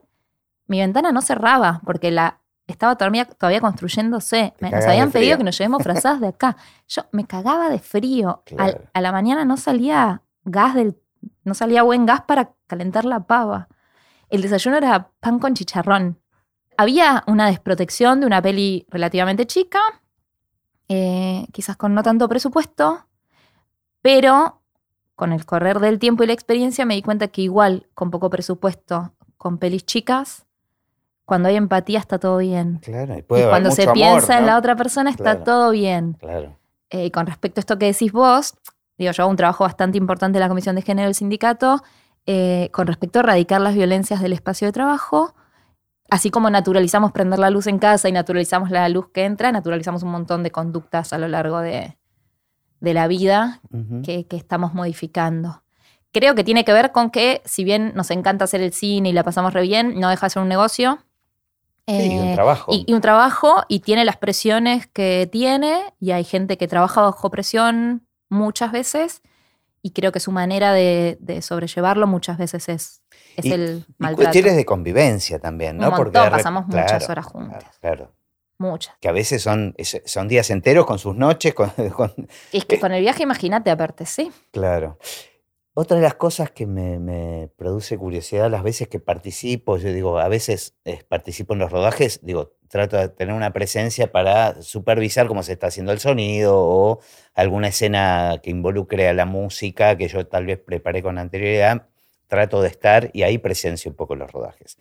Mi 0.68 0.78
ventana 0.78 1.10
no 1.10 1.20
cerraba 1.20 1.80
porque 1.84 2.12
la 2.12 2.40
estaba 2.66 2.96
todavía, 2.96 3.24
todavía 3.26 3.60
construyéndose. 3.60 4.54
Me- 4.60 4.70
nos 4.70 4.84
habían 4.90 5.10
pedido 5.12 5.38
que 5.38 5.44
nos 5.44 5.58
llevemos 5.58 5.82
frazadas 5.82 6.20
de 6.20 6.28
acá. 6.28 6.56
Yo 6.88 7.02
me 7.12 7.26
cagaba 7.26 7.68
de 7.70 7.78
frío. 7.78 8.42
Al- 8.58 8.88
a 8.92 9.00
la 9.00 9.12
mañana 9.12 9.44
no 9.44 9.56
salía 9.56 10.22
gas 10.44 10.74
del, 10.74 10.96
no 11.44 11.54
salía 11.54 11.82
buen 11.82 12.06
gas 12.06 12.22
para 12.22 12.52
calentar 12.66 13.04
la 13.04 13.20
pava. 13.26 13.68
El 14.28 14.42
desayuno 14.42 14.76
era 14.76 15.10
pan 15.20 15.38
con 15.38 15.54
chicharrón. 15.54 16.20
Había 16.76 17.22
una 17.26 17.46
desprotección 17.46 18.20
de 18.20 18.26
una 18.26 18.42
peli 18.42 18.86
relativamente 18.90 19.46
chica, 19.46 19.80
eh, 20.88 21.46
quizás 21.52 21.76
con 21.76 21.94
no 21.94 22.02
tanto 22.02 22.28
presupuesto, 22.28 23.06
pero 24.02 24.62
con 25.14 25.32
el 25.32 25.46
correr 25.46 25.80
del 25.80 25.98
tiempo 25.98 26.22
y 26.22 26.26
la 26.26 26.32
experiencia 26.32 26.84
me 26.84 26.94
di 26.94 27.02
cuenta 27.02 27.28
que 27.28 27.42
igual 27.42 27.88
con 27.94 28.10
poco 28.10 28.28
presupuesto, 28.30 29.14
con 29.36 29.58
pelis 29.58 29.84
chicas, 29.86 30.45
cuando 31.26 31.48
hay 31.50 31.56
empatía 31.56 31.98
está 31.98 32.18
todo 32.18 32.38
bien. 32.38 32.78
Claro, 32.82 33.14
y 33.14 33.18
Y 33.18 33.22
puede 33.22 33.42
haber 33.42 33.52
cuando 33.52 33.70
se 33.72 33.82
amor, 33.82 33.94
piensa 33.94 34.38
en 34.38 34.46
la 34.46 34.56
otra 34.56 34.74
persona 34.76 35.10
está 35.10 35.24
Claro. 35.24 35.42
todo 35.44 35.70
bien. 35.72 36.14
Claro. 36.14 36.56
Eh, 36.88 37.10
con 37.10 37.26
respecto 37.26 37.58
a 37.58 37.62
esto 37.62 37.78
que 37.78 37.86
decís 37.86 38.12
vos, 38.12 38.54
digo, 38.96 39.12
yo 39.12 39.24
hago 39.24 39.30
un 39.30 39.36
trabajo 39.36 39.64
bastante 39.64 39.98
importante 39.98 40.38
en 40.38 40.40
la 40.40 40.48
Comisión 40.48 40.76
de 40.76 40.82
Género 40.82 41.06
del 41.06 41.14
sindicato, 41.14 41.82
eh, 42.26 42.70
con 42.72 42.86
respecto 42.86 43.18
a 43.18 43.22
erradicar 43.22 43.60
las 43.60 43.74
violencias 43.74 44.20
del 44.22 44.32
espacio 44.32 44.66
de 44.68 44.72
trabajo, 44.72 45.34
así 46.10 46.30
como 46.30 46.48
naturalizamos 46.48 47.10
prender 47.12 47.40
la 47.40 47.50
luz 47.50 47.66
en 47.66 47.78
casa 47.80 48.08
y 48.08 48.12
naturalizamos 48.12 48.70
la 48.70 48.88
luz 48.88 49.08
que 49.12 49.24
entra, 49.24 49.50
naturalizamos 49.52 50.04
un 50.04 50.10
montón 50.12 50.42
de 50.44 50.52
conductas 50.52 51.12
a 51.12 51.18
lo 51.18 51.26
largo 51.28 51.58
de, 51.60 51.98
de 52.80 52.94
la 52.94 53.08
vida 53.08 53.60
que, 54.04 54.26
que 54.26 54.36
estamos 54.36 54.74
modificando. 54.74 55.62
Creo 56.12 56.34
que 56.36 56.44
tiene 56.44 56.64
que 56.64 56.72
ver 56.72 56.92
con 56.92 57.10
que, 57.10 57.42
si 57.44 57.64
bien 57.64 57.92
nos 57.96 58.10
encanta 58.12 58.44
hacer 58.44 58.60
el 58.62 58.72
cine 58.72 59.08
y 59.08 59.12
la 59.12 59.24
pasamos 59.24 59.52
re 59.52 59.62
bien, 59.62 59.98
no 60.00 60.08
deja 60.08 60.26
de 60.26 60.30
ser 60.30 60.42
un 60.42 60.48
negocio. 60.48 60.98
Sí, 61.88 62.18
un 62.18 62.28
Eh, 62.28 62.34
trabajo. 62.34 62.72
y, 62.72 62.84
y 62.86 62.92
un 62.94 63.00
trabajo 63.00 63.62
y 63.68 63.80
tiene 63.80 64.04
las 64.04 64.16
presiones 64.16 64.86
que 64.88 65.28
tiene 65.30 65.94
y 66.00 66.10
hay 66.10 66.24
gente 66.24 66.58
que 66.58 66.66
trabaja 66.66 67.00
bajo 67.02 67.30
presión 67.30 68.06
muchas 68.28 68.72
veces 68.72 69.22
y 69.82 69.92
creo 69.92 70.10
que 70.10 70.18
su 70.18 70.32
manera 70.32 70.72
de, 70.72 71.16
de 71.20 71.42
sobrellevarlo 71.42 72.08
muchas 72.08 72.38
veces 72.38 72.68
es, 72.68 73.02
es 73.36 73.44
Y- 73.44 73.52
el 73.52 73.84
Y 73.88 73.94
maltrato. 73.98 74.16
cuestiones 74.30 74.56
de 74.56 74.64
convivencia 74.64 75.38
también, 75.38 75.76
Un 75.76 75.82
¿no? 75.82 75.90
montón, 75.92 76.12
de 76.12 76.18
rep- 76.18 76.30
pasamos 76.30 76.66
muchas 76.66 77.08
horas 77.08 77.26
juntas. 77.26 77.64
Claro. 77.80 78.12
Muchas. 78.58 78.96
Que 79.00 79.08
a 79.08 79.12
veces 79.12 79.42
son, 79.42 79.76
son 80.06 80.26
días 80.28 80.50
enteros 80.50 80.86
con 80.86 80.98
sus 80.98 81.14
noches, 81.14 81.54
con- 81.54 81.70
con, 81.94 82.12
Y 82.50 82.58
es 82.58 82.64
que 82.64 82.80
con 82.80 82.90
el 82.92 83.00
viaje, 83.02 83.22
imagínate, 83.22 83.70
aparte, 83.70 84.06
sí. 84.06 84.32
Claro. 84.50 84.98
Otra 85.78 85.98
de 85.98 86.02
las 86.02 86.14
cosas 86.14 86.50
que 86.50 86.66
me, 86.66 86.98
me 86.98 87.50
produce 87.54 87.98
curiosidad 87.98 88.50
las 88.50 88.62
veces 88.62 88.88
que 88.88 88.98
participo, 88.98 89.76
yo 89.76 89.92
digo, 89.92 90.18
a 90.18 90.26
veces 90.26 90.74
eh, 90.86 91.04
participo 91.06 91.52
en 91.52 91.58
los 91.58 91.70
rodajes, 91.70 92.20
digo, 92.22 92.54
trato 92.70 92.96
de 92.96 93.10
tener 93.10 93.34
una 93.34 93.52
presencia 93.52 94.10
para 94.10 94.62
supervisar 94.62 95.26
cómo 95.26 95.42
se 95.42 95.52
está 95.52 95.66
haciendo 95.66 95.92
el 95.92 95.98
sonido 95.98 96.54
o 96.56 97.00
alguna 97.34 97.68
escena 97.68 98.40
que 98.42 98.48
involucre 98.48 99.06
a 99.06 99.12
la 99.12 99.26
música 99.26 99.98
que 99.98 100.08
yo 100.08 100.26
tal 100.26 100.46
vez 100.46 100.58
preparé 100.58 101.02
con 101.02 101.18
anterioridad, 101.18 101.88
trato 102.26 102.62
de 102.62 102.68
estar 102.68 103.10
y 103.12 103.24
ahí 103.24 103.36
presencio 103.36 103.90
un 103.90 103.98
poco 103.98 104.16
los 104.16 104.32
rodajes. 104.32 104.78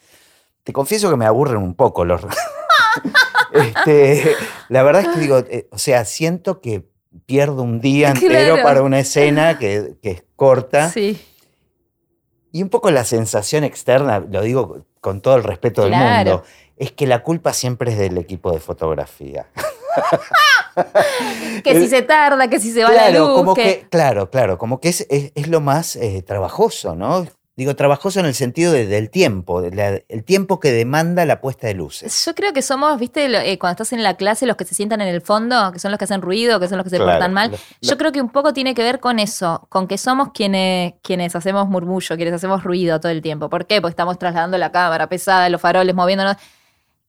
Te 0.63 0.71
confieso 0.71 1.09
que 1.09 1.17
me 1.17 1.25
aburren 1.25 1.57
un 1.57 1.75
poco 1.75 2.05
los 2.05 2.21
rodajes. 2.21 2.41
Este, 3.51 4.35
la 4.69 4.83
verdad 4.83 5.01
es 5.01 5.07
que 5.09 5.19
digo, 5.19 5.39
eh, 5.39 5.67
o 5.71 5.77
sea, 5.77 6.05
siento 6.05 6.61
que 6.61 6.87
pierdo 7.25 7.61
un 7.63 7.79
día 7.81 8.09
entero 8.15 8.55
Claro. 8.55 8.63
para 8.63 8.81
una 8.81 8.99
escena 8.99 9.57
que, 9.59 9.95
que 10.01 10.11
es 10.11 10.23
corta. 10.35 10.89
Sí. 10.89 11.19
Y 12.51 12.63
un 12.63 12.69
poco 12.69 12.89
la 12.91 13.03
sensación 13.03 13.63
externa, 13.63 14.19
lo 14.19 14.41
digo 14.41 14.85
con 15.01 15.21
todo 15.21 15.35
el 15.35 15.43
respeto 15.43 15.81
del 15.83 15.91
Claro. 15.91 16.31
mundo, 16.31 16.43
es 16.77 16.91
que 16.91 17.05
la 17.07 17.21
culpa 17.23 17.53
siempre 17.53 17.91
es 17.91 17.97
del 17.97 18.17
equipo 18.17 18.51
de 18.51 18.59
fotografía. 18.59 19.47
Que 21.63 21.79
si 21.79 21.87
se 21.87 22.01
tarda, 22.01 22.49
que 22.49 22.59
si 22.59 22.71
se 22.71 22.83
va 22.83 22.89
la 22.91 23.07
claro, 23.07 23.27
luz. 23.27 23.35
como 23.37 23.53
que- 23.53 23.63
que, 23.63 23.87
claro, 23.89 24.29
claro, 24.29 24.57
como 24.57 24.81
que 24.81 24.89
es, 24.89 25.07
es- 25.09 25.31
es 25.33 25.47
lo 25.47 25.61
más 25.61 25.95
eh, 25.95 26.21
trabajoso, 26.21 26.95
¿no? 26.95 27.25
Digo, 27.57 27.73
trabajoso 27.77 28.19
en 28.19 28.25
el 28.25 28.33
sentido 28.33 28.73
de- 28.73 28.85
del 28.85 29.09
tiempo, 29.09 29.61
de 29.61 29.71
la- 29.71 30.01
el 30.09 30.23
tiempo 30.25 30.59
que 30.59 30.73
demanda 30.73 31.23
la 31.25 31.39
puesta 31.39 31.67
de 31.67 31.73
luces. 31.73 32.25
Yo 32.25 32.35
creo 32.35 32.51
que 32.51 32.61
somos, 32.61 32.99
viste, 32.99 33.25
eh, 33.27 33.57
cuando 33.57 33.71
estás 33.75 33.93
en 33.93 34.03
la 34.03 34.15
clase, 34.15 34.45
los 34.45 34.57
que 34.57 34.65
se 34.65 34.75
sientan 34.75 34.99
en 34.99 35.07
el 35.07 35.21
fondo, 35.21 35.71
que 35.71 35.79
son 35.79 35.91
los 35.91 35.97
que 35.97 36.03
hacen 36.03 36.21
ruido, 36.21 36.59
que 36.59 36.67
son 36.67 36.77
los 36.77 36.83
que 36.83 36.89
se 36.89 36.97
Claro, 36.97 37.11
portan 37.13 37.31
mal. 37.33 37.51
lo- 37.51 37.57
Yo 37.81 37.97
creo 37.97 38.11
que 38.11 38.19
un 38.19 38.29
poco 38.29 38.51
tiene 38.51 38.75
que 38.75 38.83
ver 38.83 38.99
con 38.99 39.19
eso, 39.19 39.67
con 39.69 39.87
que 39.87 39.97
somos 39.97 40.31
quienes, 40.33 40.95
quienes 41.01 41.33
hacemos 41.33 41.69
murmullo, 41.69 42.17
quienes 42.17 42.33
hacemos 42.33 42.61
ruido 42.65 42.99
todo 42.99 43.11
el 43.13 43.21
tiempo. 43.21 43.49
¿Por 43.49 43.65
qué? 43.67 43.79
Porque 43.79 43.91
estamos 43.91 44.19
trasladando 44.19 44.57
la 44.57 44.73
cámara 44.73 45.07
pesada, 45.07 45.47
los 45.47 45.61
faroles, 45.61 45.95
moviéndonos. 45.95 46.35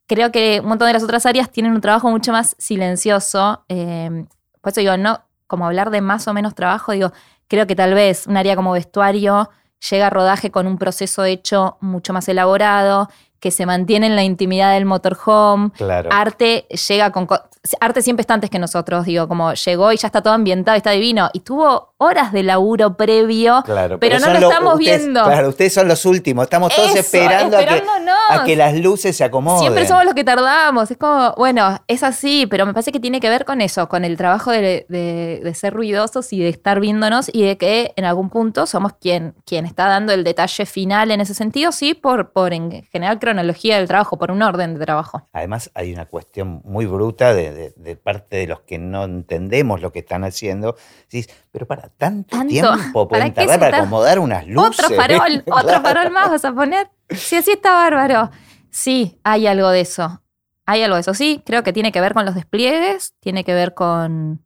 Creo 0.07 0.31
que 0.31 0.61
un 0.63 0.69
montón 0.69 0.87
de 0.87 0.93
las 0.93 1.03
otras 1.03 1.27
áreas 1.27 1.51
tienen 1.51 1.73
un 1.73 1.81
trabajo 1.81 2.09
mucho 2.09 2.31
más 2.31 2.55
silencioso. 2.59 3.65
eh, 3.69 4.25
por 4.61 4.71
eso 4.71 4.81
digo, 4.81 4.97
no, 4.97 5.25
como 5.49 5.67
hablar 5.67 5.91
de 5.91 6.01
más 6.01 6.29
o 6.29 6.33
menos 6.35 6.55
trabajo, 6.55 6.93
digo, 6.93 7.13
creo 7.49 7.67
que 7.67 7.75
tal 7.75 7.95
vez 7.95 8.29
un 8.29 8.37
área 8.37 8.55
como 8.55 8.71
vestuario 8.73 9.51
llega 9.91 10.09
a 10.09 10.11
rodaje 10.11 10.51
con 10.51 10.67
un 10.67 10.79
proceso 10.79 11.25
hecho 11.25 11.77
mucho 11.81 12.13
más 12.13 12.29
elaborado, 12.29 13.09
que 13.41 13.51
se 13.51 13.67
mantiene 13.67 14.07
en 14.07 14.17
la 14.17 14.23
intimidad 14.25 14.73
del 14.75 14.85
motorhome, 14.87 15.71
Claro. 15.77 16.09
Arte 16.13 16.67
llega 16.89 17.11
con. 17.13 17.27
co- 17.27 17.41
Arte 17.81 18.01
siempre 18.01 18.21
está 18.21 18.33
antes 18.35 18.49
que 18.49 18.61
nosotros, 18.61 19.07
digo, 19.07 19.27
como 19.27 19.53
llegó 19.53 19.91
y 19.93 19.97
ya 19.97 20.07
está 20.07 20.23
todo 20.23 20.33
ambientado, 20.35 20.77
está 20.77 20.93
divino. 20.93 21.31
Y 21.33 21.41
tuvo 21.41 21.95
horas 21.99 22.33
de 22.33 22.45
laburo 22.45 22.97
previo, 22.97 23.61
Claro, 23.65 23.99
pero, 23.99 24.21
no 24.21 24.25
son 24.27 24.41
lo 24.41 24.49
estamos 24.51 24.75
ustedes- 24.75 25.01
viendo. 25.03 25.25
Claro, 25.25 25.49
ustedes 25.49 25.75
son 25.75 25.89
los 25.89 26.05
últimos. 26.05 26.45
Estamos 26.45 26.73
todos 26.75 26.91
Eso, 26.91 26.99
esperando 27.01 27.57
a 27.57 27.61
que, 27.65 27.75
esperándonos. 27.75 28.17
a 28.31 28.45
que 28.45 28.55
las 28.55 28.75
luces 28.79 29.17
se 29.17 29.25
acomoden. 29.25 29.61
Siempre 29.63 29.85
somos 29.89 30.05
los 30.05 30.15
que 30.15 30.23
tardamos. 30.23 30.89
Es 30.93 30.97
como, 30.97 31.35
bueno, 31.37 31.81
es 31.89 32.05
así, 32.05 32.47
pero 32.47 32.67
me 32.67 32.73
parece 32.73 32.93
que 32.93 33.01
tiene 33.01 33.19
que 33.19 33.29
ver 33.29 33.45
con 33.45 33.61
eso, 33.61 33.89
con 33.89 34.05
el 34.05 34.17
trabajo 34.17 34.53
de, 34.53 34.87
de- 34.89 35.41
de 35.43 35.55
ser 35.55 35.75
ruidosos 35.75 36.33
y 36.33 36.39
de 36.39 36.49
estar 36.51 36.79
viéndonos 36.79 37.29
y 37.33 37.43
de 37.43 37.59
que 37.59 37.93
en 37.97 38.05
algún 38.05 38.31
punto 38.31 38.67
somos 38.67 38.93
quien, 39.01 39.35
quien 39.45 39.67
está 39.67 39.89
dando 39.89 40.13
el 40.13 40.23
detalle 40.23 40.67
final 40.67 41.11
en 41.11 41.21
ese 41.21 41.35
sentido, 41.35 41.73
sí, 41.73 41.95
por, 41.95 42.31
por 42.31 42.53
en 42.53 42.85
general 42.93 43.19
cronología 43.27 43.77
del 43.79 43.89
trabajo, 43.89 44.19
por 44.19 44.31
un 44.31 44.43
orden 44.43 44.75
de 44.79 44.85
trabajo. 44.85 45.23
Además, 45.33 45.71
hay 45.75 45.93
una 45.93 46.07
cuestión 46.07 46.61
muy 46.65 46.87
bruta 46.87 47.35
de, 47.35 47.53
de- 47.53 47.75
de 47.77 47.97
parte 47.97 48.37
de 48.37 48.47
los 48.47 48.61
que 48.61 48.79
no 48.79 49.05
entendemos 49.05 49.81
lo 49.81 49.93
que 49.93 49.99
están 50.01 50.23
haciendo. 50.25 50.77
Decís, 51.11 51.29
pero 51.51 51.67
para 51.67 51.89
tanto, 51.89 52.37
Tanto, 52.37 52.49
tiempo 52.49 52.69
¿para 53.09 53.25
pueden 53.25 53.35
qué 53.35 53.47
tardar 53.47 53.59
para 53.61 53.77
acomodar 53.79 54.19
unas 54.19 54.47
luces. 54.47 54.85
Otro 54.85 54.97
farol, 54.97 55.43
otro 55.47 55.63
Claro. 55.67 55.83
farol 55.83 56.11
más 56.13 56.31
vas 56.31 56.45
a 56.45 56.53
poner. 56.53 56.89
Sí, 57.11 57.37
así 57.37 57.53
está 57.53 57.73
bárbaro. 57.73 58.31
Sí, 58.71 59.21
hay 59.25 59.47
algo 59.47 59.69
de 59.71 59.81
eso. 59.81 60.23
Hay 60.67 60.83
algo 60.83 60.97
de 60.97 61.01
eso. 61.01 61.15
Sí, 61.15 61.43
creo 61.47 61.63
que 61.63 61.73
tiene 61.73 61.93
que 61.93 62.01
ver 62.01 62.15
con 62.15 62.25
los 62.25 62.35
despliegues, 62.35 63.15
tiene 63.21 63.45
que 63.45 63.55
ver 63.55 63.75
con, 63.75 64.45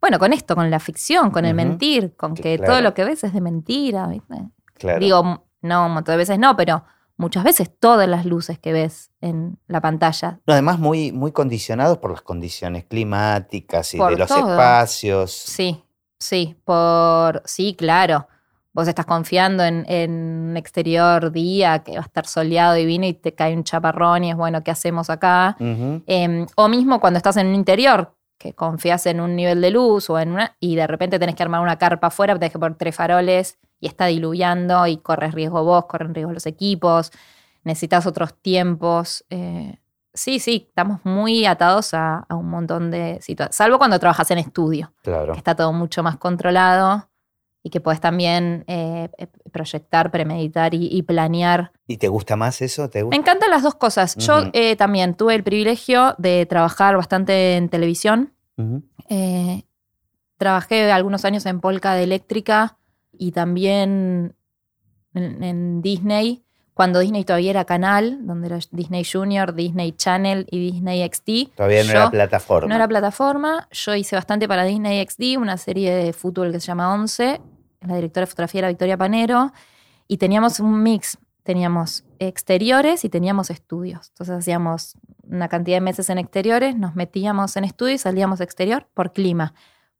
bueno, 0.00 0.18
con 0.18 0.32
esto, 0.32 0.54
con 0.54 0.70
la 0.70 0.78
ficción, 0.80 1.30
con 1.30 1.44
el 1.44 1.54
mentir, 1.54 2.14
con 2.16 2.34
que 2.34 2.56
claro. 2.56 2.72
todo 2.72 2.82
lo 2.82 2.94
que 2.94 3.04
ves 3.04 3.24
es 3.24 3.32
de 3.32 3.40
mentira. 3.40 4.06
¿viste? 4.06 4.34
Claro. 4.74 4.98
Digo, 5.00 5.44
no, 5.62 5.86
un 5.86 5.92
montón 5.94 6.12
de 6.12 6.16
veces 6.18 6.38
no, 6.38 6.56
pero 6.56 6.84
muchas 7.16 7.44
veces 7.44 7.70
todas 7.78 8.08
las 8.08 8.26
luces 8.26 8.58
que 8.58 8.72
ves 8.72 9.10
en 9.20 9.58
la 9.66 9.80
pantalla. 9.80 10.40
No, 10.46 10.52
además, 10.52 10.78
muy, 10.78 11.12
muy 11.12 11.32
condicionados 11.32 11.98
por 11.98 12.10
las 12.10 12.22
condiciones 12.22 12.84
climáticas 12.84 13.94
y 13.94 13.98
Por 13.98 14.12
de 14.12 14.18
los 14.18 14.28
todo. 14.28 14.50
espacios. 14.52 15.32
Sí, 15.32 15.82
sí, 16.18 16.56
por. 16.64 17.42
Sí, 17.44 17.74
claro. 17.76 18.28
vos 18.72 18.86
estás 18.88 19.06
confiando 19.06 19.64
en, 19.64 19.86
en 19.88 20.10
un 20.50 20.56
exterior 20.58 21.32
día 21.32 21.78
que 21.78 21.92
va 21.92 22.00
a 22.00 22.02
estar 22.02 22.26
soleado 22.26 22.74
divino 22.74 23.06
y 23.06 23.14
te 23.14 23.32
cae 23.32 23.54
un 23.56 23.64
chaparrón 23.64 24.24
y 24.24 24.30
es 24.32 24.36
bueno, 24.36 24.62
¿qué 24.62 24.70
hacemos 24.70 25.08
acá? 25.08 25.56
Eh, 25.58 26.44
o 26.56 26.68
mismo 26.68 27.00
cuando 27.00 27.16
estás 27.16 27.38
en 27.38 27.46
un 27.46 27.54
interior, 27.54 28.12
que 28.38 28.52
confías 28.52 29.06
en 29.06 29.22
un 29.22 29.34
nivel 29.34 29.62
de 29.62 29.70
luz 29.70 30.10
o 30.10 30.18
en 30.18 30.32
una, 30.32 30.56
y 30.60 30.76
de 30.76 30.86
repente 30.86 31.18
tenés 31.18 31.34
que 31.36 31.42
armar 31.42 31.62
una 31.62 31.78
carpa 31.78 32.08
afuera, 32.08 32.34
tenés 32.34 32.52
que 32.52 32.58
poner 32.58 32.76
tres 32.76 32.94
faroles 32.94 33.56
y 33.80 33.86
está 33.86 34.06
diluviando 34.06 34.86
y 34.86 34.96
corres 34.98 35.34
riesgo 35.34 35.62
vos, 35.64 35.86
corren 35.86 36.14
riesgo 36.14 36.32
los 36.32 36.46
equipos, 36.46 37.10
necesitas 37.64 38.06
otros 38.06 38.34
tiempos. 38.40 39.24
eh, 39.30 39.78
sí, 40.14 40.38
sí, 40.38 40.66
estamos 40.68 41.00
muy 41.04 41.44
atados 41.46 41.92
a, 41.94 42.24
a 42.28 42.34
un 42.36 42.48
montón 42.48 42.90
de 42.90 43.18
situaciones, 43.20 43.54
salvo 43.56 43.78
cuando 43.78 43.98
trabajas 43.98 44.30
en 44.30 44.38
estudio, 44.38 44.92
Claro. 45.02 45.32
que 45.34 45.38
está 45.38 45.54
todo 45.54 45.72
mucho 45.74 46.02
más 46.02 46.16
controlado 46.16 47.10
y 47.62 47.68
que 47.70 47.80
puedes 47.80 48.00
también 48.00 48.64
eh, 48.68 49.10
eh, 49.18 49.26
proyectar, 49.52 50.10
premeditar 50.10 50.72
y- 50.72 50.88
y 50.90 51.02
planear 51.02 51.72
¿Y 51.88 51.98
te 51.98 52.08
gusta 52.08 52.34
más 52.36 52.62
eso? 52.62 52.88
¿Te 52.88 53.04
me 53.04 53.16
encantan 53.16 53.50
las 53.50 53.62
dos 53.62 53.74
cosas. 53.74 54.16
Yo 54.16 54.38
eh, 54.52 54.74
también 54.76 55.14
tuve 55.14 55.34
el 55.34 55.42
privilegio 55.44 56.14
de 56.18 56.46
trabajar 56.46 56.96
bastante 56.96 57.56
en 57.56 57.68
televisión. 57.68 58.32
Eh, 59.08 59.64
trabajé 60.38 60.90
algunos 60.90 61.24
años 61.24 61.44
en 61.46 61.60
Polka 61.60 61.94
de 61.94 62.04
Eléctrica 62.04 62.78
y 63.18 63.32
también 63.32 64.34
en, 65.14 65.42
en 65.42 65.82
Disney, 65.82 66.44
cuando 66.74 66.98
Disney 67.00 67.24
todavía 67.24 67.50
era 67.50 67.64
canal, 67.64 68.26
donde 68.26 68.48
era 68.48 68.58
Disney 68.70 69.02
Junior, 69.04 69.54
Disney 69.54 69.92
Channel 69.92 70.46
y 70.50 70.70
Disney 70.72 71.08
XD. 71.10 71.54
Todavía 71.56 71.82
no 71.84 71.92
Yo- 71.92 71.98
era 71.98 72.10
plataforma. 72.10 72.68
No 72.68 72.74
era 72.74 72.86
plataforma. 72.86 73.68
Yo 73.70 73.94
hice 73.94 74.14
bastante 74.16 74.46
para 74.46 74.64
Disney 74.64 75.02
XD, 75.06 75.38
una 75.38 75.56
serie 75.56 75.94
de 75.94 76.12
fútbol 76.12 76.52
que 76.52 76.60
se 76.60 76.66
llama 76.66 76.92
Once. 76.92 77.40
La 77.80 77.94
directora 77.94 78.26
de 78.26 78.30
fotografía 78.30 78.58
era 78.60 78.68
Victoria 78.68 78.98
Panero. 78.98 79.52
Y 80.06 80.18
teníamos 80.18 80.60
un 80.60 80.82
mix. 80.82 81.16
Teníamos 81.44 82.04
exteriores 82.18 83.04
y 83.04 83.08
teníamos 83.08 83.48
estudios. 83.50 84.08
Entonces 84.08 84.36
hacíamos 84.36 84.98
una 85.22 85.48
cantidad 85.48 85.76
de 85.76 85.80
meses 85.80 86.10
en 86.10 86.18
exteriores, 86.18 86.76
nos 86.76 86.94
metíamos 86.96 87.56
en 87.56 87.64
estudio 87.64 87.94
y 87.94 87.98
salíamos 87.98 88.40
exterior 88.40 88.86
por 88.92 89.12
clima. 89.12 89.54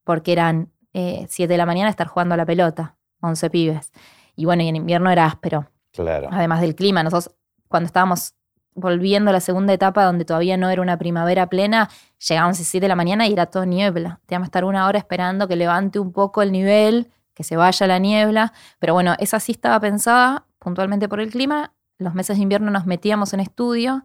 Porque 0.05 0.33
eran 0.33 0.73
7 0.93 1.47
de 1.47 1.57
la 1.57 1.67
mañana 1.67 1.89
estar 1.89 2.07
jugando 2.09 2.35
a 2.35 2.37
la 2.37 2.45
pelota, 2.47 2.96
11 3.21 3.51
pibes. 3.51 3.91
Y 4.35 4.45
bueno, 4.45 4.63
y 4.63 4.69
en 4.69 4.77
invierno 4.77 5.11
era 5.11 5.27
áspero 5.27 5.71
Claro. 5.93 6.29
además 6.31 6.61
del 6.61 6.75
clima. 6.75 7.03
Nosotros, 7.03 7.35
cuando 7.69 7.87
estábamos 7.87 8.35
volviendo 8.75 9.31
a 9.31 9.33
la 9.33 9.41
segunda 9.41 9.73
etapa, 9.73 10.05
donde 10.05 10.25
todavía 10.27 10.57
no 10.59 10.69
era 10.69 10.83
una 10.83 10.99
primavera 10.99 11.47
plena, 11.49 11.89
llegábamos 12.19 12.59
a 12.59 12.61
las 12.61 12.69
7 12.69 12.85
de 12.85 12.89
la 12.89 12.97
mañana 12.97 13.27
y 13.27 13.33
era 13.33 13.47
todo 13.47 13.65
niebla. 13.65 14.21
Teníamos 14.27 14.47
que 14.47 14.49
estar 14.49 14.65
una 14.65 14.87
hora 14.87 14.99
esperando 14.99 15.49
que 15.49 15.57
levante 15.57 15.99
un 15.99 16.13
poco 16.13 16.43
el 16.43 16.53
nivel, 16.53 17.11
que 17.33 17.43
se 17.43 17.57
vaya 17.57 17.87
la 17.87 17.99
niebla. 17.99 18.53
Pero 18.79 18.93
bueno, 18.93 19.15
esa 19.19 19.41
sí 19.41 19.53
estaba 19.53 19.81
pensada 19.81 20.45
puntualmente 20.59 21.09
por 21.09 21.21
el 21.21 21.31
clima. 21.31 21.73
Los 21.99 22.15
meses 22.15 22.37
de 22.37 22.43
invierno 22.43 22.71
nos 22.71 22.85
metíamos 22.85 23.33
en 23.33 23.41
estudio. 23.41 24.05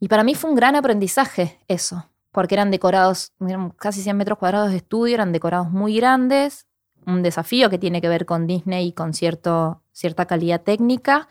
Y 0.00 0.08
para 0.08 0.24
mí 0.24 0.34
fue 0.34 0.50
un 0.50 0.56
gran 0.56 0.74
aprendizaje 0.76 1.58
eso, 1.68 2.08
porque 2.32 2.54
eran 2.54 2.70
decorados, 2.70 3.32
eran 3.40 3.70
casi 3.70 4.00
100 4.02 4.16
metros 4.16 4.38
cuadrados 4.38 4.70
de 4.70 4.76
estudio, 4.78 5.14
eran 5.14 5.32
decorados 5.32 5.70
muy 5.70 5.96
grandes, 5.96 6.65
un 7.06 7.22
desafío 7.22 7.70
que 7.70 7.78
tiene 7.78 8.00
que 8.00 8.08
ver 8.08 8.26
con 8.26 8.46
Disney 8.46 8.88
y 8.88 8.92
con 8.92 9.14
cierto, 9.14 9.82
cierta 9.92 10.26
calidad 10.26 10.62
técnica. 10.62 11.28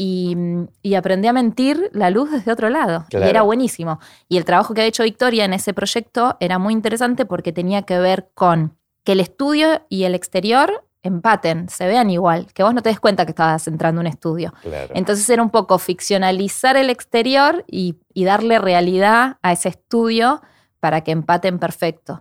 Y, 0.00 0.36
y 0.80 0.94
aprendí 0.94 1.26
a 1.26 1.32
mentir 1.32 1.90
la 1.92 2.10
luz 2.10 2.30
desde 2.30 2.52
otro 2.52 2.70
lado. 2.70 3.04
Claro. 3.10 3.26
Y 3.26 3.28
era 3.30 3.42
buenísimo. 3.42 3.98
Y 4.28 4.36
el 4.36 4.44
trabajo 4.44 4.72
que 4.72 4.82
ha 4.82 4.84
hecho 4.84 5.02
Victoria 5.02 5.44
en 5.44 5.52
ese 5.52 5.74
proyecto 5.74 6.36
era 6.38 6.60
muy 6.60 6.72
interesante 6.72 7.26
porque 7.26 7.52
tenía 7.52 7.82
que 7.82 7.98
ver 7.98 8.28
con 8.34 8.76
que 9.02 9.12
el 9.12 9.20
estudio 9.20 9.82
y 9.88 10.04
el 10.04 10.14
exterior 10.14 10.84
empaten, 11.02 11.68
se 11.68 11.86
vean 11.86 12.10
igual, 12.10 12.46
que 12.52 12.62
vos 12.62 12.74
no 12.74 12.82
te 12.82 12.90
des 12.90 13.00
cuenta 13.00 13.24
que 13.24 13.30
estabas 13.30 13.66
entrando 13.66 14.00
a 14.00 14.02
un 14.02 14.06
estudio. 14.06 14.52
claro. 14.62 14.92
Entonces 14.94 15.28
era 15.30 15.42
un 15.42 15.50
poco 15.50 15.78
ficcionalizar 15.78 16.76
el 16.76 16.90
exterior 16.90 17.64
y, 17.66 17.96
y 18.14 18.24
darle 18.24 18.58
realidad 18.58 19.38
a 19.42 19.52
ese 19.52 19.70
estudio 19.70 20.42
para 20.80 21.02
que 21.02 21.10
empaten 21.10 21.58
perfecto. 21.58 22.20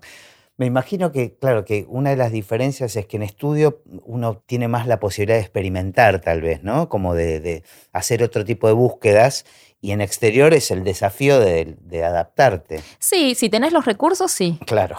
Me 0.57 0.65
imagino 0.65 1.11
que, 1.11 1.37
claro, 1.37 1.65
que 1.65 1.85
una 1.87 2.09
de 2.09 2.15
las 2.15 2.31
diferencias 2.31 2.95
es 2.95 3.05
que 3.05 3.17
en 3.17 3.23
estudio 3.23 3.83
uno 4.03 4.41
tiene 4.45 4.67
más 4.67 4.87
la 4.87 4.99
posibilidad 4.99 5.37
de 5.37 5.43
experimentar, 5.43 6.19
tal 6.19 6.41
vez, 6.41 6.63
¿no? 6.63 6.89
Como 6.89 7.13
de, 7.13 7.39
de 7.39 7.63
hacer 7.93 8.23
otro 8.23 8.43
tipo 8.43 8.67
de 8.67 8.73
búsquedas. 8.73 9.45
Y 9.81 9.91
en 9.91 10.01
exterior 10.01 10.55
es 10.55 10.71
el 10.71 10.83
desafío 10.83 11.39
de, 11.39 11.77
de 11.81 12.03
adaptarte. 12.03 12.81
Sí, 12.97 13.35
si 13.35 13.49
tenés 13.49 13.71
los 13.71 13.85
recursos, 13.85 14.31
sí. 14.31 14.57
Claro. 14.65 14.97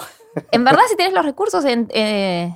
En 0.53 0.63
verdad, 0.63 0.83
si 0.89 0.97
tenés 0.97 1.13
los 1.13 1.25
recursos 1.25 1.65
en, 1.65 1.89
eh, 1.93 2.55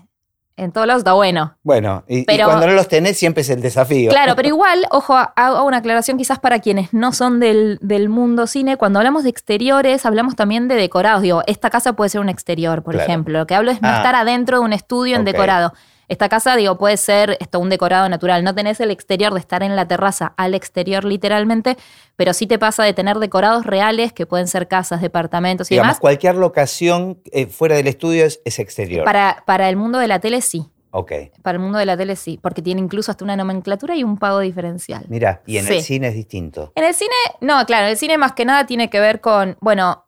en 0.62 0.72
todos 0.72 0.86
lados, 0.86 1.00
está 1.00 1.12
bueno. 1.12 1.56
Bueno, 1.62 2.04
y, 2.08 2.24
cuando 2.24 2.66
no 2.66 2.72
los 2.72 2.88
tenés 2.88 3.18
siempre 3.18 3.42
es 3.42 3.50
el 3.50 3.60
desafío. 3.60 4.10
Claro, 4.10 4.34
pero 4.36 4.48
igual, 4.48 4.86
ojo, 4.90 5.14
hago 5.16 5.64
una 5.64 5.78
aclaración 5.78 6.16
quizás 6.18 6.38
para 6.38 6.60
quienes 6.60 6.92
no 6.94 7.12
son 7.12 7.40
del, 7.40 7.78
del 7.82 8.08
mundo 8.08 8.46
cine. 8.46 8.76
Cuando 8.76 8.98
hablamos 8.98 9.24
de 9.24 9.30
exteriores, 9.30 10.06
hablamos 10.06 10.36
también 10.36 10.68
de 10.68 10.74
decorados. 10.76 11.22
Digo, 11.22 11.42
esta 11.46 11.70
casa 11.70 11.92
puede 11.94 12.10
ser 12.10 12.20
un 12.20 12.28
exterior, 12.28 12.82
por 12.82 12.94
Claro. 12.94 13.08
ejemplo. 13.08 13.38
Lo 13.40 13.46
que 13.46 13.54
hablo 13.54 13.70
es 13.70 13.82
no 13.82 13.88
Ah. 13.88 13.96
estar 13.98 14.14
adentro 14.14 14.58
de 14.60 14.64
un 14.64 14.72
estudio 14.72 15.16
en 15.16 15.24
decorado. 15.24 15.72
Esta 16.08 16.28
casa, 16.28 16.56
digo, 16.56 16.76
puede 16.78 16.96
ser 16.96 17.36
esto, 17.40 17.58
un 17.60 17.68
decorado 17.70 18.08
natural. 18.08 18.44
No 18.44 18.54
tenés 18.54 18.80
el 18.80 18.90
exterior 18.90 19.32
de 19.32 19.40
estar 19.40 19.62
en 19.62 19.76
la 19.76 19.86
terraza 19.88 20.34
al 20.36 20.54
exterior 20.54 21.04
literalmente, 21.04 21.76
pero 22.16 22.34
sí 22.34 22.46
te 22.46 22.58
pasa 22.58 22.84
de 22.84 22.92
tener 22.92 23.18
decorados 23.18 23.64
reales 23.64 24.12
que 24.12 24.26
pueden 24.26 24.48
ser 24.48 24.68
casas, 24.68 25.00
departamentos 25.00 25.70
y 25.70 25.74
Digamos, 25.74 25.90
demás. 25.90 26.00
cualquier 26.00 26.34
locación 26.34 27.20
eh, 27.32 27.46
fuera 27.46 27.76
del 27.76 27.86
estudio 27.86 28.24
es, 28.24 28.40
es 28.44 28.58
exterior. 28.58 29.04
Para, 29.04 29.42
para 29.46 29.68
el 29.68 29.76
mundo 29.76 29.98
de 29.98 30.08
la 30.08 30.18
tele 30.18 30.40
sí. 30.42 30.66
Ok. 30.94 31.12
Para 31.40 31.56
el 31.56 31.62
mundo 31.62 31.78
de 31.78 31.86
la 31.86 31.96
tele 31.96 32.16
sí, 32.16 32.38
porque 32.42 32.60
tiene 32.60 32.80
incluso 32.82 33.10
hasta 33.10 33.24
una 33.24 33.34
nomenclatura 33.34 33.96
y 33.96 34.04
un 34.04 34.18
pago 34.18 34.40
diferencial. 34.40 35.06
Mira, 35.08 35.40
y 35.46 35.56
en 35.56 35.66
el 35.66 35.82
cine 35.82 36.08
es 36.08 36.14
distinto. 36.14 36.72
En 36.74 36.84
el 36.84 36.92
cine, 36.92 37.14
no, 37.40 37.64
claro, 37.64 37.86
en 37.86 37.92
el 37.92 37.96
cine 37.96 38.18
más 38.18 38.32
que 38.32 38.44
nada 38.44 38.66
tiene 38.66 38.90
que 38.90 39.00
ver 39.00 39.22
con, 39.22 39.56
bueno, 39.60 40.04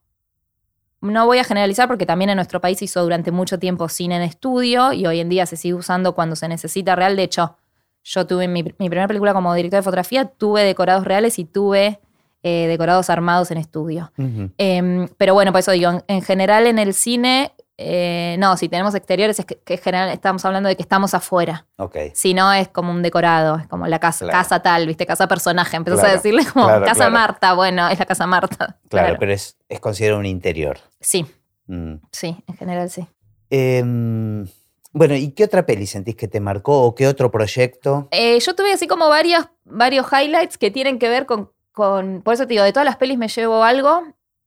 no 1.04 1.26
voy 1.26 1.38
a 1.38 1.44
generalizar 1.44 1.86
porque 1.88 2.06
también 2.06 2.30
en 2.30 2.36
nuestro 2.36 2.60
país 2.60 2.78
se 2.78 2.86
hizo 2.86 3.02
durante 3.02 3.30
mucho 3.30 3.58
tiempo 3.58 3.88
cine 3.88 4.16
en 4.16 4.22
estudio 4.22 4.92
y 4.92 5.06
hoy 5.06 5.20
en 5.20 5.28
día 5.28 5.46
se 5.46 5.56
sigue 5.56 5.74
usando 5.74 6.14
cuando 6.14 6.34
se 6.36 6.48
necesita 6.48 6.96
real. 6.96 7.16
De 7.16 7.22
hecho, 7.24 7.56
yo 8.02 8.26
tuve 8.26 8.48
mi, 8.48 8.62
mi 8.62 8.88
primera 8.88 9.06
película 9.06 9.32
como 9.32 9.54
director 9.54 9.78
de 9.78 9.82
fotografía, 9.82 10.26
tuve 10.26 10.62
decorados 10.62 11.04
reales 11.04 11.38
y 11.38 11.44
tuve 11.44 12.00
eh, 12.46 12.66
decorados 12.68 13.08
armados 13.08 13.50
en 13.50 13.56
estudio. 13.56 14.12
Em, 14.58 15.08
pero 15.16 15.32
bueno, 15.32 15.50
por 15.50 15.60
eso 15.60 15.72
digo, 15.72 15.90
en, 15.90 16.04
en 16.08 16.20
general 16.20 16.66
en 16.66 16.78
el 16.78 16.92
cine, 16.92 17.53
eh, 17.76 18.36
no, 18.38 18.56
si 18.56 18.68
tenemos 18.68 18.94
exteriores 18.94 19.38
es 19.38 19.46
que, 19.46 19.56
que 19.58 19.74
en 19.74 19.80
general 19.80 20.08
estamos 20.10 20.44
hablando 20.44 20.68
de 20.68 20.76
que 20.76 20.82
estamos 20.82 21.12
afuera. 21.14 21.66
Ok. 21.76 21.96
Si 22.14 22.32
no, 22.34 22.52
es 22.52 22.68
como 22.68 22.90
un 22.92 23.02
decorado, 23.02 23.56
es 23.56 23.66
como 23.66 23.86
la 23.86 23.98
casa, 23.98 24.24
Claro. 24.26 24.38
casa 24.38 24.60
tal, 24.62 24.86
¿viste? 24.86 25.06
Casa 25.06 25.26
personaje. 25.26 25.76
Empezás 25.76 26.00
Claro, 26.00 26.12
a 26.12 26.16
decirle 26.16 26.44
como 26.52 26.66
claro, 26.66 26.84
casa. 26.86 27.10
Marta, 27.10 27.54
bueno, 27.54 27.88
es 27.88 27.98
la 27.98 28.06
casa 28.06 28.26
Marta. 28.26 28.78
Claro, 28.88 29.16
pero 29.18 29.32
es, 29.32 29.56
es 29.68 29.80
considerado 29.80 30.20
un 30.20 30.26
interior. 30.26 30.78
Sí, 31.00 31.26
Mm. 31.66 31.94
sí, 32.12 32.36
en 32.46 32.56
general 32.56 32.90
sí. 32.90 33.06
Em, 33.50 34.46
bueno, 34.92 35.14
¿y 35.14 35.30
qué 35.32 35.44
otra 35.44 35.64
peli 35.64 35.86
sentís 35.86 36.14
que 36.16 36.28
te 36.28 36.38
marcó 36.40 36.82
o 36.82 36.94
qué 36.94 37.08
otro 37.08 37.30
proyecto? 37.30 38.08
Eh, 38.10 38.38
yo 38.40 38.54
tuve 38.54 38.72
así 38.72 38.86
como 38.86 39.08
varios, 39.08 39.46
varios 39.64 40.06
highlights 40.12 40.58
que 40.58 40.70
tienen 40.70 40.98
que 40.98 41.08
ver 41.08 41.24
con, 41.24 41.50
con- 41.72 42.20
Por 42.22 42.34
eso 42.34 42.44
te 42.46 42.50
digo, 42.54 42.64
de 42.64 42.72
todas 42.72 42.84
las 42.84 42.96
pelis 42.96 43.16
me 43.18 43.28
llevo 43.28 43.64
algo. 43.64 44.02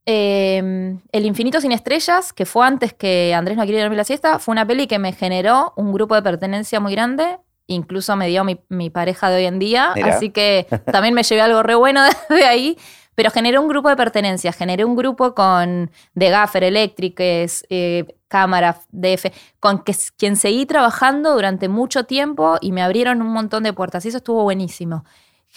Eh, 0.09 0.97
El 1.11 1.25
Infinito 1.25 1.59
sin 1.59 1.73
Estrellas, 1.73 2.31
que 2.31 2.45
fue 2.45 2.65
antes 2.65 2.93
que 2.93 3.33
Andrés 3.35 3.57
no 3.57 3.63
quiere 3.65 3.81
dormir 3.81 3.97
la 3.97 4.05
siesta, 4.05 4.39
fue 4.39 4.53
una 4.53 4.65
peli 4.65 4.87
que 4.87 4.99
me 4.99 5.11
generó 5.11 5.73
un 5.75 5.91
grupo 5.91 6.15
de 6.15 6.21
pertenencia 6.21 6.79
muy 6.79 6.93
grande. 6.93 7.37
Incluso 7.67 8.15
me 8.15 8.29
dio 8.29 8.45
mi, 8.45 8.57
mi 8.69 8.89
pareja 8.89 9.29
de 9.29 9.35
hoy 9.35 9.45
en 9.45 9.59
día. 9.59 9.91
Así 10.05 10.29
que 10.29 10.65
también 10.85 11.13
me 11.13 11.23
llevé 11.23 11.41
algo 11.41 11.61
re 11.61 11.75
bueno 11.75 12.01
de, 12.29 12.45
ahí. 12.45 12.77
Pero 13.15 13.31
generé 13.31 13.59
un 13.59 13.67
grupo 13.67 13.89
de 13.89 13.97
pertenencia. 13.97 14.53
Generé 14.53 14.85
un 14.85 14.95
grupo 14.95 15.35
con 15.35 15.91
de 16.13 16.29
Gaffer, 16.29 16.63
Electrics, 16.63 17.65
eh, 17.69 18.05
cámara, 18.29 18.79
DF, 18.91 19.25
con 19.59 19.83
que, 19.83 19.93
quien 20.15 20.37
seguí 20.37 20.65
trabajando 20.65 21.33
durante 21.33 21.67
mucho 21.67 22.05
tiempo 22.05 22.57
y 22.61 22.71
me 22.71 22.81
abrieron 22.81 23.21
un 23.21 23.33
montón 23.33 23.63
de 23.63 23.73
puertas. 23.73 24.05
Y 24.05 24.09
eso 24.09 24.19
estuvo 24.19 24.43
buenísimo. 24.43 25.03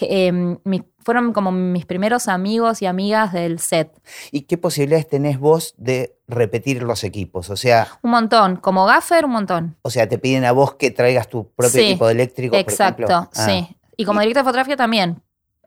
Eh, 0.08 0.32
mi- 0.64 0.82
fueron 1.02 1.32
como 1.32 1.50
mis 1.50 1.86
primeros 1.86 2.28
amigos 2.28 2.82
y 2.82 2.86
amigas 2.86 3.32
del 3.32 3.58
set. 3.58 3.90
¿Y 4.30 4.42
qué 4.42 4.58
posibilidades 4.58 5.08
tenés 5.08 5.38
vos 5.38 5.74
de 5.78 6.16
repetir 6.28 6.82
los 6.82 7.04
equipos? 7.04 7.48
O 7.50 7.56
sea, 7.56 7.88
Un 8.02 8.10
montón. 8.10 8.56
Como 8.56 8.84
gaffer, 8.86 9.24
un 9.24 9.30
montón. 9.32 9.76
o 9.82 9.90
sea, 9.90 10.08
te 10.08 10.18
piden 10.18 10.44
a 10.44 10.52
vos 10.52 10.74
que 10.74 10.90
traigas 10.90 11.28
tu 11.28 11.48
propio 11.52 11.80
Sí, 11.80 11.88
equipo 11.90 12.06
de 12.06 12.12
eléctrico, 12.12 12.52
por 12.52 12.60
Exacto, 12.60 13.04
ejemplo. 13.04 13.30
Ah, 13.34 13.44
sí. 13.46 13.76
Y 13.96 14.04
como 14.04 14.20
director 14.20 14.42
de 14.42 14.48
fotografía 14.48 14.76
también. 14.76 15.22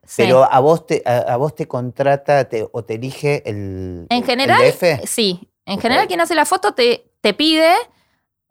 Sí. 0.06 0.22
Pero 0.24 0.44
a 0.44 0.60
vos 0.60 0.86
te, 0.86 1.02
a, 1.06 1.18
a 1.20 1.38
vos 1.38 1.56
te 1.56 1.68
contrata 1.68 2.44
te- 2.50 2.68
o 2.72 2.84
te 2.84 2.96
elige 2.96 3.42
el, 3.50 4.06
En 4.10 4.18
el 4.20 4.24
general, 4.26 4.62
DF. 4.62 5.02
sí. 5.08 5.50
En 5.66 5.80
general, 5.80 6.08
quien 6.08 6.20
hace 6.22 6.36
la 6.36 6.46
foto 6.46 6.74
te, 6.74 7.10
te 7.22 7.34
pide. 7.34 7.72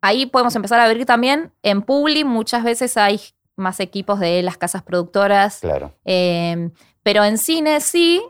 Ahí 0.01 0.27
podemos 0.27 0.57
empezar 0.57 0.81
a 0.81 0.89
ver 0.89 1.05
también 1.05 1.53
en 1.63 1.83
Publi. 1.83 2.25
Muchas 2.25 2.65
veces 2.65 2.97
hay 2.97 3.21
más 3.57 3.81
equipos 3.81 4.21
de 4.21 4.43
las 4.43 4.57
casas 4.57 4.83
productoras. 4.83 5.61
Claro. 5.61 5.93
Eh, 6.05 6.71
pero 7.03 7.25
en 7.25 7.39
cine 7.39 7.81
sí, 7.81 8.23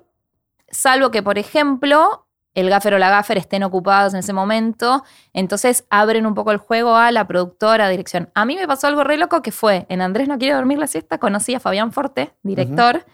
salvo 0.69 1.11
que, 1.11 1.23
por 1.23 1.39
ejemplo, 1.39 2.27
el 2.55 2.69
gaffer 2.69 2.95
o 2.95 2.99
la 2.99 3.11
gaffer 3.11 3.39
estén 3.39 3.63
ocupados 3.63 4.13
en 4.15 4.21
ese 4.21 4.33
momento. 4.33 5.05
Entonces 5.33 5.85
abren 5.91 6.27
un 6.27 6.35
poco 6.35 6.53
el 6.53 6.59
juego 6.59 6.97
a 6.97 7.11
la 7.13 7.27
productora, 7.27 7.89
dirección. 7.89 8.31
A 8.35 8.45
mí 8.45 8.57
me 8.57 8.67
pasó 8.67 8.87
algo 8.87 9.05
re 9.05 9.17
loco 9.17 9.43
que 9.43 9.53
fue, 9.53 9.87
en 9.89 10.03
Andrés 10.03 10.29
no 10.29 10.39
quiere 10.39 10.55
dormir 10.55 10.79
la 10.79 10.87
siesta, 10.87 11.19
conocí 11.19 11.55
a 11.55 11.61
Fabián 11.61 11.93
Forte, 11.93 12.35
director. 12.43 13.05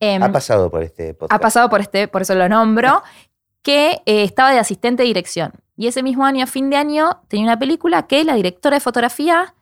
Em, 0.00 0.22
ha 0.22 0.32
pasado 0.32 0.70
por 0.70 0.82
este 0.82 1.14
podcast. 1.14 1.32
ha 1.32 1.38
pasado 1.38 1.70
por 1.70 1.80
este, 1.80 2.08
por 2.08 2.22
eso 2.22 2.34
lo 2.34 2.48
nombro, 2.48 3.02
que 3.62 4.02
eh, 4.04 4.24
estaba 4.24 4.52
de 4.52 4.58
asistente 4.58 5.02
de 5.02 5.06
dirección. 5.06 5.52
Y 5.76 5.88
ese 5.88 6.02
mismo 6.02 6.24
año, 6.24 6.44
a 6.44 6.46
fin 6.46 6.70
de 6.70 6.76
año, 6.76 7.22
tenía 7.28 7.46
una 7.46 7.58
película 7.58 8.06
que 8.06 8.22
la 8.24 8.34
directora 8.34 8.76
de 8.76 8.80
fotografía, 8.80 9.54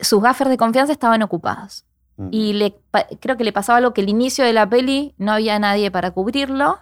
sus 0.00 0.22
gaffers 0.22 0.50
de 0.50 0.56
confianza 0.56 0.92
estaban 0.92 1.22
ocupados. 1.22 1.84
Mm. 2.16 2.28
Y 2.32 2.52
le, 2.54 2.76
creo 3.20 3.36
que 3.36 3.44
le 3.44 3.52
pasaba 3.52 3.78
algo 3.78 3.92
que 3.94 4.00
el 4.02 4.08
inicio 4.08 4.44
de 4.44 4.52
la 4.52 4.68
peli 4.68 5.14
no 5.18 5.32
había 5.32 5.58
nadie 5.58 5.90
para 5.90 6.10
cubrirlo. 6.10 6.78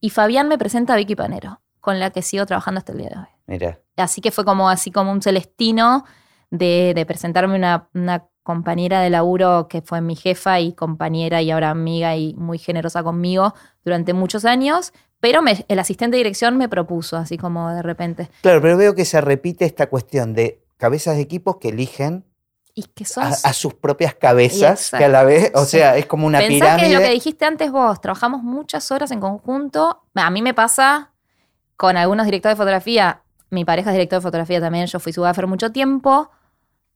Y 0.00 0.10
Fabián 0.10 0.48
me 0.48 0.58
presenta 0.58 0.94
a 0.94 0.96
Vicky 0.96 1.16
Panero, 1.16 1.60
con 1.80 1.98
la 2.00 2.10
que 2.10 2.22
sigo 2.22 2.46
trabajando 2.46 2.78
hasta 2.78 2.92
el 2.92 2.98
día 2.98 3.08
de 3.10 3.16
hoy. 3.18 3.26
Mira, 3.46 3.80
Así 3.96 4.20
que 4.20 4.30
fue 4.30 4.44
como 4.44 4.68
así 4.68 4.90
como 4.92 5.10
un 5.10 5.22
celestino 5.22 6.04
de, 6.50 6.92
de 6.94 7.04
presentarme 7.06 7.56
una, 7.56 7.88
una 7.94 8.26
compañera 8.44 9.00
de 9.00 9.10
laburo 9.10 9.66
que 9.68 9.82
fue 9.82 10.00
mi 10.00 10.14
jefa 10.16 10.60
y 10.60 10.72
compañera 10.72 11.42
y 11.42 11.50
ahora 11.50 11.70
amiga 11.70 12.16
y 12.16 12.34
muy 12.34 12.58
generosa 12.58 13.02
conmigo 13.02 13.54
durante 13.84 14.12
muchos 14.12 14.44
años. 14.44 14.92
Pero 15.20 15.42
me- 15.42 15.64
el 15.68 15.78
asistente 15.80 16.16
de 16.16 16.18
dirección 16.18 16.56
me 16.56 16.68
propuso, 16.68 17.16
así 17.16 17.36
como 17.36 17.70
de 17.70 17.82
repente. 17.82 18.30
claro, 18.42 18.62
pero 18.62 18.76
veo 18.76 18.94
que 18.94 19.04
se 19.04 19.20
repite 19.20 19.64
esta 19.64 19.88
cuestión 19.88 20.32
de 20.32 20.62
cabezas 20.78 21.16
de 21.16 21.22
equipos 21.22 21.58
que 21.58 21.68
eligen 21.68 22.24
Y 22.74 22.84
que 22.84 23.04
a, 23.16 23.52
sus 23.52 23.74
propias 23.74 24.14
cabezas, 24.14 24.80
Exacto. 24.80 24.98
que 24.98 25.04
a 25.04 25.08
la 25.08 25.24
vez, 25.24 25.50
o 25.54 25.64
Sí. 25.64 25.72
sea, 25.78 25.96
es 25.96 26.06
como 26.06 26.26
una 26.26 26.38
Pensá 26.38 26.54
pirámide. 26.76 26.86
que 26.88 26.94
lo 26.94 27.00
que 27.00 27.10
dijiste 27.10 27.44
antes 27.44 27.70
vos, 27.72 28.00
trabajamos 28.00 28.42
muchas 28.44 28.90
horas 28.92 29.10
en 29.10 29.18
conjunto. 29.20 30.02
A 30.14 30.30
mí 30.30 30.40
me 30.42 30.54
pasa 30.54 31.10
con 31.76 31.96
algunos 31.96 32.24
directores 32.24 32.56
de 32.56 32.62
fotografía, 32.62 33.22
mi 33.50 33.64
pareja 33.64 33.90
es 33.90 33.94
director 33.94 34.18
de 34.20 34.22
fotografía 34.22 34.60
también, 34.60 34.86
yo 34.86 35.00
fui 35.00 35.12
su 35.12 35.22
gaffer 35.22 35.46
mucho 35.48 35.72
tiempo, 35.72 36.30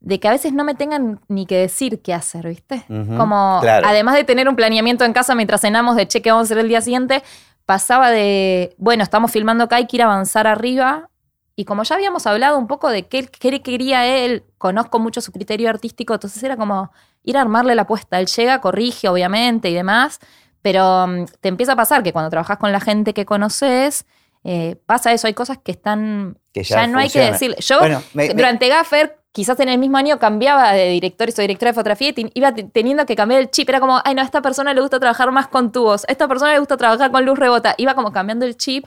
de 0.00 0.18
que 0.20 0.28
a 0.28 0.32
veces 0.32 0.52
no 0.52 0.64
me 0.64 0.74
tengan 0.74 1.20
ni 1.28 1.46
que 1.46 1.56
decir 1.56 2.00
qué 2.02 2.12
hacer, 2.14 2.46
¿viste? 2.48 2.84
Como, 2.88 3.58
claro. 3.60 3.86
además 3.86 4.14
de 4.16 4.24
tener 4.24 4.48
un 4.48 4.56
planeamiento 4.56 5.04
en 5.04 5.12
casa 5.12 5.34
mientras 5.36 5.60
cenamos 5.62 5.94
de 5.96 6.06
che, 6.08 6.22
¿qué 6.22 6.30
vamos 6.30 6.44
a 6.44 6.46
hacer 6.46 6.58
el 6.58 6.68
día 6.68 6.80
siguiente? 6.80 7.22
Pasaba 7.66 8.10
de, 8.10 8.74
bueno, 8.78 9.02
estamos 9.04 9.30
filmando 9.30 9.64
acá, 9.64 9.76
hay 9.76 9.86
que 9.86 9.96
ir 9.96 10.02
a 10.02 10.06
avanzar 10.06 10.46
arriba. 10.48 11.08
Y 11.54 11.64
como 11.66 11.82
ya 11.82 11.96
habíamos 11.96 12.26
hablado 12.26 12.58
un 12.58 12.66
poco 12.66 12.88
de 12.88 13.06
qué, 13.08 13.26
qué 13.26 13.60
quería 13.62 14.06
él, 14.06 14.44
conozco 14.58 14.98
mucho 14.98 15.20
su 15.20 15.32
criterio 15.32 15.68
artístico, 15.68 16.14
entonces 16.14 16.42
era 16.42 16.56
como 16.56 16.90
ir 17.24 17.36
a 17.36 17.42
armarle 17.42 17.74
la 17.74 17.82
apuesta. 17.82 18.18
Él 18.18 18.26
llega, 18.26 18.60
corrige, 18.60 19.08
obviamente, 19.08 19.68
y 19.70 19.74
demás, 19.74 20.18
pero 20.62 21.06
mm, 21.06 21.24
te 21.40 21.48
empieza 21.48 21.72
a 21.72 21.76
pasar 21.76 22.02
que 22.02 22.12
cuando 22.12 22.30
trabajas 22.30 22.56
con 22.58 22.72
la 22.72 22.80
gente 22.80 23.12
que 23.14 23.26
conoces, 23.26 24.06
eh, 24.44 24.76
pasa 24.86 25.12
eso, 25.12 25.26
hay 25.26 25.34
cosas 25.34 25.58
que 25.62 25.72
están... 25.72 26.38
Que 26.52 26.62
ya 26.64 26.76
ya 26.82 26.86
no 26.86 26.98
hay 26.98 27.10
que 27.10 27.20
decirle. 27.20 27.56
Yo, 27.60 27.78
Bueno, 27.78 28.02
me- 28.14 28.28
me- 28.28 28.34
durante 28.34 28.68
Gaffer, 28.68 29.18
quizás 29.30 29.58
en 29.60 29.68
el 29.68 29.78
mismo 29.78 29.98
año 29.98 30.18
cambiaba 30.18 30.72
de 30.72 30.88
director 30.88 31.28
y 31.28 31.32
soy 31.32 31.44
directora 31.44 31.70
de 31.70 31.74
fotografía 31.74 32.08
y 32.10 32.30
iba 32.34 32.52
te- 32.54 32.64
teniendo 32.64 33.04
que 33.06 33.14
cambiar 33.14 33.40
el 33.42 33.50
chip. 33.50 33.68
Era 33.68 33.78
como, 33.80 34.00
ay, 34.04 34.14
no, 34.14 34.22
a 34.22 34.24
esta 34.24 34.40
persona 34.42 34.72
le 34.74 34.80
gusta 34.80 34.98
trabajar 34.98 35.30
más 35.32 35.48
con 35.48 35.70
tubos, 35.70 36.04
a 36.08 36.12
esta 36.12 36.26
persona 36.28 36.52
le 36.52 36.58
gusta 36.58 36.76
trabajar 36.76 37.10
con 37.10 37.24
luz 37.24 37.38
rebota. 37.38 37.74
Iba 37.78 37.94
como 37.94 38.10
cambiando 38.10 38.44
el 38.46 38.56
chip 38.56 38.84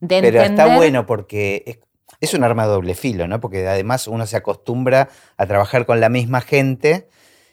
de 0.00 0.20
Pero 0.20 0.40
entender. 0.40 0.66
está 0.66 0.76
bueno 0.76 1.04
porque 1.06 1.80
es, 2.22 2.34
un 2.34 2.44
arma 2.44 2.64
de 2.64 2.70
doble 2.72 2.94
filo, 2.94 3.26
¿no? 3.28 3.40
Porque 3.40 3.66
además 3.68 4.08
uno 4.08 4.26
se 4.26 4.36
acostumbra 4.36 5.08
a 5.36 5.46
trabajar 5.46 5.84
con 5.86 6.00
la 6.00 6.08
misma 6.08 6.40
gente. 6.40 7.08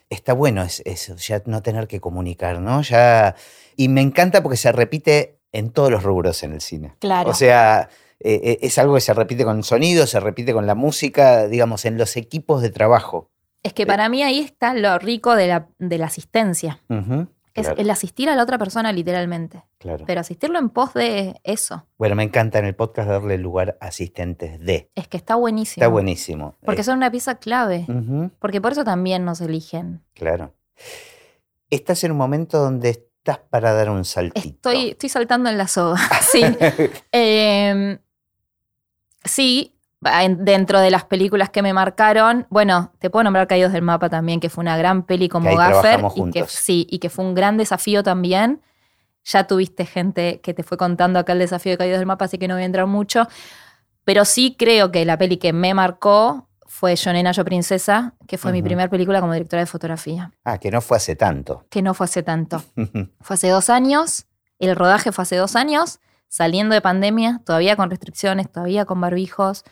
Está 0.08 0.32
bueno 0.32 0.62
es- 0.62 0.82
eso, 0.86 1.16
ya 1.16 1.42
no 1.46 1.62
tener 1.62 1.86
que 1.86 2.00
comunicar, 2.00 2.60
¿no? 2.60 2.82
Ya. 2.82 3.34
Y 3.76 3.88
me 3.88 4.00
encanta 4.00 4.42
porque 4.42 4.56
se 4.56 4.72
repite 4.72 5.38
en 5.52 5.70
todos 5.70 5.90
los 5.90 6.02
rubros 6.02 6.42
en 6.42 6.52
el 6.52 6.60
cine. 6.60 6.94
Claro. 6.98 7.30
O 7.30 7.34
sea, 7.34 7.88
eh, 8.20 8.40
eh, 8.42 8.58
es 8.62 8.78
algo 8.78 8.94
que 8.94 9.00
se 9.00 9.14
repite 9.14 9.44
con 9.44 9.58
el 9.58 9.64
sonido, 9.64 10.06
se 10.06 10.20
repite 10.20 10.52
con 10.52 10.66
la 10.66 10.74
música, 10.74 11.46
digamos, 11.48 11.84
en 11.84 11.96
los 11.98 12.16
equipos 12.16 12.62
de 12.62 12.70
trabajo. 12.70 13.30
es 13.62 13.72
que 13.74 13.86
para 13.86 14.08
mí 14.08 14.22
ahí 14.22 14.40
está 14.40 14.72
lo 14.74 14.98
rico 14.98 15.34
de 15.36 15.46
la, 15.48 15.68
de 15.78 15.98
la 15.98 16.06
asistencia. 16.06 16.80
Claro, 17.52 17.74
el 17.80 17.90
asistir 17.90 18.28
a 18.30 18.36
la 18.36 18.42
otra 18.42 18.58
persona 18.58 18.92
literalmente. 18.92 19.64
claro. 19.78 20.04
Pero 20.06 20.20
asistirlo 20.20 20.58
en 20.58 20.70
pos 20.70 20.94
de 20.94 21.40
eso. 21.44 21.86
Bueno, 21.98 22.14
me 22.16 22.22
encanta 22.22 22.58
en 22.58 22.64
el 22.66 22.74
podcast 22.74 23.08
darle 23.08 23.38
lugar 23.38 23.76
a 23.80 23.86
asistentes 23.86 24.60
de. 24.60 24.90
Es 24.94 25.08
que 25.08 25.16
está 25.16 25.34
buenísimo. 25.36 25.82
Está 25.82 25.88
buenísimo. 25.88 26.54
Porque 26.64 26.80
Eh, 26.82 26.84
son 26.84 26.96
una 26.98 27.10
pieza 27.10 27.36
clave. 27.36 27.86
Porque 28.38 28.60
por 28.60 28.72
eso 28.72 28.84
también 28.84 29.24
nos 29.24 29.40
eligen. 29.40 30.02
Claro. 30.14 30.54
Estás 31.70 32.02
en 32.04 32.12
un 32.12 32.18
momento 32.18 32.58
donde 32.58 32.90
estás 32.90 33.38
para 33.38 33.72
dar 33.72 33.90
un 33.90 34.04
saltito. 34.04 34.70
Estoy, 34.70 34.90
estoy 34.90 35.08
saltando 35.08 35.48
en 35.50 35.58
la 35.58 35.68
soga. 35.68 36.00
Sí. 36.22 36.42
Eh, 37.12 37.98
sí, 39.24 39.76
dentro 40.00 40.80
de 40.80 40.90
las 40.90 41.04
películas 41.04 41.50
que 41.50 41.62
me 41.62 41.72
marcaron, 41.74 42.46
bueno, 42.48 42.92
te 42.98 43.10
puedo 43.10 43.24
nombrar 43.24 43.46
Caídos 43.46 43.72
del 43.72 43.82
Mapa 43.82 44.08
también, 44.08 44.40
que 44.40 44.48
fue 44.48 44.62
una 44.62 44.76
gran 44.76 45.02
peli 45.02 45.28
como 45.28 45.54
Gaffer. 45.54 46.00
Y 46.16 46.30
que, 46.30 46.46
sí, 46.46 46.86
y 46.90 46.98
que 46.98 47.10
fue 47.10 47.24
un 47.24 47.34
gran 47.34 47.56
desafío 47.58 48.02
también. 48.02 48.62
Ya 49.24 49.46
tuviste 49.46 49.84
gente 49.84 50.40
que 50.40 50.54
te 50.54 50.62
fue 50.62 50.78
contando 50.78 51.18
acá 51.18 51.34
el 51.34 51.38
desafío 51.40 51.72
de 51.72 51.78
Caídos 51.78 51.98
del 51.98 52.06
Mapa, 52.06 52.24
así 52.24 52.38
que 52.38 52.48
no 52.48 52.54
voy 52.54 52.62
a 52.62 52.66
entrar 52.66 52.86
mucho. 52.86 53.28
Pero 54.04 54.24
sí 54.24 54.56
creo 54.58 54.90
que 54.90 55.04
la 55.04 55.18
peli 55.18 55.36
que 55.36 55.52
me 55.52 55.74
marcó 55.74 56.48
fue 56.66 56.96
Yo 56.96 57.12
Nena, 57.12 57.32
Yo 57.32 57.44
Princesa, 57.44 58.14
que 58.26 58.38
fue 58.38 58.52
mi 58.52 58.62
primera 58.62 58.88
película 58.88 59.20
como 59.20 59.34
directora 59.34 59.60
de 59.60 59.66
fotografía, 59.66 60.30
Ah, 60.44 60.56
que 60.56 60.70
no 60.70 60.80
fue 60.80 60.96
hace 60.96 61.14
tanto. 61.16 61.66
que 61.68 61.82
no 61.82 61.92
fue 61.92 62.04
hace 62.06 62.22
tanto. 62.22 62.62
Fue 63.20 63.34
hace 63.34 63.48
dos 63.50 63.68
años, 63.68 64.26
el 64.58 64.74
rodaje 64.74 65.12
fue 65.12 65.22
hace 65.22 65.36
dos 65.36 65.56
años, 65.56 66.00
saliendo 66.28 66.74
de 66.74 66.80
pandemia, 66.80 67.42
todavía 67.44 67.76
con 67.76 67.90
restricciones, 67.90 68.50
todavía 68.50 68.84
con 68.86 69.00
barbijos. 69.00 69.64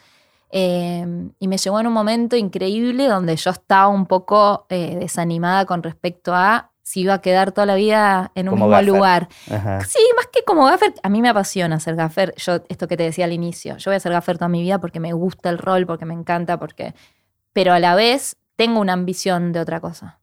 Eh, 0.51 1.07
y 1.39 1.49
me 1.49 1.59
llegó 1.59 1.81
en 1.81 1.87
un 1.87 1.93
momento 1.93 2.37
increíble 2.37 3.07
donde 3.07 3.37
yo 3.37 3.51
estaba 3.51 3.89
un 3.89 4.07
poco 4.07 4.67
eh, 4.69 4.97
desanimada 4.99 5.65
con 5.67 5.83
respecto 5.83 6.35
a 6.35 6.71
si 6.83 7.01
iba 7.03 7.13
a 7.15 7.21
quedar 7.21 7.53
toda 7.53 7.67
la 7.67 7.75
vida 7.75 8.33
en 8.35 8.49
un 8.49 8.55
Como 8.55 8.65
mismo 8.65 8.71
gaffer. 8.71 8.89
lugar. 8.89 9.29
Ajá. 9.51 9.81
Sí, 9.85 9.99
más 10.17 10.27
que 10.29 10.43
como 10.45 10.65
gaffer, 10.65 10.95
a 11.03 11.09
mí 11.11 11.21
me 11.21 11.29
apasiona 11.29 11.79
ser 11.81 11.97
gaffer. 11.97 12.35
Yo, 12.39 12.63
esto 12.71 12.89
que 12.89 12.97
te 12.97 13.03
decía 13.03 13.27
al 13.27 13.33
inicio, 13.35 13.77
yo 13.77 13.91
voy 13.91 13.97
a 13.97 14.01
ser 14.01 14.13
gaffer 14.13 14.39
toda 14.39 14.49
mi 14.49 14.63
vida 14.63 14.81
porque 14.81 14.99
me 14.99 15.13
gusta 15.13 15.51
el 15.51 15.59
rol, 15.59 15.87
porque 15.87 16.07
me 16.07 16.15
encanta, 16.15 16.59
porque. 16.59 16.95
Pero 17.53 17.75
a 17.75 17.79
la 17.79 17.95
vez 17.95 18.37
tengo 18.57 18.81
una 18.81 18.95
ambición 18.95 19.53
de 19.53 19.61
otra 19.61 19.81
cosa. 19.81 20.19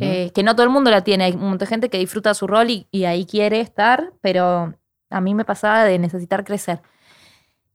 Eh, 0.00 0.32
que 0.34 0.42
no 0.42 0.54
todo 0.54 0.64
el 0.64 0.70
mundo 0.70 0.90
la 0.90 1.02
tiene. 1.02 1.24
Hay 1.24 1.32
un 1.32 1.40
montón 1.40 1.58
de 1.58 1.66
gente 1.66 1.88
que 1.88 1.98
disfruta 1.98 2.34
su 2.34 2.46
rol 2.46 2.68
y, 2.70 2.86
y 2.90 3.04
ahí 3.04 3.24
quiere 3.24 3.60
estar, 3.60 4.12
pero 4.20 4.74
a 5.08 5.20
mí 5.20 5.34
me 5.34 5.44
pasaba 5.44 5.84
de 5.84 5.98
necesitar 5.98 6.44
crecer. 6.44 6.82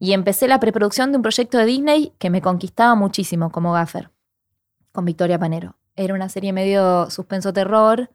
Y 0.03 0.11
empecé 0.11 0.49
la 0.49 0.59
preproducción 0.59 1.13
de 1.13 1.15
un 1.15 1.21
proyecto 1.21 1.57
de 1.57 1.63
Disney 1.63 2.11
que 2.19 2.29
me 2.29 2.41
conquistaba 2.41 2.93
muchísimo 2.93 3.53
como 3.53 3.71
gaffer, 3.71 4.11
con 4.91 5.05
Victoria 5.05 5.39
Panero. 5.39 5.77
Era 5.95 6.13
una 6.13 6.27
serie 6.27 6.51
medio 6.51 7.09
suspenso-terror 7.09 8.09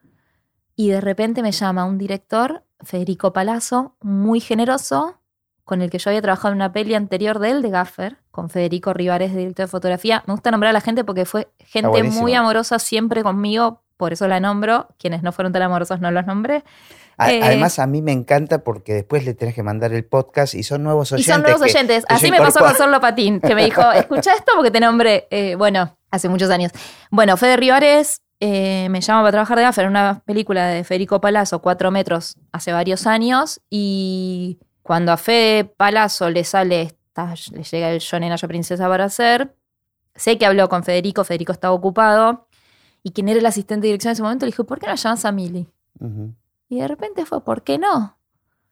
y 0.76 0.90
de 0.90 1.00
repente 1.00 1.40
me 1.40 1.50
llama 1.50 1.86
un 1.86 1.96
director, 1.96 2.62
Federico 2.80 3.32
Palazzo, 3.32 3.96
muy 4.02 4.40
generoso, 4.40 5.18
con 5.64 5.80
el 5.80 5.88
que 5.88 5.96
yo 5.96 6.10
había 6.10 6.20
trabajado 6.20 6.52
en 6.52 6.56
una 6.56 6.74
peli 6.74 6.92
anterior 6.92 7.38
de 7.38 7.52
él, 7.52 7.62
de 7.62 7.70
Gaffer, 7.70 8.18
con 8.30 8.50
Federico 8.50 8.92
Rivares, 8.92 9.34
director 9.34 9.64
de 9.64 9.70
fotografía. 9.70 10.22
Me 10.26 10.34
gusta 10.34 10.50
nombrar 10.50 10.68
a 10.68 10.72
la 10.74 10.82
gente 10.82 11.04
porque 11.04 11.24
fue 11.24 11.50
gente 11.58 12.02
muy 12.02 12.34
amorosa 12.34 12.78
siempre 12.78 13.22
conmigo, 13.22 13.80
por 13.98 14.14
eso 14.14 14.26
la 14.28 14.40
nombro. 14.40 14.88
Quienes 14.98 15.22
no 15.22 15.32
fueron 15.32 15.52
tan 15.52 15.60
amorosos 15.60 16.00
no 16.00 16.10
los 16.10 16.24
nombré. 16.24 16.64
A- 17.18 17.30
eh, 17.32 17.40
Además, 17.42 17.78
a 17.80 17.86
mí 17.86 18.00
me 18.00 18.12
encanta 18.12 18.64
porque 18.64 18.94
después 18.94 19.24
le 19.26 19.34
tenés 19.34 19.54
que 19.54 19.62
mandar 19.62 19.92
el 19.92 20.04
podcast 20.06 20.54
y 20.54 20.62
son 20.62 20.82
nuevos 20.84 21.10
Y 21.10 21.14
oyentes. 21.16 21.34
son 21.34 21.42
nuevos 21.42 21.60
oyentes. 21.60 22.06
que 22.06 22.14
Así 22.14 22.30
me 22.30 22.38
pasó 22.38 22.60
con 22.60 22.74
Sorlo 22.74 23.00
Patín, 23.00 23.40
que 23.40 23.54
me 23.54 23.64
dijo, 23.64 23.82
escucha 23.92 24.32
esto 24.34 24.52
porque 24.54 24.70
te 24.70 24.80
nombré, 24.80 25.26
eh, 25.30 25.54
bueno, 25.56 25.98
hace 26.10 26.28
muchos 26.30 26.48
años. 26.50 26.72
Bueno, 27.10 27.36
Fede 27.36 27.56
Rivares 27.56 28.22
eh, 28.40 28.86
me 28.90 29.00
llama 29.00 29.22
para 29.22 29.32
trabajar 29.32 29.58
de 29.58 29.64
gaffer 29.64 29.84
en 29.86 29.90
una 29.90 30.22
película 30.24 30.68
de 30.68 30.84
Federico 30.84 31.20
Palazzo, 31.20 31.60
Cuatro 31.60 31.90
metros, 31.90 32.36
hace 32.52 32.72
varios 32.72 33.04
años. 33.08 33.60
Y 33.68 34.60
cuando 34.82 35.10
a 35.10 35.16
Fede 35.16 35.64
Palazzo 35.64 36.30
le 36.30 36.44
sale, 36.44 36.82
esta, 37.08 37.34
le 37.52 37.64
llega 37.64 37.90
el 37.90 37.98
Yo 37.98 38.20
Nena, 38.20 38.36
Yo 38.36 38.46
Princesa 38.46 38.86
para 38.88 39.04
hacer, 39.06 39.56
sé 40.14 40.38
que 40.38 40.46
habló 40.46 40.68
con 40.68 40.84
Federico, 40.84 41.24
Federico 41.24 41.50
estaba 41.50 41.74
ocupado. 41.74 42.46
Y 43.08 43.12
quien 43.12 43.26
era 43.30 43.40
el 43.40 43.46
asistente 43.46 43.86
de 43.86 43.92
dirección 43.92 44.10
en 44.10 44.12
ese 44.12 44.22
momento 44.22 44.44
le 44.44 44.50
dijo, 44.52 44.64
¿por 44.64 44.78
qué 44.78 44.86
no 44.86 44.94
llamas 44.94 45.24
a 45.24 45.32
Mili? 45.32 45.66
Y 46.68 46.78
de 46.80 46.86
repente 46.88 47.24
fue, 47.24 47.42
¿por 47.42 47.62
qué 47.62 47.78
no? 47.78 48.18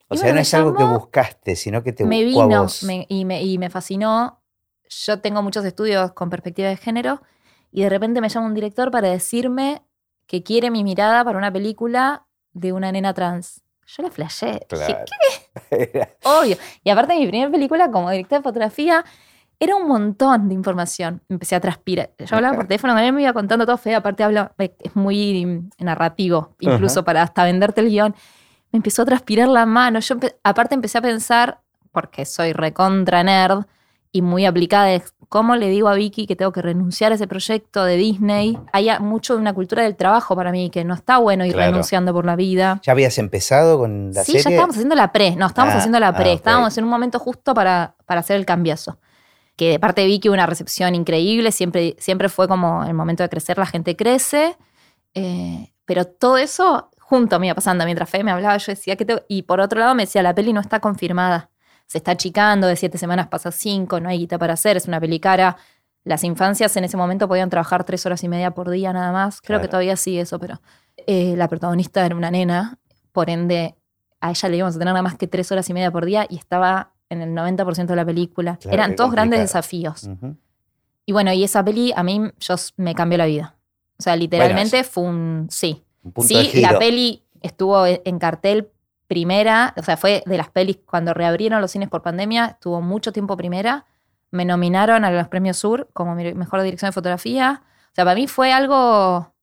O 0.09 0.13
Y 0.13 0.19
sea, 0.19 0.31
no 0.31 0.39
es 0.39 0.53
algo 0.53 0.75
que 0.75 0.83
buscaste, 0.83 1.55
sino 1.55 1.81
que 1.81 1.91
te 1.91 2.05
me 2.05 2.23
buscó 2.23 2.43
a 2.43 2.47
vino 2.47 2.61
vos. 2.61 2.83
me- 2.83 3.07
y, 3.09 3.25
me, 3.25 3.41
y 3.43 3.57
me 3.57 3.71
fascinó. 3.71 4.39
Yo 4.89 5.21
tengo 5.21 5.41
muchos 5.41 5.65
estudios 5.65 6.11
con 6.11 6.29
perspectiva 6.29 6.69
de 6.69 6.77
género 6.77 7.19
y 7.71 7.81
de 7.81 7.89
repente 7.89 8.21
me 8.21 8.29
llama 8.29 8.45
un 8.45 8.53
director 8.53 8.91
para 8.91 9.09
decirme 9.09 9.81
que 10.27 10.43
quiere 10.43 10.69
mi 10.69 10.83
mirada 10.83 11.23
para 11.25 11.39
una 11.39 11.51
película 11.51 12.27
de 12.53 12.73
una 12.73 12.91
nena 12.91 13.15
trans. 13.15 13.63
Yo 13.87 14.03
la 14.03 14.11
flashé. 14.11 14.67
Dije, 14.69 14.97
Claro. 15.07 16.07
obvio. 16.23 16.57
Y 16.83 16.89
aparte 16.91 17.15
mi 17.17 17.25
primera 17.27 17.49
película 17.49 17.89
como 17.89 18.11
directora 18.11 18.39
de 18.39 18.43
fotografía 18.43 19.03
era 19.59 19.75
un 19.75 19.87
montón 19.87 20.47
de 20.49 20.53
información. 20.53 21.21
Empecé 21.29 21.55
a 21.55 21.59
transpirar. 21.59 22.11
Yo 22.19 22.35
hablaba 22.35 22.55
por 22.55 22.67
teléfono, 22.67 22.93
con 22.93 23.01
él 23.03 23.13
me 23.13 23.23
iba 23.23 23.33
contando 23.33 23.65
todo 23.65 23.77
feo, 23.77 23.97
aparte 23.97 24.23
habla, 24.23 24.53
es 24.57 24.95
muy 24.95 25.67
narrativo, 25.79 26.55
incluso 26.59 26.99
Ajá. 26.99 27.05
para 27.05 27.21
hasta 27.23 27.43
venderte 27.43 27.81
el 27.81 27.89
guion. 27.89 28.15
Me 28.71 28.77
empezó 28.77 29.01
a 29.01 29.05
transpirar 29.05 29.47
la 29.47 29.65
mano. 29.65 29.99
Yo 29.99 30.15
empe- 30.15 30.35
aparte 30.43 30.75
empecé 30.75 30.97
a 30.97 31.01
pensar 31.01 31.59
porque 31.91 32.25
soy 32.25 32.53
recontra 32.53 33.23
nerd 33.23 33.65
y 34.11 34.21
muy 34.21 34.45
aplicada. 34.45 34.91
Es 34.91 35.13
cómo 35.29 35.55
le 35.55 35.69
digo 35.69 35.87
a 35.89 35.93
Vicky 35.95 36.27
que 36.27 36.35
tengo 36.35 36.51
que 36.51 36.61
renunciar 36.61 37.11
a 37.11 37.15
ese 37.15 37.27
proyecto 37.27 37.83
de 37.83 37.95
Disney. 37.97 38.59
Hay 38.73 38.89
mucho 38.99 39.33
de 39.35 39.41
una 39.41 39.53
cultura 39.53 39.83
del 39.83 39.95
trabajo 39.95 40.35
para 40.35 40.51
mí, 40.51 40.69
que 40.69 40.83
no 40.85 40.93
está 40.93 41.17
bueno 41.17 41.45
ir 41.45 41.53
Claro. 41.53 41.71
renunciando 41.71 42.13
por 42.13 42.25
la 42.25 42.35
vida. 42.35 42.79
¿Ya 42.83 42.91
habías 42.91 43.17
empezado 43.17 43.79
con 43.79 44.11
la 44.13 44.23
sí, 44.23 44.33
serie? 44.33 44.43
ya 44.43 44.49
estábamos 44.51 44.75
haciendo 44.75 44.95
la 44.95 45.11
pre. 45.11 45.35
No, 45.35 45.47
estábamos 45.47 45.75
Ah, 45.75 45.77
haciendo 45.79 45.99
la 45.99 46.13
pre. 46.15 46.29
ah. 46.31 46.33
Estábamos 46.33 46.77
en 46.77 46.83
un 46.83 46.89
momento 46.89 47.19
justo 47.19 47.53
para, 47.53 47.95
para 48.05 48.19
hacer 48.19 48.35
el 48.35 48.45
cambiazo. 48.45 48.99
Que 49.57 49.71
de 49.71 49.79
parte 49.79 50.01
de 50.01 50.07
Vicky 50.07 50.29
hubo 50.29 50.35
una 50.35 50.45
recepción 50.45 50.95
increíble. 50.95 51.51
Siempre, 51.51 51.97
siempre 51.99 52.29
fue 52.29 52.47
como 52.47 52.85
el 52.85 52.93
momento 52.93 53.23
de 53.23 53.29
crecer, 53.29 53.57
la 53.57 53.65
gente 53.65 53.97
crece. 53.97 54.55
Eh, 55.13 55.73
pero 55.83 56.05
todo 56.05 56.37
eso 56.37 56.89
junto 56.99 57.39
me 57.39 57.47
iba 57.47 57.55
pasando. 57.55 57.83
Mientras 57.83 58.09
Fe 58.09 58.23
me 58.23 58.31
hablaba, 58.31 58.57
yo 58.57 58.71
decía 58.71 58.95
que 58.95 59.23
Y 59.27 59.41
por 59.43 59.59
otro 59.59 59.79
lado 59.79 59.95
me 59.95 60.03
decía, 60.03 60.21
la 60.23 60.33
peli 60.33 60.53
no 60.53 60.61
está 60.61 60.79
confirmada. 60.79 61.49
Se 61.87 61.97
está 61.97 62.11
achicando, 62.11 62.67
de 62.67 62.75
siete 62.75 62.97
semanas 62.97 63.27
pasa 63.27 63.51
cinco, 63.51 63.99
no 63.99 64.09
hay 64.09 64.19
guita 64.19 64.37
para 64.37 64.53
hacer, 64.53 64.77
es 64.77 64.87
una 64.87 64.99
peli 64.99 65.19
cara. 65.19 65.57
Las 66.03 66.23
infancias 66.23 66.75
en 66.77 66.83
ese 66.83 66.97
momento 66.97 67.27
podían 67.27 67.49
trabajar 67.49 67.83
tres 67.83 68.05
horas 68.05 68.23
y 68.23 68.29
media 68.29 68.51
por 68.51 68.69
día 68.69 68.93
nada 68.93 69.11
más. 69.11 69.41
Creo 69.41 69.61
que 69.61 69.67
todavía 69.67 69.95
sigue 69.95 70.21
eso, 70.21 70.37
pero 70.39 70.61
eh, 70.97 71.35
la 71.37 71.47
protagonista 71.47 72.05
era 72.05 72.15
una 72.15 72.29
nena, 72.29 72.77
por 73.13 73.29
ende 73.29 73.75
a 74.19 74.31
ella 74.31 74.49
le 74.49 74.57
íbamos 74.57 74.75
a 74.75 74.79
tener 74.79 74.93
nada 74.93 75.01
más 75.01 75.15
que 75.15 75.27
tres 75.27 75.51
horas 75.51 75.69
y 75.69 75.73
media 75.73 75.91
por 75.91 76.05
día 76.05 76.25
y 76.29 76.37
estaba 76.37 76.93
en 77.09 77.21
el 77.21 77.29
90% 77.33 77.85
de 77.85 77.95
la 77.95 78.05
película. 78.05 78.57
Claro, 78.57 78.73
Eran 78.75 78.89
qué 78.91 78.95
todos 78.97 79.11
grandes 79.11 79.39
complicado. 79.39 79.59
desafíos. 79.61 80.03
Ujú. 80.03 80.35
Y 81.05 81.11
bueno, 81.13 81.31
y 81.33 81.43
esa 81.43 81.63
peli 81.63 81.93
a 81.95 82.03
mí 82.03 82.21
yo, 82.39 82.55
me 82.75 82.93
cambió 82.95 83.17
la 83.17 83.25
vida. 83.25 83.55
O 83.99 84.03
sea, 84.03 84.15
literalmente 84.15 84.83
fue 84.83 85.03
un 85.03 85.47
sí. 85.49 85.83
Un 86.03 86.11
punto 86.11 86.37
de 86.37 86.43
Sí, 86.45 86.49
giro. 86.51 86.71
la 86.73 86.79
peli 86.79 87.23
estuvo 87.41 87.85
en 87.85 88.19
cartel 88.19 88.69
primera, 89.07 89.73
o 89.77 89.83
sea, 89.83 89.95
fue 89.95 90.21
de 90.25 90.37
las 90.37 90.49
pelis 90.49 90.79
cuando 90.85 91.13
reabrieron 91.13 91.61
los 91.61 91.71
cines 91.71 91.87
por 91.89 92.01
pandemia, 92.01 92.45
estuvo 92.47 92.81
mucho 92.81 93.13
tiempo 93.13 93.37
primera. 93.37 93.85
Me 94.31 94.43
nominaron 94.43 95.05
a 95.05 95.11
los 95.11 95.29
premios 95.29 95.55
Sur 95.57 95.89
como 95.93 96.13
mejor 96.15 96.61
dirección 96.61 96.89
de 96.89 96.93
fotografía. 96.93 97.63
O 97.91 97.95
sea, 97.95 98.03
para 98.03 98.15
mí 98.15 98.27
fue 98.27 98.51
algo 98.51 99.33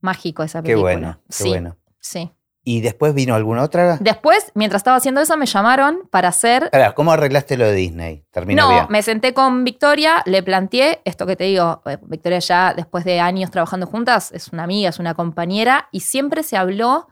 mágico 0.00 0.44
esa 0.44 0.60
Qué 0.62 0.68
película. 0.74 0.92
bueno, 0.92 1.20
qué 1.26 1.32
sí, 1.32 1.48
bueno. 1.48 1.76
sí. 1.98 2.30
¿Y 2.70 2.82
después 2.82 3.14
vino 3.14 3.34
alguna 3.34 3.64
otra? 3.64 3.96
Después, 4.00 4.52
mientras 4.54 4.78
estaba 4.78 4.96
haciendo 4.96 5.20
eso, 5.20 5.36
me 5.36 5.46
llamaron 5.46 6.08
para 6.08 6.28
hacer 6.28 6.70
Pará, 6.70 6.94
¿cómo 6.94 7.10
arreglaste 7.10 7.56
lo 7.56 7.66
de 7.66 7.74
Disney? 7.74 8.24
Terminó 8.30 8.62
no, 8.62 8.70
bien. 8.70 8.86
me 8.88 9.02
senté 9.02 9.34
con 9.34 9.64
Victoria, 9.64 10.22
le 10.24 10.40
planteé 10.44 11.00
esto 11.04 11.26
que 11.26 11.34
te 11.34 11.44
digo. 11.44 11.82
eh, 11.86 11.98
Victoria 12.02 12.38
ya 12.38 12.72
después 12.72 13.04
de 13.04 13.18
años 13.18 13.50
trabajando 13.50 13.88
juntas 13.88 14.30
es 14.30 14.52
una 14.52 14.62
amiga, 14.62 14.90
es 14.90 15.00
una 15.00 15.14
compañera 15.14 15.88
y 15.90 15.98
siempre 15.98 16.44
se 16.44 16.56
habló, 16.56 17.08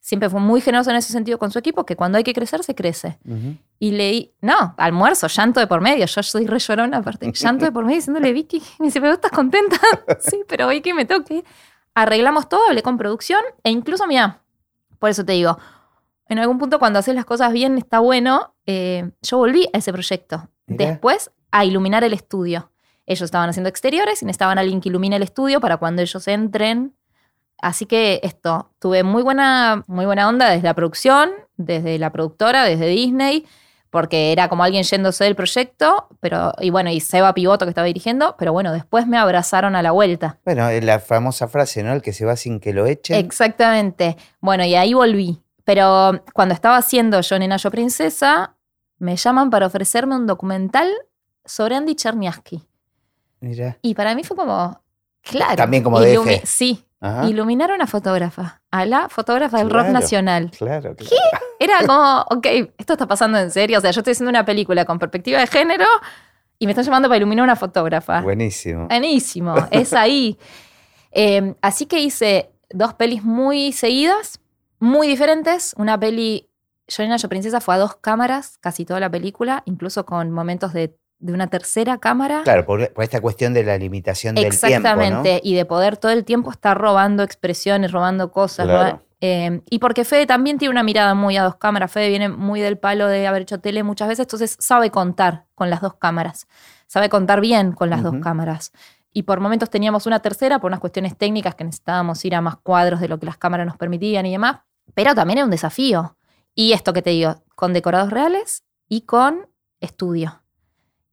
siempre 0.00 0.30
fue 0.30 0.40
muy 0.40 0.62
generoso 0.62 0.88
en 0.88 0.96
ese 0.96 1.12
sentido 1.12 1.38
con 1.38 1.50
su 1.50 1.58
equipo, 1.58 1.84
que 1.84 1.96
cuando 1.96 2.16
hay 2.16 2.24
que 2.24 2.32
crecer, 2.32 2.64
se 2.64 2.74
crece. 2.74 3.18
Ujú. 3.28 3.58
Y 3.78 3.90
leí, 3.90 4.32
no, 4.40 4.74
almuerzo, 4.78 5.26
llanto 5.26 5.60
de 5.60 5.66
por 5.66 5.82
medio. 5.82 6.06
Yo 6.06 6.22
soy 6.22 6.46
re 6.46 6.60
llorona 6.60 6.96
aparte. 6.96 7.30
Llanto 7.30 7.66
de 7.66 7.72
por 7.72 7.84
medio 7.84 7.96
diciéndole, 7.96 8.32
Vicky, 8.32 8.62
me 8.78 8.86
dice, 8.86 9.02
¿pero 9.02 9.12
estás 9.12 9.32
contenta? 9.32 9.76
sí, 10.18 10.44
pero 10.48 10.68
Vicky, 10.68 10.94
me 10.94 11.04
toque. 11.04 11.44
Arreglamos 11.94 12.48
todo, 12.48 12.68
hablé 12.68 12.82
con 12.82 12.96
producción 12.96 13.40
e 13.62 13.70
incluso, 13.70 14.06
mira, 14.06 14.40
por 15.04 15.10
eso 15.10 15.22
te 15.22 15.32
digo, 15.32 15.58
en 16.30 16.38
algún 16.38 16.56
punto 16.56 16.78
cuando 16.78 16.98
haces 16.98 17.14
las 17.14 17.26
cosas 17.26 17.52
bien 17.52 17.76
está 17.76 17.98
bueno. 17.98 18.54
eh, 18.64 19.10
yo 19.20 19.36
volví 19.36 19.68
a 19.74 19.76
ese 19.76 19.92
proyecto. 19.92 20.48
Mirá. 20.66 20.92
Después 20.92 21.30
a 21.50 21.66
iluminar 21.66 22.04
el 22.04 22.14
estudio. 22.14 22.72
Ellos 23.04 23.20
estaban 23.20 23.50
haciendo 23.50 23.68
exteriores 23.68 24.22
y 24.22 24.24
necesitaban 24.24 24.56
a 24.56 24.62
alguien 24.62 24.80
que 24.80 24.88
ilumine 24.88 25.16
el 25.16 25.22
estudio 25.22 25.60
para 25.60 25.76
cuando 25.76 26.00
ellos 26.00 26.26
entren. 26.26 26.96
Así 27.58 27.84
que 27.84 28.20
esto, 28.22 28.70
tuve 28.78 29.02
muy 29.02 29.22
buena, 29.22 29.84
muy 29.88 30.06
buena 30.06 30.26
onda 30.26 30.48
desde 30.48 30.68
la 30.68 30.72
producción, 30.72 31.32
desde 31.58 31.98
la 31.98 32.10
productora, 32.10 32.64
desde 32.64 32.86
Disney, 32.86 33.44
porque 33.94 34.32
era 34.32 34.48
como 34.48 34.64
alguien 34.64 34.82
yéndose 34.82 35.22
del 35.22 35.36
proyecto, 35.36 36.08
pero, 36.18 36.52
y 36.58 36.70
bueno, 36.70 36.90
y 36.90 36.98
Seba 36.98 37.32
Pivoto 37.32 37.64
que 37.64 37.68
estaba 37.68 37.86
dirigiendo, 37.86 38.34
pero 38.36 38.52
bueno, 38.52 38.72
después 38.72 39.06
me 39.06 39.16
abrazaron 39.16 39.76
a 39.76 39.82
la 39.82 39.92
vuelta. 39.92 40.40
Bueno, 40.44 40.68
la 40.82 40.98
famosa 40.98 41.46
frase, 41.46 41.84
¿no? 41.84 41.92
El 41.92 42.02
que 42.02 42.12
se 42.12 42.24
va 42.24 42.34
sin 42.34 42.58
que 42.58 42.72
lo 42.72 42.86
echen. 42.86 43.24
Exactamente. 43.24 44.16
Bueno, 44.40 44.64
y 44.64 44.74
ahí 44.74 44.94
volví. 44.94 45.40
Pero 45.62 46.24
cuando 46.32 46.54
estaba 46.54 46.76
haciendo 46.76 47.20
Yo 47.20 47.38
Nena 47.38 47.56
Yo 47.56 47.70
Princesa, 47.70 48.56
me 48.98 49.14
llaman 49.14 49.48
para 49.48 49.66
ofrecerme 49.66 50.16
un 50.16 50.26
documental 50.26 50.92
sobre 51.44 51.76
Andy 51.76 51.94
Cherniaski. 51.94 52.66
Mira. 53.38 53.78
Y 53.80 53.94
para 53.94 54.16
mí 54.16 54.24
fue 54.24 54.36
como, 54.36 54.82
claro. 55.22 55.54
También 55.54 55.84
como 55.84 56.00
DF. 56.00 56.42
Sí, 56.42 56.84
Ajá. 57.00 57.28
iluminar 57.28 57.70
a 57.70 57.76
una 57.76 57.86
fotógrafa, 57.86 58.60
a 58.74 58.86
la 58.86 59.08
fotógrafa 59.08 59.58
del 59.58 59.70
rock 59.70 59.86
nacional. 59.86 60.50
Claro, 60.50 60.96
claro. 60.96 61.16
Era 61.60 61.86
como, 61.86 62.22
ok, 62.28 62.46
esto 62.76 62.94
está 62.94 63.06
pasando 63.06 63.38
en 63.38 63.52
serio. 63.52 63.78
O 63.78 63.80
sea, 63.80 63.92
yo 63.92 64.00
estoy 64.00 64.10
haciendo 64.10 64.30
una 64.30 64.44
película 64.44 64.84
con 64.84 64.98
perspectiva 64.98 65.38
de 65.38 65.46
género 65.46 65.86
y 66.58 66.66
me 66.66 66.72
están 66.72 66.84
llamando 66.84 67.08
para 67.08 67.18
iluminar 67.18 67.44
una 67.44 67.54
fotógrafa. 67.54 68.20
Buenísimo. 68.22 68.88
Buenísimo, 68.88 69.54
es 69.70 69.92
ahí. 69.92 70.38
Eh, 71.16 71.54
así 71.62 71.86
que 71.86 72.00
hice 72.00 72.50
dos 72.70 72.94
pelis 72.94 73.22
muy 73.22 73.70
seguidas, 73.70 74.40
muy 74.80 75.06
diferentes. 75.06 75.72
Una 75.78 75.96
peli, 75.96 76.50
Yo 76.88 77.04
Yo 77.04 77.28
Princesa, 77.28 77.60
fue 77.60 77.76
a 77.76 77.78
dos 77.78 77.94
cámaras, 77.94 78.58
casi 78.58 78.84
toda 78.84 78.98
la 78.98 79.08
película, 79.08 79.62
incluso 79.64 80.04
con 80.04 80.32
momentos 80.32 80.72
de, 80.72 80.98
de 81.18 81.32
una 81.32 81.46
tercera 81.46 81.98
cámara. 81.98 82.42
Claro, 82.44 82.66
por, 82.66 82.92
por 82.92 83.04
esta 83.04 83.20
cuestión 83.20 83.54
de 83.54 83.64
la 83.64 83.78
limitación 83.78 84.34
del 84.34 84.44
Exactamente, 84.44 85.22
tiempo, 85.22 85.40
y 85.42 85.54
de 85.54 85.64
poder 85.64 85.96
todo 85.96 86.12
el 86.12 86.24
tiempo 86.24 86.50
estar 86.50 86.76
robando 86.76 87.22
expresiones, 87.22 87.92
robando 87.92 88.30
cosas. 88.30 88.66
Claro. 88.66 89.02
eh, 89.20 89.62
y 89.70 89.78
porque 89.78 90.04
Fede 90.04 90.26
también 90.26 90.58
tiene 90.58 90.70
una 90.70 90.82
mirada 90.82 91.14
muy 91.14 91.36
a 91.36 91.42
dos 91.42 91.56
cámaras. 91.56 91.90
Fede 91.90 92.08
viene 92.08 92.28
muy 92.28 92.60
del 92.60 92.78
palo 92.78 93.06
de 93.06 93.26
haber 93.26 93.42
hecho 93.42 93.60
tele 93.60 93.82
muchas 93.82 94.08
veces, 94.08 94.24
entonces 94.26 94.56
sabe 94.60 94.90
contar 94.90 95.46
con 95.54 95.70
las 95.70 95.80
dos 95.80 95.94
cámaras. 95.94 96.46
Sabe 96.86 97.08
contar 97.08 97.40
bien 97.40 97.72
con 97.72 97.90
las 97.90 98.02
dos 98.02 98.16
cámaras. 98.22 98.72
Y 99.12 99.22
por 99.22 99.40
momentos 99.40 99.70
teníamos 99.70 100.06
una 100.06 100.20
tercera 100.20 100.58
por 100.58 100.70
unas 100.70 100.80
cuestiones 100.80 101.16
técnicas 101.16 101.54
que 101.54 101.64
necesitábamos 101.64 102.24
ir 102.24 102.34
a 102.34 102.40
más 102.40 102.56
cuadros 102.56 103.00
de 103.00 103.08
lo 103.08 103.18
que 103.18 103.26
las 103.26 103.38
cámaras 103.38 103.66
nos 103.66 103.76
permitían 103.76 104.26
y 104.26 104.32
demás. 104.32 104.60
Pero 104.92 105.14
también 105.14 105.38
era 105.38 105.44
un 105.44 105.50
desafío. 105.50 106.16
Y 106.54 106.72
esto 106.72 106.92
que 106.92 107.00
te 107.00 107.10
digo, 107.10 107.42
con 107.54 107.72
decorados 107.72 108.10
reales 108.10 108.64
y 108.88 109.02
con 109.02 109.48
estudio. 109.80 110.43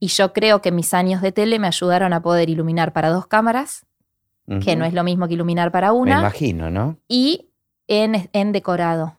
Y 0.03 0.07
yo 0.07 0.33
creo 0.33 0.61
que 0.63 0.71
mis 0.71 0.93
años 0.95 1.21
de 1.21 1.31
tele 1.31 1.59
me 1.59 1.67
ayudaron 1.67 2.11
a 2.11 2.21
poder 2.23 2.49
iluminar 2.49 2.91
para 2.91 3.09
dos 3.09 3.27
cámaras, 3.27 3.85
que 4.65 4.75
no 4.75 4.83
es 4.83 4.93
lo 4.93 5.03
mismo 5.05 5.27
que 5.27 5.35
iluminar 5.35 5.71
para 5.71 5.93
Me 5.93 5.97
una, 5.99 6.19
imagino, 6.19 6.69
¿no? 6.71 6.97
y 7.07 7.51
en, 7.87 8.29
en 8.33 8.51
decorado. 8.51 9.17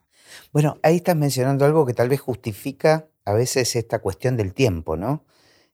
Bueno, 0.51 0.75
ahí 0.83 0.97
estás 0.97 1.15
mencionando 1.15 1.63
algo 1.65 1.85
que 1.85 1.93
tal 1.93 2.09
vez 2.09 2.19
justifica 2.19 3.07
a 3.25 3.31
veces 3.33 3.75
esta 3.77 3.99
cuestión 3.99 4.35
del 4.37 4.53
tiempo, 4.53 4.97
¿no? 4.97 5.23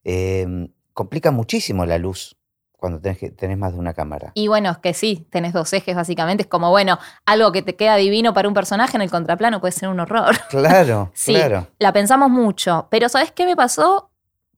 Eh, 0.04 0.70
complica 0.94 1.32
muchísimo 1.32 1.86
la 1.86 1.98
luz 1.98 2.38
cuando 2.78 3.02
tenés, 3.02 3.18
que- 3.18 3.32
tenés 3.32 3.58
más 3.58 3.74
de 3.74 3.80
una 3.80 3.94
cámara. 3.94 4.32
Y 4.36 4.48
bueno, 4.48 4.70
es 4.72 4.78
que 4.78 4.94
sí, 4.94 5.28
tenés 5.32 5.52
dos 5.52 5.74
ejes 5.74 5.96
básicamente. 5.96 6.44
Es 6.44 6.48
como, 6.48 6.70
bueno, 6.70 6.98
algo 7.26 7.52
que 7.52 7.62
te 7.62 7.76
queda 7.76 7.96
divino 7.98 8.34
para 8.34 8.48
un 8.48 8.54
personaje 8.54 8.96
en 8.96 9.02
el 9.02 9.10
contraplano 9.12 9.60
puede 9.60 9.74
ser 9.74 9.90
un 9.90 10.00
horror. 10.00 10.36
Claro, 10.50 11.12
Sí, 11.16 11.34
claro. 11.34 11.68
la 11.80 11.92
pensamos 11.92 12.30
mucho. 12.30 12.88
Pero 12.92 13.10
¿sabes 13.10 13.32
qué 13.34 13.46
me 13.46 13.58
pasó? 13.58 14.09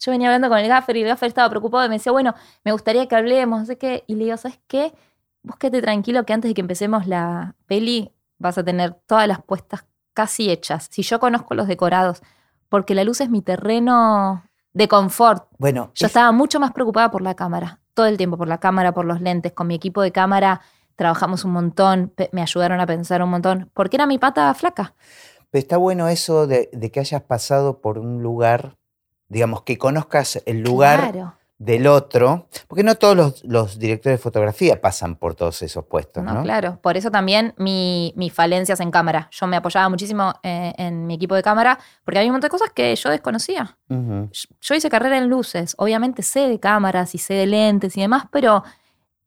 Yo 0.04 0.12
venía 0.12 0.28
hablando 0.30 0.50
con 0.50 0.58
el 0.58 0.68
gaffer 0.68 0.98
y 0.98 1.02
el 1.02 1.08
gaffer 1.08 1.28
estaba 1.28 1.48
preocupado 1.50 1.86
y 1.86 1.90
me 1.90 1.96
decía, 1.96 2.12
bueno, 2.12 2.34
me 2.64 2.72
gustaría 2.72 3.08
que 3.08 3.16
hablemos, 3.16 3.60
no 3.60 3.66
sé 3.68 3.78
qué. 3.78 4.04
Y 4.08 4.16
le 4.16 4.26
digo, 4.26 4.38
¿sabes 4.38 4.60
qué? 4.68 4.94
Vos 5.44 5.58
quédate 5.58 5.82
tranquilo 5.82 6.26
que 6.26 6.34
antes 6.34 6.50
de 6.50 6.56
que 6.56 6.62
empecemos 6.62 7.06
la 7.06 7.56
peli 7.68 8.12
vas 8.40 8.58
a 8.58 8.64
tener 8.64 8.96
todas 9.06 9.28
las 9.28 9.42
puestas 9.44 9.86
casi 10.14 10.50
hechas. 10.50 10.88
Si 10.90 11.04
yo 11.04 11.20
conozco 11.20 11.54
los 11.54 11.68
decorados, 11.68 12.22
porque 12.68 12.96
la 12.96 13.04
luz 13.04 13.22
es 13.22 13.30
mi 13.30 13.42
terreno 13.44 14.44
de 14.74 14.88
confort. 14.88 15.48
Bueno, 15.60 15.92
Yo 15.94 16.06
es- 16.08 16.10
estaba 16.12 16.32
mucho 16.32 16.60
más 16.60 16.72
preocupada 16.72 17.12
por 17.12 17.22
la 17.22 17.36
cámara, 17.36 17.80
todo 17.94 18.08
el 18.08 18.18
tiempo 18.18 18.38
por 18.38 18.48
la 18.48 18.60
cámara, 18.60 18.94
por 18.94 19.06
los 19.06 19.22
lentes. 19.22 19.54
Con 19.54 19.68
mi 19.68 19.76
equipo 19.76 20.02
de 20.02 20.12
cámara 20.12 20.62
trabajamos 20.96 21.46
un 21.46 21.52
montón, 21.52 22.14
me 22.32 22.42
ayudaron 22.42 22.80
a 22.80 22.86
pensar 22.88 23.22
un 23.22 23.30
montón, 23.30 23.70
porque 23.74 23.98
era 23.98 24.06
mi 24.08 24.18
pata 24.18 24.52
flaca. 24.56 24.96
está 25.52 25.78
bueno 25.78 26.08
eso 26.08 26.48
de, 26.48 26.70
de 26.74 26.92
que 26.92 27.00
hayas 27.02 27.22
pasado 27.24 27.82
por 27.82 27.98
un 28.00 28.22
lugar, 28.24 28.78
digamos, 29.32 29.62
que 29.64 29.78
conozcas 29.78 30.42
el 30.46 30.62
lugar 30.62 31.12
Claro. 31.12 31.36
del 31.58 31.88
otro, 31.88 32.48
porque 32.68 32.84
no 32.84 32.96
todos 32.96 33.16
los, 33.16 33.44
los 33.46 33.80
directores 33.80 34.20
de 34.20 34.24
fotografía 34.24 34.82
pasan 34.82 35.16
por 35.16 35.36
todos 35.36 35.62
esos 35.62 35.86
puestos, 35.86 36.24
¿no? 36.24 36.34
No, 36.34 36.44
claro. 36.44 36.80
Por 36.82 36.98
eso 36.98 37.12
también 37.12 37.54
mi- 37.58 38.14
mis 38.18 38.34
falencias 38.34 38.80
en 38.80 38.90
cámara. 38.92 39.30
Yo 39.32 39.48
me 39.48 39.56
apoyaba 39.58 39.88
muchísimo 39.88 40.34
eh, 40.44 40.74
en 40.78 41.06
mi 41.08 41.14
equipo 41.14 41.36
de 41.36 41.44
cámara 41.44 41.78
porque 42.04 42.18
había 42.20 42.30
un 42.32 42.34
montón 42.34 42.48
de 42.48 42.52
cosas 42.52 42.72
que 42.74 42.96
yo 42.96 43.10
desconocía. 43.10 43.78
Yo- 43.88 44.28
Yo 44.60 44.76
hice 44.76 44.90
carrera 44.90 45.18
en 45.18 45.30
luces. 45.30 45.76
Obviamente 45.78 46.24
sé 46.24 46.50
de 46.50 46.60
cámaras 46.60 47.14
y 47.16 47.20
sé 47.20 47.36
de 47.36 47.46
lentes 47.46 47.96
y 47.96 48.02
demás, 48.02 48.26
pero 48.32 48.64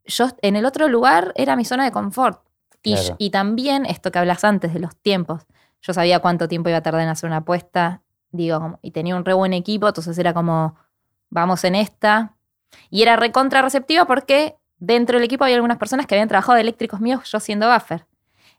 yo 0.04 0.26
en 0.42 0.56
el 0.56 0.66
otro 0.66 0.88
lugar 0.88 1.32
era 1.36 1.56
mi 1.56 1.64
zona 1.64 1.84
de 1.84 1.92
confort. 1.92 2.42
Y, 2.82 2.94
Claro. 2.96 3.16
y 3.18 3.30
también 3.30 3.86
esto 3.86 4.10
que 4.12 4.18
hablas 4.18 4.44
antes 4.44 4.74
de 4.74 4.80
los 4.80 4.94
tiempos. 4.96 5.46
Yo 5.80 5.94
sabía 5.94 6.18
cuánto 6.20 6.48
tiempo 6.48 6.68
iba 6.68 6.78
a 6.78 6.82
tardar 6.82 7.00
en 7.02 7.08
hacer 7.08 7.28
una 7.28 7.38
apuesta. 7.38 8.02
Digo, 8.34 8.58
como- 8.58 8.78
y 8.82 8.90
tenía 8.90 9.14
un 9.14 9.24
re 9.24 9.32
buen 9.32 9.52
equipo, 9.52 9.86
entonces 9.86 10.18
era 10.18 10.34
como, 10.34 10.74
vamos 11.30 11.62
en 11.62 11.76
esta. 11.76 12.34
Y 12.90 13.02
era 13.02 13.14
recontra 13.14 13.62
receptiva 13.62 14.06
porque 14.06 14.56
dentro 14.78 15.18
del 15.18 15.24
equipo 15.24 15.44
había 15.44 15.54
algunas 15.54 15.78
personas 15.78 16.06
que 16.06 16.16
habían 16.16 16.26
trabajado 16.26 16.56
de 16.56 16.62
eléctricos 16.62 17.00
míos, 17.00 17.30
yo 17.30 17.38
siendo 17.38 17.72
buffer. 17.72 18.06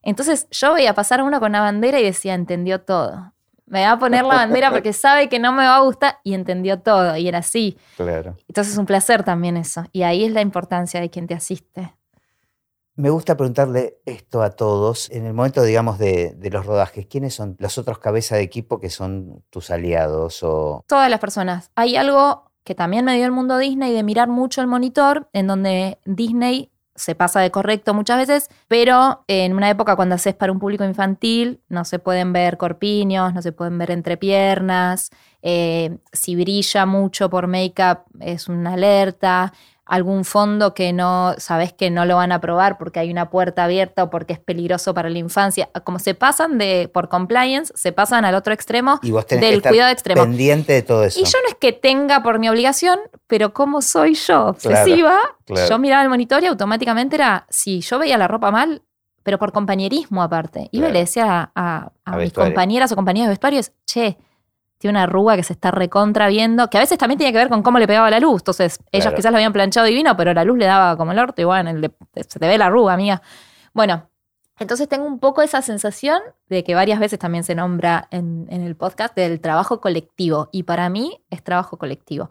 Entonces 0.01 0.47
yo 0.49 0.73
veía 0.73 0.93
pasar 0.93 1.19
a 1.19 1.23
uno 1.25 1.41
con 1.41 1.51
una 1.51 1.59
bandera 1.59 1.99
y 1.99 2.03
decía, 2.03 2.35
entendió 2.35 2.79
todo. 2.81 3.33
Me 3.65 3.83
va 3.85 3.93
a 3.93 3.99
poner 3.99 4.23
la 4.23 4.35
bandera 4.35 4.71
porque 4.71 4.93
sabe 4.93 5.27
que 5.27 5.39
no 5.39 5.51
me 5.51 5.65
va 5.65 5.75
a 5.75 5.81
gustar 5.81 6.19
y 6.23 6.35
entendió 6.35 6.79
todo 6.79 7.17
y 7.17 7.27
era 7.27 7.39
así. 7.39 7.77
Claro. 7.97 8.37
Entonces 8.47 8.73
es 8.73 8.79
un 8.79 8.85
placer 8.85 9.23
también 9.23 9.57
eso. 9.57 9.83
Y 9.91 10.03
ahí 10.03 10.23
es 10.23 10.31
la 10.31 10.39
importancia 10.41 11.01
de 11.01 11.09
quien 11.09 11.27
te 11.27 11.33
asiste. 11.33 11.93
Me 12.95 13.09
gusta 13.09 13.35
preguntarle 13.35 13.97
esto 14.05 14.41
a 14.41 14.51
todos. 14.51 15.09
En 15.11 15.25
el 15.25 15.33
momento, 15.33 15.63
digamos, 15.63 15.99
de, 15.99 16.33
de 16.37 16.49
los 16.49 16.65
rodajes, 16.65 17.05
¿quiénes 17.07 17.33
son 17.33 17.57
los 17.59 17.77
otros 17.77 17.99
cabezas 17.99 18.37
de 18.37 18.43
equipo 18.43 18.79
que 18.79 18.89
son 18.89 19.43
tus 19.49 19.69
aliados? 19.69 20.43
O... 20.43 20.83
Todas 20.87 21.09
las 21.09 21.19
personas. 21.19 21.71
Hay 21.75 21.97
algo 21.97 22.51
que 22.63 22.73
también 22.73 23.05
me 23.05 23.15
dio 23.15 23.25
el 23.25 23.31
mundo 23.31 23.57
Disney 23.57 23.93
de 23.93 24.03
mirar 24.03 24.29
mucho 24.29 24.61
el 24.61 24.67
monitor, 24.67 25.29
en 25.33 25.47
donde 25.47 25.99
Disney 26.05 26.71
se 26.95 27.13
pasa 27.13 27.41
de 27.41 27.51
correcto 27.51 27.93
muchas 27.93 28.17
veces, 28.17 28.49
pero 28.67 29.25
en 29.27 29.53
una 29.53 29.69
época 29.69 29.95
cuando 29.95 30.15
haces 30.15 30.33
para 30.33 30.51
un 30.51 30.59
público 30.59 30.85
infantil 30.85 31.61
no 31.67 31.83
se 31.83 31.99
pueden 31.99 32.31
ver 32.31 32.57
corpiños, 32.57 33.33
no 33.33 33.41
se 33.41 33.51
pueden 33.51 33.77
ver 33.77 33.91
entrepiernas, 33.91 35.11
eh, 35.41 35.97
si 36.13 36.35
brilla 36.35 36.85
mucho 36.85 37.29
por 37.29 37.47
make-up 37.47 37.99
es 38.21 38.47
una 38.47 38.73
alerta, 38.73 39.53
algún 39.85 40.25
fondo 40.25 40.73
que 40.73 40.93
no 40.93 41.35
sabes 41.37 41.71
que 41.71 41.89
no 41.91 42.05
lo 42.05 42.15
van 42.15 42.31
a 42.31 42.41
probar 42.41 42.77
porque 42.77 42.99
hay 42.99 43.11
una 43.11 43.29
puerta 43.29 43.63
abierta 43.65 44.03
o 44.03 44.09
porque 44.09 44.33
es 44.33 44.39
peligroso 44.39 44.93
para 44.93 45.09
la 45.09 45.19
infancia. 45.19 45.69
Como 45.83 45.99
se 45.99 46.15
pasan 46.15 46.57
de 46.57 46.89
por 46.91 47.07
compliance, 47.07 47.71
se 47.75 47.91
pasan 47.91 48.25
al 48.25 48.33
otro 48.35 48.51
extremo 48.53 48.99
Y 49.03 49.11
vos 49.11 49.25
tenés 49.27 49.41
del 49.43 49.51
que 49.51 49.57
estar 49.57 49.71
cuidado 49.71 49.91
extremo. 49.91 50.23
pendiente 50.23 50.73
de 50.73 50.81
todo 50.81 51.03
eso. 51.03 51.19
Y 51.19 51.23
yo 51.25 51.37
no 51.43 51.49
es 51.49 51.55
que 51.55 51.71
tenga 51.71 52.23
por 52.23 52.39
mi 52.39 52.49
obligación, 52.49 52.99
pero 53.27 53.53
como 53.53 53.81
soy 53.81 54.15
yo 54.15 54.47
obsesiva, 54.47 55.17
claro. 55.45 55.69
yo 55.69 55.77
miraba 55.79 56.01
el 56.03 56.09
monitor 56.09 56.43
y 56.43 56.47
automáticamente 56.47 57.15
era, 57.15 57.45
si 57.49 57.81
yo 57.81 57.99
veía 57.99 58.17
la 58.17 58.27
ropa 58.27 58.49
mal, 58.51 58.81
pero 59.21 59.37
por 59.39 59.51
compañerismo 59.51 60.21
aparte, 60.23 60.67
iba 60.71 60.89
y 60.89 60.91
le 60.91 60.99
decía 60.99 61.25
a, 61.25 61.51
a- 61.55 61.91
a 62.05 62.11
A 62.11 62.15
mis 62.15 62.25
vestuario. 62.25 62.53
compañeras 62.53 62.91
o 62.91 62.95
compañeros 62.95 63.27
de 63.27 63.31
vestuarios, 63.31 63.71
che, 63.85 64.17
tiene 64.77 64.91
una 64.93 65.03
arruga 65.03 65.35
que 65.35 65.43
se 65.43 65.53
está 65.53 65.71
recontra 65.71 66.27
viendo, 66.27 66.69
que 66.69 66.77
a 66.77 66.81
veces 66.81 66.97
también 66.97 67.17
tenía 67.17 67.31
que 67.31 67.37
ver 67.37 67.49
con 67.49 67.63
cómo 67.63 67.79
le 67.79 67.87
pegaba 67.87 68.09
la 68.09 68.19
luz. 68.19 68.41
Entonces, 68.41 68.79
ellos 68.91 69.05
Claro. 69.05 69.15
quizás 69.15 69.31
lo 69.31 69.37
habían 69.37 69.53
planchado 69.53 69.85
divino, 69.85 70.15
pero 70.17 70.33
la 70.33 70.43
luz 70.43 70.57
le 70.57 70.65
daba 70.65 70.97
como 70.97 71.11
el 71.13 71.19
orto 71.19 71.41
y 71.41 71.45
bueno, 71.45 71.71
se 72.27 72.39
te 72.39 72.47
ve 72.47 72.57
la 72.57 72.65
arruga, 72.67 72.93
amiga. 72.93 73.21
Bueno, 73.73 74.09
entonces 74.59 74.87
tengo 74.87 75.05
un 75.05 75.19
poco 75.19 75.41
esa 75.41 75.61
sensación 75.61 76.21
de 76.49 76.63
que 76.63 76.75
varias 76.75 76.99
veces 76.99 77.19
también 77.19 77.43
se 77.43 77.55
nombra 77.55 78.07
en, 78.11 78.47
en 78.49 78.61
el 78.61 78.75
podcast 78.75 79.15
del 79.15 79.41
trabajo 79.41 79.81
colectivo. 79.81 80.49
Y 80.51 80.63
para 80.63 80.89
mí 80.89 81.21
es 81.29 81.43
trabajo 81.43 81.77
colectivo. 81.77 82.29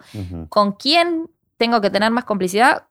¿Con 0.48 0.72
quién 0.72 1.28
tengo 1.58 1.80
que 1.80 1.90
tener 1.90 2.10
más 2.10 2.24
complicidad? 2.24 2.84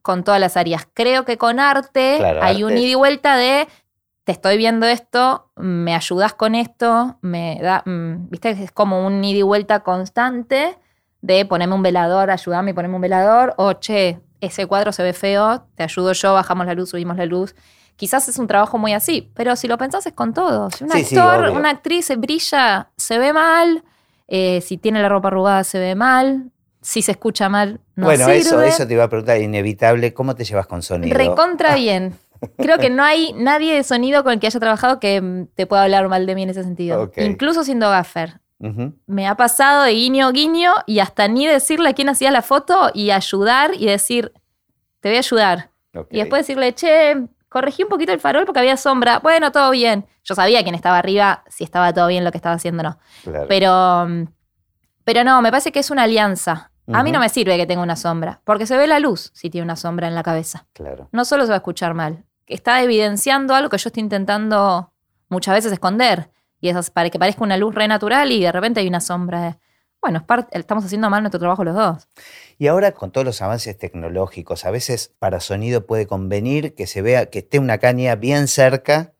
Con 0.00 0.24
todas 0.24 0.40
las 0.40 0.56
áreas. 0.56 0.88
Creo 0.94 1.24
que 1.26 1.36
con 1.36 1.60
arte 1.60 2.16
Claro, 2.18 2.42
hay 2.42 2.64
un 2.64 2.78
ida 2.78 2.88
y 2.88 2.94
vuelta 2.94 3.36
de 3.36 3.68
te 4.28 4.32
estoy 4.32 4.58
viendo 4.58 4.84
esto, 4.84 5.48
me 5.56 5.94
ayudas 5.94 6.34
con 6.34 6.54
esto, 6.54 7.16
me 7.22 7.58
da, 7.62 7.82
mm, 7.86 8.28
viste, 8.28 8.50
es 8.50 8.70
como 8.72 9.06
un 9.06 9.24
ida 9.24 9.38
y 9.38 9.42
vuelta 9.42 9.80
constante 9.80 10.76
de 11.22 11.46
ponerme 11.46 11.74
un 11.74 11.82
velador, 11.82 12.30
ayudarme 12.30 12.72
y 12.72 12.74
ponerme 12.74 12.96
un 12.96 13.00
velador, 13.00 13.54
o 13.56 13.72
che, 13.80 14.20
ese 14.42 14.66
cuadro 14.66 14.92
se 14.92 15.02
ve 15.02 15.14
feo, 15.14 15.64
te 15.76 15.82
ayudo 15.82 16.12
yo, 16.12 16.34
bajamos 16.34 16.66
la 16.66 16.74
luz, 16.74 16.90
subimos 16.90 17.16
la 17.16 17.24
luz. 17.24 17.54
Quizás 17.96 18.28
es 18.28 18.38
un 18.38 18.46
trabajo 18.46 18.76
muy 18.76 18.92
así, 18.92 19.32
pero 19.34 19.56
si 19.56 19.66
lo 19.66 19.78
pensás 19.78 20.04
es 20.04 20.12
con 20.12 20.34
todo. 20.34 20.68
Si 20.72 20.84
un 20.84 20.90
Sí, 20.90 21.16
actor, 21.16 21.48
una 21.48 21.70
actriz 21.70 22.12
brilla, 22.18 22.90
se 22.98 23.18
ve 23.18 23.32
mal, 23.32 23.82
eh, 24.26 24.60
si 24.60 24.76
tiene 24.76 25.00
la 25.00 25.08
ropa 25.08 25.28
arrugada 25.28 25.64
se 25.64 25.78
ve 25.78 25.94
mal, 25.94 26.50
si 26.82 27.00
se 27.00 27.12
escucha 27.12 27.48
mal, 27.48 27.80
no 27.96 28.08
bueno, 28.08 28.26
sirve. 28.26 28.40
eso, 28.40 28.60
eso 28.62 28.86
te 28.86 28.92
iba 28.92 29.04
a 29.04 29.08
preguntar, 29.08 29.40
inevitable, 29.40 30.12
¿cómo 30.12 30.34
te 30.34 30.44
llevas 30.44 30.66
con 30.66 30.82
sonido? 30.82 31.16
Recontra 31.16 31.74
bien. 31.76 32.14
Creo 32.56 32.78
que 32.78 32.90
no 32.90 33.02
hay 33.02 33.32
nadie 33.34 33.74
de 33.74 33.82
sonido 33.82 34.22
con 34.24 34.32
el 34.32 34.40
que 34.40 34.46
haya 34.46 34.60
trabajado 34.60 35.00
que 35.00 35.20
mm, 35.20 35.46
te 35.54 35.66
pueda 35.66 35.82
hablar 35.82 36.08
mal 36.08 36.26
de 36.26 36.34
mí 36.34 36.42
en 36.42 36.50
ese 36.50 36.62
sentido. 36.62 37.10
Incluso 37.16 37.64
siendo 37.64 37.88
gaffer. 37.90 38.40
Me 39.06 39.28
ha 39.28 39.36
pasado 39.36 39.84
de 39.84 39.92
guiño 39.92 40.32
guiño 40.32 40.72
y 40.86 40.98
hasta 40.98 41.28
ni 41.28 41.46
decirle 41.46 41.90
a 41.90 41.92
quién 41.92 42.08
hacía 42.08 42.30
la 42.32 42.42
foto 42.42 42.90
y 42.92 43.12
ayudar 43.12 43.70
y 43.74 43.86
decir, 43.86 44.32
te 45.00 45.08
voy 45.08 45.16
a 45.16 45.20
ayudar. 45.20 45.70
Y 46.10 46.18
después 46.18 46.40
decirle, 46.42 46.74
che, 46.74 47.28
corregí 47.48 47.84
un 47.84 47.88
poquito 47.88 48.12
el 48.12 48.20
farol 48.20 48.44
porque 48.44 48.60
había 48.60 48.76
sombra. 48.76 49.20
Bueno, 49.20 49.52
todo 49.52 49.70
bien. 49.70 50.06
Yo 50.24 50.34
sabía 50.34 50.62
quién 50.62 50.74
estaba 50.74 50.98
arriba, 50.98 51.44
si 51.48 51.64
estaba 51.64 51.92
todo 51.92 52.08
bien 52.08 52.24
lo 52.24 52.30
que 52.30 52.38
estaba 52.38 52.56
haciendo 52.56 52.80
o 52.80 52.84
no. 52.84 52.98
Claro. 53.24 53.46
Pero, 53.48 54.06
mm, 54.08 54.24
pero 55.04 55.24
no, 55.24 55.40
me 55.40 55.50
parece 55.50 55.72
que 55.72 55.78
es 55.78 55.90
una 55.90 56.02
alianza. 56.02 56.70
A 56.90 57.02
mí 57.02 57.12
no 57.12 57.20
me 57.20 57.28
sirve 57.28 57.56
que 57.58 57.66
tenga 57.66 57.82
una 57.82 57.96
sombra, 57.96 58.40
porque 58.44 58.64
se 58.64 58.76
ve 58.76 58.86
la 58.86 58.98
luz 58.98 59.30
si 59.34 59.50
tiene 59.50 59.64
una 59.64 59.76
sombra 59.76 60.08
en 60.08 60.14
la 60.14 60.22
cabeza. 60.22 60.66
Claro. 60.72 61.08
No 61.12 61.26
solo 61.26 61.44
se 61.44 61.50
va 61.50 61.56
a 61.56 61.58
escuchar 61.58 61.92
mal, 61.92 62.24
está 62.48 62.82
evidenciando 62.82 63.54
algo 63.54 63.68
que 63.70 63.78
yo 63.78 63.88
estoy 63.88 64.02
intentando 64.02 64.92
muchas 65.28 65.54
veces 65.54 65.72
esconder. 65.72 66.30
Y 66.60 66.68
es 66.70 66.90
para 66.90 67.08
que 67.10 67.18
parezca 67.18 67.44
una 67.44 67.56
luz 67.56 67.74
re 67.74 67.86
natural 67.86 68.32
y 68.32 68.40
de 68.42 68.50
repente 68.50 68.80
hay 68.80 68.88
una 68.88 69.00
sombra. 69.00 69.58
Bueno, 70.00 70.24
estamos 70.52 70.84
haciendo 70.84 71.10
mal 71.10 71.22
nuestro 71.22 71.38
trabajo 71.40 71.64
los 71.64 71.74
dos. 71.74 72.08
Y 72.56 72.66
ahora 72.68 72.92
con 72.92 73.10
todos 73.10 73.24
los 73.24 73.42
avances 73.42 73.76
tecnológicos, 73.78 74.64
a 74.64 74.70
veces 74.70 75.12
para 75.18 75.40
sonido 75.40 75.86
puede 75.86 76.06
convenir 76.06 76.74
que 76.74 76.86
se 76.86 77.02
vea 77.02 77.26
que 77.26 77.40
esté 77.40 77.58
una 77.58 77.78
caña 77.78 78.14
bien 78.16 78.48
cerca 78.48 79.12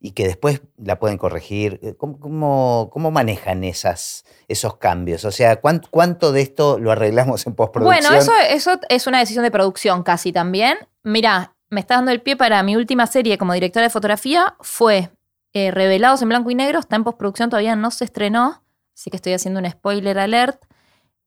y 0.00 0.12
que 0.12 0.26
después 0.26 0.62
la 0.76 0.98
pueden 0.98 1.18
corregir. 1.18 1.96
¿Cómo, 1.98 2.18
cómo, 2.18 2.90
cómo 2.92 3.10
manejan 3.12 3.62
esas, 3.62 4.24
esos 4.48 4.76
cambios? 4.78 5.24
O 5.24 5.30
sea, 5.30 5.60
¿cuán- 5.60 5.82
¿cuánto, 5.90 6.32
de 6.32 6.42
esto 6.42 6.78
lo 6.80 6.90
arreglamos 6.90 7.46
en 7.46 7.54
postproducción? 7.54 8.04
Bueno, 8.04 8.20
eso, 8.20 8.32
eso 8.48 8.80
es 8.88 9.06
una 9.06 9.20
decisión 9.20 9.44
de 9.44 9.52
producción 9.52 10.02
casi 10.02 10.32
también. 10.32 10.78
Mira, 11.04 11.51
me 11.72 11.80
está 11.80 11.94
dando 11.96 12.10
el 12.10 12.20
pie 12.20 12.36
para 12.36 12.62
mi 12.62 12.76
última 12.76 13.06
serie 13.06 13.38
como 13.38 13.52
directora 13.54 13.84
de 13.84 13.90
fotografía. 13.90 14.54
Fue 14.60 15.10
eh, 15.54 15.70
Revelados 15.70 16.22
en 16.22 16.28
Blanco 16.28 16.50
y 16.50 16.54
Negro. 16.54 16.78
Está 16.78 16.96
en 16.96 17.04
postproducción, 17.04 17.50
todavía 17.50 17.74
no 17.76 17.90
se 17.90 18.04
estrenó. 18.04 18.62
Así 18.94 19.10
que 19.10 19.16
estoy 19.16 19.32
haciendo 19.32 19.58
un 19.60 19.68
spoiler 19.70 20.18
alert. 20.18 20.62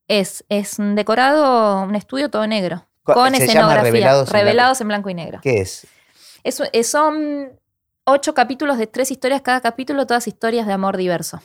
Es, 0.08 0.46
es 0.50 0.78
un 0.80 0.96
decorado, 0.96 1.82
un 1.82 1.96
estudio 1.96 2.30
todo 2.30 2.46
negro. 2.48 2.86
Co- 3.04 3.14
Con 3.16 3.34
se 3.36 3.44
escenografía. 3.46 3.84
Revelados 3.92 4.30
Revelados, 4.30 4.82
en 4.82 4.86
en 4.86 4.88
blanco 4.90 5.10
y 5.10 5.14
negro. 5.16 5.40
¿Qué 5.42 5.62
es? 5.62 5.88
Es- 6.44 6.62
es- 6.74 6.90
son 6.90 7.60
ocho 8.06 8.34
capítulos 8.36 8.78
de 8.78 8.86
tres 8.88 9.10
historias 9.12 9.42
cada 9.42 9.62
capítulo, 9.62 10.06
todas 10.06 10.28
historias 10.28 10.68
de 10.68 10.74
amor 10.74 10.96
diverso. 10.98 11.42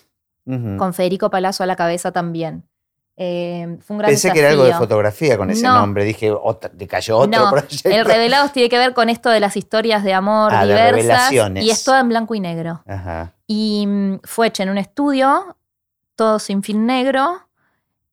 Con 0.78 0.94
Federico 0.94 1.30
Palazzo 1.30 1.62
a 1.62 1.66
la 1.66 1.76
cabeza 1.76 2.12
también. 2.12 2.64
Eh, 3.22 3.76
fue 3.84 3.94
un 3.96 3.98
gran 3.98 4.08
Pensé 4.12 4.32
que 4.32 4.38
era 4.38 4.48
algo 4.48 4.64
de 4.64 4.72
fotografía 4.72 5.36
con 5.36 5.50
ese 5.50 5.62
No. 5.66 5.74
nombre. 5.78 6.04
Dije, 6.04 6.30
otra- 6.30 6.70
te 6.70 6.86
cayó 6.86 7.18
otro 7.18 7.38
No, 7.44 7.50
proyecto. 7.50 7.90
El 7.90 8.06
Revelados 8.06 8.50
tiene 8.50 8.70
que 8.70 8.78
ver 8.78 8.94
con 8.94 9.10
esto 9.10 9.28
de 9.28 9.40
las 9.40 9.58
historias 9.58 10.02
de 10.04 10.14
amor 10.14 10.50
Ah, 10.54 10.64
de 10.64 10.68
diversas. 10.72 10.94
revelaciones. 10.96 11.64
y 11.64 11.70
es 11.70 11.84
todo 11.84 11.98
en 11.98 12.08
blanco 12.08 12.34
y 12.34 12.40
negro. 12.40 12.82
Ajá. 12.86 13.34
Y 13.46 13.84
mm, 13.86 14.20
fue 14.24 14.46
hecho 14.46 14.62
en 14.62 14.70
un 14.70 14.78
estudio, 14.78 15.54
todo 16.16 16.38
sin 16.38 16.62
film 16.62 16.86
negro, 16.86 17.46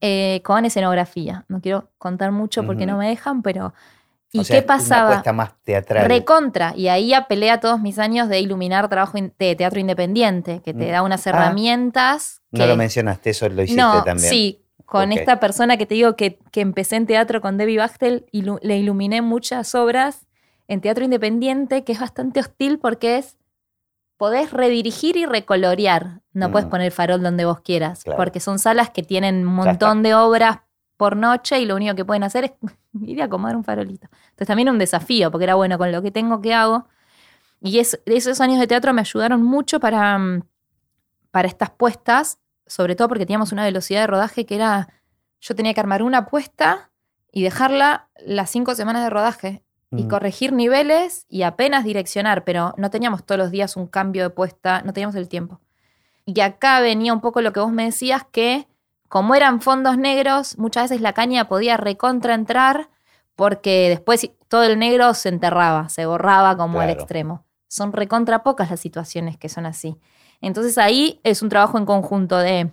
eh, 0.01 0.41
con 0.43 0.66
escenografía. 0.66 1.45
No 1.47 1.62
quiero 1.62 1.89
contar 1.97 2.34
mucho 2.34 2.66
porque 2.66 2.86
no 2.86 2.97
me 2.97 3.08
dejan, 3.08 3.41
pero. 3.43 3.74
¿Y 4.34 4.39
O 4.39 4.43
sea, 4.43 4.58
qué 4.60 4.62
pasaba? 4.62 5.22
Una 5.24 5.32
más 5.32 5.51
teatral. 5.64 6.05
Recontra. 6.05 6.74
Y 6.76 6.89
ahí 6.89 7.14
apelé 7.14 7.49
a 7.49 7.62
todos 7.62 7.80
mis 7.80 7.97
años 7.97 8.28
de 8.28 8.41
iluminar 8.41 8.89
trabajo 8.89 9.18
in- 9.18 9.34
de 9.39 9.55
teatro 9.55 9.80
independiente, 9.80 10.62
que 10.62 10.74
te 10.74 10.86
Mm. 10.89 10.91
da 10.91 11.01
unas 11.01 11.26
Ah. 11.26 11.30
herramientas. 11.30 12.41
no 12.51 12.64
que- 12.64 12.68
lo 12.68 12.76
mencionaste, 12.76 13.30
eso 13.30 13.47
lo 13.47 13.62
hiciste 13.64 13.82
no, 13.82 14.03
también. 14.03 14.30
sí. 14.30 14.64
Con 14.88 15.11
esta 15.11 15.39
persona 15.39 15.77
que 15.77 15.85
te 15.85 15.95
digo 15.95 16.15
que, 16.15 16.39
que 16.51 16.61
empecé 16.61 16.95
en 16.95 17.05
teatro 17.05 17.41
con 17.41 17.57
Debbie 17.57 17.77
Bachtel, 17.77 18.25
ilu- 18.31 18.59
le 18.61 18.77
iluminé 18.77 19.21
muchas 19.21 19.75
obras 19.75 20.25
en 20.67 20.81
teatro 20.81 21.03
independiente, 21.03 21.83
que 21.83 21.91
es 21.91 21.99
bastante 21.99 22.39
hostil 22.39 22.79
porque 22.79 23.17
es. 23.17 23.38
Podés 24.17 24.51
redirigir 24.51 25.15
y 25.15 25.25
recolorear. 25.27 26.21
No 26.33 26.49
Mm. 26.49 26.51
puedes 26.51 26.67
poner 26.69 26.91
farol 26.91 27.21
donde 27.21 27.45
vos 27.45 27.59
quieras. 27.59 28.03
Claro. 28.03 28.17
Porque 28.17 28.39
son 28.39 28.57
salas 28.57 28.89
que 28.89 29.03
tienen 29.03 29.45
un 29.47 29.53
montón 29.53 30.01
de 30.01 30.15
obras 30.15 30.59
por 30.97 31.15
noche 31.15 31.59
y 31.59 31.65
lo 31.67 31.75
único 31.75 31.93
que 31.93 32.03
pueden 32.03 32.23
hacer 32.23 32.45
es 32.45 32.51
ir 33.01 33.21
a 33.21 33.25
acomodar 33.25 33.55
un 33.55 33.63
farolito. 33.63 34.07
Entonces 34.29 34.47
también 34.47 34.69
un 34.69 34.79
desafío, 34.79 35.29
porque 35.31 35.43
era 35.43 35.53
bueno 35.55 35.77
con 35.77 35.91
lo 35.91 36.01
que 36.01 36.09
tengo 36.11 36.41
que 36.41 36.53
hago. 36.55 36.88
Y 37.61 37.77
es- 37.79 38.01
esos 38.07 38.41
años 38.41 38.59
de 38.59 38.65
teatro 38.67 38.91
me 38.93 39.01
ayudaron 39.01 39.43
mucho 39.43 39.79
para, 39.79 40.17
mm, 40.17 40.41
para 41.29 41.47
estas 41.47 41.69
puestas, 41.69 42.39
sobre 42.68 42.95
todo 42.95 43.07
porque 43.07 43.26
teníamos 43.26 43.51
una 43.51 43.63
velocidad 43.63 44.01
de 44.01 44.07
rodaje 44.07 44.45
que 44.45 44.55
era, 44.55 44.89
yo 45.39 45.55
tenía 45.55 45.74
que 45.74 45.80
armar 45.80 46.03
una 46.03 46.26
puesta 46.26 46.91
y 47.32 47.43
dejarla 47.43 48.09
las 48.26 48.49
cinco 48.49 48.76
semanas 48.76 49.03
de 49.03 49.09
rodaje 49.09 49.63
y 49.91 50.01
Ujú. 50.01 50.09
corregir 50.09 50.53
niveles 50.53 51.26
y 51.30 51.43
apenas 51.43 51.84
direccionar, 51.84 52.43
pero 52.43 52.74
no 52.78 52.89
teníamos 52.89 53.26
todos 53.26 53.39
los 53.39 53.51
días 53.51 53.78
un 53.78 53.88
cambio 53.88 54.24
de 54.24 54.30
puesta, 54.30 54.82
no 54.82 54.93
teníamos 54.93 55.15
el 55.15 55.30
tiempo. 55.30 55.61
Y 56.26 56.41
acá 56.41 56.82
venía 56.82 57.13
un 57.13 57.22
poco 57.22 57.41
lo 57.41 57.53
que 57.53 57.61
vos 57.61 57.72
me 57.72 57.86
decías, 57.86 58.24
que 58.32 58.68
como 59.07 59.36
eran 59.36 59.61
fondos 59.61 59.97
negros, 59.97 60.57
muchas 60.57 60.89
veces 60.89 61.01
la 61.01 61.13
caña 61.13 61.47
podía 61.47 61.78
recontraentrar 61.78 62.89
porque 63.36 63.88
después 63.89 64.30
todo 64.47 64.63
el 64.63 64.80
negro 64.80 65.13
se 65.13 65.30
enterraba, 65.30 65.89
se 65.89 66.05
borraba 66.05 66.57
como 66.57 66.82
al 66.82 66.89
extremo. 66.89 67.45
Son 67.70 67.93
recontra 67.93 68.43
pocas 68.43 68.72
las 68.72 68.80
situaciones 68.80 69.38
que 69.38 69.47
son 69.47 69.65
así. 69.65 69.97
Entonces 70.41 70.77
ahí 70.77 71.19
es 71.23 71.41
un 71.41 71.49
trabajo 71.49 71.77
en 71.77 71.85
conjunto 71.85 72.38
de 72.38 72.69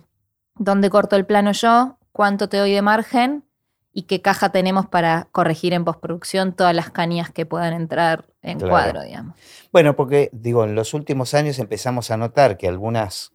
dónde 0.57 0.89
corto 0.89 1.15
el 1.15 1.25
plano 1.25 1.51
yo, 1.51 1.97
cuánto 2.11 2.49
te 2.49 2.57
doy 2.57 2.71
de 2.71 2.81
margen 2.81 3.43
y 3.91 4.03
qué 4.03 4.21
caja 4.21 4.49
tenemos 4.49 4.87
para 4.87 5.27
corregir 5.31 5.73
en 5.73 5.85
postproducción 5.85 6.53
todas 6.53 6.75
las 6.75 6.91
cañas 6.91 7.31
que 7.31 7.45
puedan 7.45 7.73
entrar 7.73 8.25
en 8.41 8.59
Claro. 8.59 8.71
cuadro, 8.71 9.03
digamos. 9.03 9.35
Bueno, 9.71 9.95
porque 9.95 10.29
digo, 10.33 10.63
en 10.63 10.75
los 10.75 10.93
últimos 10.93 11.33
años 11.33 11.59
empezamos 11.59 12.11
a 12.11 12.17
notar 12.17 12.57
que 12.57 12.67
algunas 12.67 13.31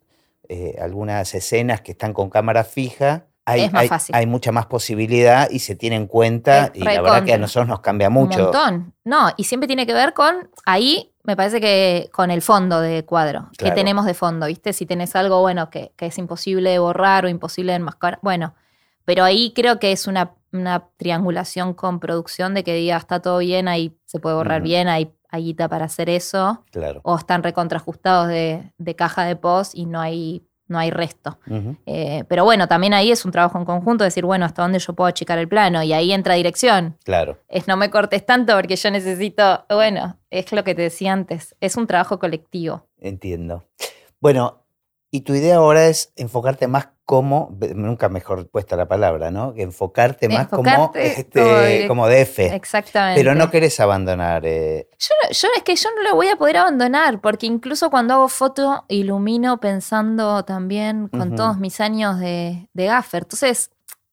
eh, 0.53 0.76
algunas 0.81 1.33
escenas 1.35 1.81
que 1.81 1.93
están 1.93 2.12
con 2.12 2.28
cámara 2.28 2.64
fija, 2.64 3.26
hay, 3.47 3.62
Es 3.62 3.72
más 3.72 3.82
hay- 3.82 3.88
fácil. 3.88 4.14
hay 4.14 4.26
mucha 4.26 4.53
más 4.53 4.66
posibilidad 4.66 5.49
y 5.51 5.59
se 5.61 5.74
tiene 5.74 5.97
en 5.97 6.07
cuenta 6.07 6.66
Es 6.66 6.70
y 6.74 6.80
la 6.80 7.01
verdad 7.03 7.24
que 7.24 7.32
a 7.34 7.38
nosotros 7.38 7.68
nos 7.68 7.80
cambia 7.80 8.09
Un 8.09 8.14
mucho. 8.14 8.38
montón. 8.45 8.95
No, 9.05 9.28
y 9.36 9.45
siempre 9.45 9.66
tiene 9.66 9.86
que 9.86 9.95
ver 9.95 10.14
con, 10.14 10.51
ahí 10.66 11.12
me 11.24 11.36
parece 11.36 11.61
que 11.61 12.09
con 12.12 12.30
el 12.30 12.43
fondo 12.43 12.80
de 12.80 13.05
cuadro. 13.05 13.49
que 13.53 13.64
Claro. 13.64 13.74
tenemos 13.74 14.07
de 14.07 14.14
fondo? 14.14 14.47
¿Viste? 14.47 14.72
Si 14.72 14.86
tenés 14.86 15.14
algo, 15.16 15.41
bueno, 15.41 15.68
que, 15.70 15.93
que 15.97 16.07
es 16.07 16.18
imposible 16.18 16.70
de 16.70 16.78
borrar 16.78 17.24
o 17.24 17.28
imposible 17.28 17.72
de 17.72 17.76
enmascarar. 17.76 18.18
Bueno, 18.22 18.55
pero 19.05 19.24
ahí 19.24 19.53
creo 19.55 19.78
que 19.78 19.93
es 19.93 20.07
una, 20.07 20.34
una 20.53 20.88
triangulación 20.97 21.74
con 21.74 22.01
producción 22.01 22.55
de 22.55 22.64
que 22.64 22.74
diga, 22.74 22.97
está 22.97 23.20
todo 23.20 23.38
bien, 23.38 23.68
ahí 23.68 23.97
se 24.07 24.18
puede 24.20 24.36
borrar 24.36 24.62
bien, 24.62 24.88
hay, 24.88 25.12
hay 25.28 25.45
guita 25.45 25.68
para 25.68 25.86
hacer 25.86 26.09
eso. 26.09 26.64
Claro. 26.70 27.01
O 27.05 27.16
están 27.16 27.43
recontrajustados 27.43 28.28
de, 28.28 28.72
de 28.78 28.97
caja 28.97 29.24
de 29.24 29.36
post 29.36 29.74
y 29.74 29.86
no 29.86 30.01
hay, 30.01 30.43
no 30.71 30.79
hay 30.79 30.91
resto. 30.91 31.39
Eh, 31.87 32.25
pero 32.29 32.45
bueno, 32.45 32.68
también 32.68 32.95
ahí 32.95 33.11
es 33.11 33.25
un 33.25 33.33
trabajo 33.33 33.59
en 33.59 33.64
conjunto, 33.64 34.05
decir, 34.05 34.25
bueno, 34.25 34.45
hasta 34.47 34.62
dónde 34.62 34.79
yo 34.79 34.95
puedo 34.95 35.09
achicar 35.09 35.39
el 35.39 35.49
plano. 35.49 35.83
Y 35.83 35.93
ahí 35.93 36.12
entra 36.12 36.35
dirección 36.35 36.97
Claro. 37.05 37.39
es 37.49 37.68
no 37.68 37.77
me 37.77 37.91
cortes 37.91 38.25
tanto 38.25 38.55
porque 38.55 38.77
yo 38.77 38.91
necesito, 38.91 39.64
bueno, 39.68 40.16
es 40.31 40.51
lo 40.53 40.64
que 40.64 40.75
te 40.75 40.83
decía 40.83 41.12
antes, 41.12 41.55
es 41.61 41.77
un 41.77 41.87
trabajo 41.87 42.18
colectivo. 42.18 42.87
Entiendo. 42.99 43.64
Bueno, 44.21 44.64
y 45.11 45.23
tu 45.23 45.35
idea 45.35 45.57
ahora 45.57 45.87
es 45.87 46.12
enfocarte 46.16 46.68
más 46.68 46.89
como, 47.11 47.59
nunca 47.75 48.09
mejor 48.09 48.49
puesta 48.49 48.77
la 48.77 48.87
palabra, 48.87 49.33
¿no? 49.33 49.53
Enfocarte 49.57 50.29
más 50.29 50.47
como, 50.47 50.71
Enfocarte 50.71 51.21
este, 51.21 51.89
como 51.89 52.07
DF. 52.07 52.39
Exactamente. 52.39 53.21
Pero 53.21 53.35
no 53.35 53.51
querés 53.51 53.81
abandonar. 53.81 54.47
eh, 54.47 54.89
yo, 54.97 55.15
yo 55.33 55.49
es 55.57 55.65
que 55.65 55.75
yo 55.75 55.89
no 55.97 56.03
lo 56.09 56.15
voy 56.15 56.29
a 56.29 56.37
poder 56.37 56.59
abandonar 56.59 57.21
porque 57.21 57.47
incluso 57.47 57.91
cuando 57.91 58.15
hago 58.15 58.29
foto 58.29 58.85
ilumino 58.87 59.59
pensando 59.59 60.45
también 60.45 61.09
con 61.09 61.35
todos 61.35 61.59
mis 61.59 61.81
años 61.81 62.21
de, 62.21 62.69
de 62.75 62.85
gaffer. 62.87 63.25
Entonces, 63.25 63.51
es 63.51 63.71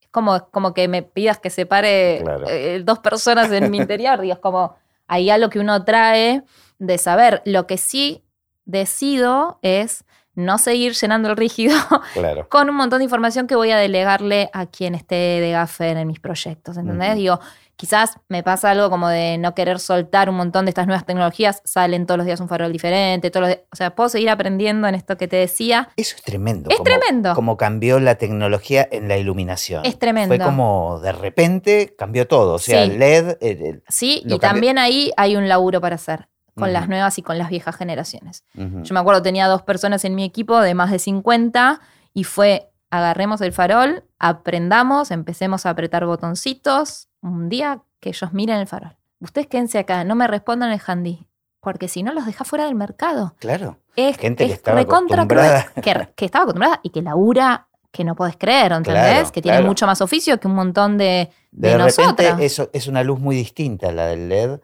como, 0.09 0.49
como 0.49 0.73
que 0.73 0.87
me 0.87 1.03
pidas 1.03 1.37
que 1.37 1.51
separe 1.51 2.21
Claro. 2.23 2.47
eh, 2.49 2.81
dos 2.83 2.97
personas 2.97 3.51
en 3.51 3.69
mi 3.69 3.77
interior. 3.77 4.19
Digo, 4.19 4.33
es 4.33 4.39
como 4.39 4.75
hay 5.05 5.29
algo 5.29 5.51
que 5.51 5.59
uno 5.59 5.85
trae 5.85 6.41
de 6.79 6.97
saber. 6.97 7.43
Lo 7.45 7.67
que 7.67 7.77
sí 7.77 8.23
decido 8.65 9.59
es 9.61 10.03
no 10.37 10.57
seguir 10.59 10.93
llenando 10.93 11.29
el 11.29 11.35
rígido 11.35 11.75
claro. 12.13 12.47
con 12.47 12.69
un 12.69 12.75
montón 12.75 12.99
de 12.99 13.05
información 13.05 13.47
que 13.47 13.55
voy 13.55 13.71
a 13.71 13.77
delegarle 13.77 14.49
a 14.53 14.67
quien 14.67 14.93
esté 14.95 15.15
de 15.15 15.51
gaffer 15.51 15.97
en 15.97 16.07
mis 16.07 16.19
proyectos, 16.19 16.77
¿entendés? 16.77 17.15
Digo, 17.15 17.39
quizás 17.75 18.17
me 18.29 18.43
pasa 18.43 18.69
algo 18.71 18.89
como 18.91 19.09
de 19.09 19.37
no 19.39 19.55
querer 19.55 19.79
soltar 19.79 20.29
un 20.29 20.35
montón 20.37 20.65
de 20.65 20.69
estas 20.69 20.85
nuevas 20.87 21.05
tecnologías, 21.05 21.61
salen 21.65 22.05
todos 22.05 22.19
los 22.19 22.25
días 22.27 22.39
un 22.39 22.47
farol 22.49 22.71
diferente, 22.71 23.29
todos 23.31 23.49
los 23.49 23.57
o 23.71 23.75
sea, 23.75 23.95
puedo 23.95 24.09
seguir 24.09 24.29
aprendiendo 24.29 24.87
en 24.87 24.93
esto 24.95 25.17
que 25.17 25.27
te 25.27 25.37
decía. 25.37 25.89
Eso 25.97 26.15
es 26.15 26.21
tremendo. 26.23 26.69
Es 26.69 26.77
como- 26.77 26.83
tremendo. 26.85 27.33
Como 27.33 27.57
cambió 27.57 27.99
la 27.99 28.15
tecnología 28.15 28.87
en 28.91 29.07
la 29.07 29.17
iluminación. 29.17 29.85
Es 29.85 29.97
tremendo. 29.99 30.35
Fue 30.35 30.43
como 30.43 30.99
de 31.01 31.11
repente 31.13 31.95
cambió 31.97 32.27
todo. 32.27 32.53
O 32.55 32.59
sea, 32.59 32.85
Sí. 32.85 32.91
el 32.91 32.99
LED. 32.99 33.37
el- 33.41 33.61
el- 33.65 33.83
Sí, 33.89 34.23
y 34.25 34.37
también 34.39 34.77
ahí 34.77 35.11
hay 35.17 35.35
un 35.35 35.47
laburo 35.47 35.81
para 35.81 35.95
hacer 35.95 36.27
con 36.57 36.73
las 36.73 36.89
nuevas 36.89 37.17
y 37.17 37.21
con 37.21 37.37
las 37.37 37.49
viejas 37.49 37.75
generaciones. 37.75 38.43
Yo 38.53 38.93
me 38.93 38.99
acuerdo, 38.99 39.21
tenía 39.21 39.47
dos 39.47 39.61
personas 39.61 40.03
en 40.05 40.15
mi 40.15 40.23
equipo 40.23 40.59
de 40.59 40.73
más 40.73 40.91
de 40.91 40.99
50 40.99 41.79
y 42.13 42.23
fue, 42.23 42.71
agarremos 42.89 43.41
el 43.41 43.53
farol, 43.53 44.03
aprendamos, 44.19 45.11
empecemos 45.11 45.65
a 45.65 45.69
apretar 45.71 46.05
botoncitos, 46.05 47.09
un 47.21 47.49
día 47.49 47.81
que 47.99 48.09
ellos 48.09 48.33
miren 48.33 48.57
el 48.57 48.67
farol. 48.67 48.95
Ustedes 49.19 49.47
quédense 49.47 49.79
acá, 49.79 50.03
no 50.03 50.15
me 50.15 50.27
respondan 50.27 50.71
el 50.71 50.81
handy, 50.85 51.27
porque 51.59 51.87
si 51.87 52.03
no 52.03 52.13
los 52.13 52.25
deja 52.25 52.43
fuera 52.43 52.65
del 52.65 52.75
mercado. 52.75 53.35
Claro. 53.39 53.77
Es, 53.95 54.17
Gente 54.17 54.45
que 54.45 54.51
es 54.51 54.57
estaba 54.57 54.79
recontra 54.79 55.23
acostumbrada. 55.23 55.71
que, 55.75 56.09
que 56.15 56.25
estaba 56.25 56.43
acostumbrada 56.43 56.79
y 56.83 56.89
que 56.91 57.01
labura 57.01 57.67
que 57.91 58.03
no 58.03 58.15
podés 58.15 58.37
creer, 58.37 58.73
¿entendés? 58.73 59.03
Claro, 59.03 59.31
que 59.31 59.41
tiene 59.41 59.57
claro. 59.57 59.67
mucho 59.67 59.87
más 59.87 60.01
oficio 60.01 60.39
que 60.39 60.47
un 60.47 60.53
montón 60.53 60.97
de, 60.97 61.29
de, 61.51 61.69
De, 61.69 61.77
repente 61.77 62.01
nosotras. 62.03 62.39
eso 62.41 62.69
es 62.73 62.87
una 62.87 63.03
luz 63.03 63.19
muy 63.19 63.35
distinta 63.35 63.91
la 63.91 64.05
del 64.05 64.29
LED. 64.29 64.59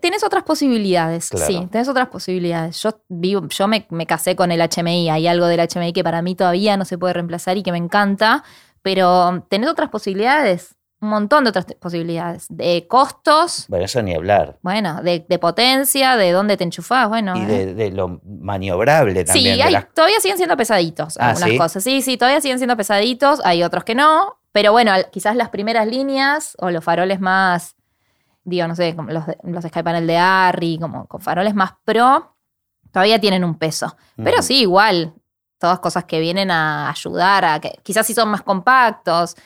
Tenés 0.00 0.24
otras 0.24 0.42
posibilidades, 0.42 1.30
Claro. 1.30 1.46
sí, 1.46 1.68
tenés 1.70 1.88
otras 1.88 2.08
posibilidades. 2.08 2.82
Yo 2.82 3.00
vivo, 3.08 3.46
yo 3.48 3.68
me, 3.68 3.86
me 3.90 4.06
casé 4.06 4.34
con 4.34 4.50
el 4.50 4.60
HMI, 4.60 5.08
hay 5.08 5.26
algo 5.28 5.46
del 5.46 5.60
HMI 5.60 5.92
que 5.92 6.02
para 6.02 6.20
mí 6.20 6.34
todavía 6.34 6.76
no 6.76 6.84
se 6.84 6.98
puede 6.98 7.14
reemplazar 7.14 7.56
y 7.56 7.62
que 7.62 7.70
me 7.70 7.78
encanta, 7.78 8.42
pero 8.82 9.44
tenés 9.48 9.70
otras 9.70 9.88
posibilidades, 9.90 10.74
un 11.00 11.10
montón 11.10 11.44
de 11.44 11.50
otras 11.50 11.66
posibilidades, 11.78 12.46
de 12.48 12.88
costos, 12.88 13.66
Bueno, 13.68 13.84
eso 13.84 14.02
ni 14.02 14.14
hablar. 14.14 14.58
bueno, 14.62 15.00
de, 15.02 15.24
de 15.28 15.38
potencia, 15.38 16.16
de 16.16 16.32
dónde 16.32 16.56
te 16.56 16.64
enchufás, 16.64 17.08
bueno. 17.08 17.36
Y 17.36 17.42
eh. 17.42 17.46
de, 17.46 17.74
de 17.74 17.90
lo 17.92 18.20
maniobrable 18.24 19.20
Sí, 19.20 19.26
también. 19.26 19.56
de 19.58 19.62
hay- 19.62 19.72
las- 19.72 19.94
todavía 19.94 20.18
siguen 20.18 20.38
siendo 20.38 20.56
pesaditos 20.56 21.16
Ah, 21.20 21.28
algunas 21.30 21.50
¿sí? 21.50 21.56
cosas. 21.58 21.84
Sí, 21.84 22.02
sí, 22.02 22.16
todavía 22.16 22.40
siguen 22.40 22.58
siendo 22.58 22.76
pesaditos, 22.76 23.40
hay 23.44 23.62
otros 23.62 23.84
que 23.84 23.94
no, 23.94 24.38
pero 24.50 24.72
bueno, 24.72 24.90
quizás 25.12 25.36
las 25.36 25.50
primeras 25.50 25.86
líneas 25.86 26.56
o 26.58 26.70
los 26.72 26.82
faroles 26.82 27.20
más, 27.20 27.76
digo, 28.56 28.66
no 28.68 28.74
sé, 28.74 28.94
como 28.96 29.10
los, 29.10 29.24
los 29.44 29.64
Sky 29.64 29.82
Panel 29.82 30.06
de 30.06 30.16
Arri, 30.16 30.78
como 30.80 31.06
con 31.06 31.20
faroles 31.20 31.54
más 31.54 31.72
pro, 31.84 32.34
todavía 32.92 33.20
tienen 33.20 33.44
un 33.44 33.56
peso. 33.56 33.96
Pero 34.16 34.42
sí, 34.42 34.60
igual, 34.60 35.14
todas 35.58 35.78
cosas 35.80 36.04
que 36.04 36.20
vienen 36.20 36.50
a 36.50 36.90
ayudar 36.90 37.44
a 37.44 37.60
que 37.60 37.72
quizás 37.82 38.06
si 38.06 38.14
son 38.14 38.28
más 38.30 38.42
compactos. 38.42 39.36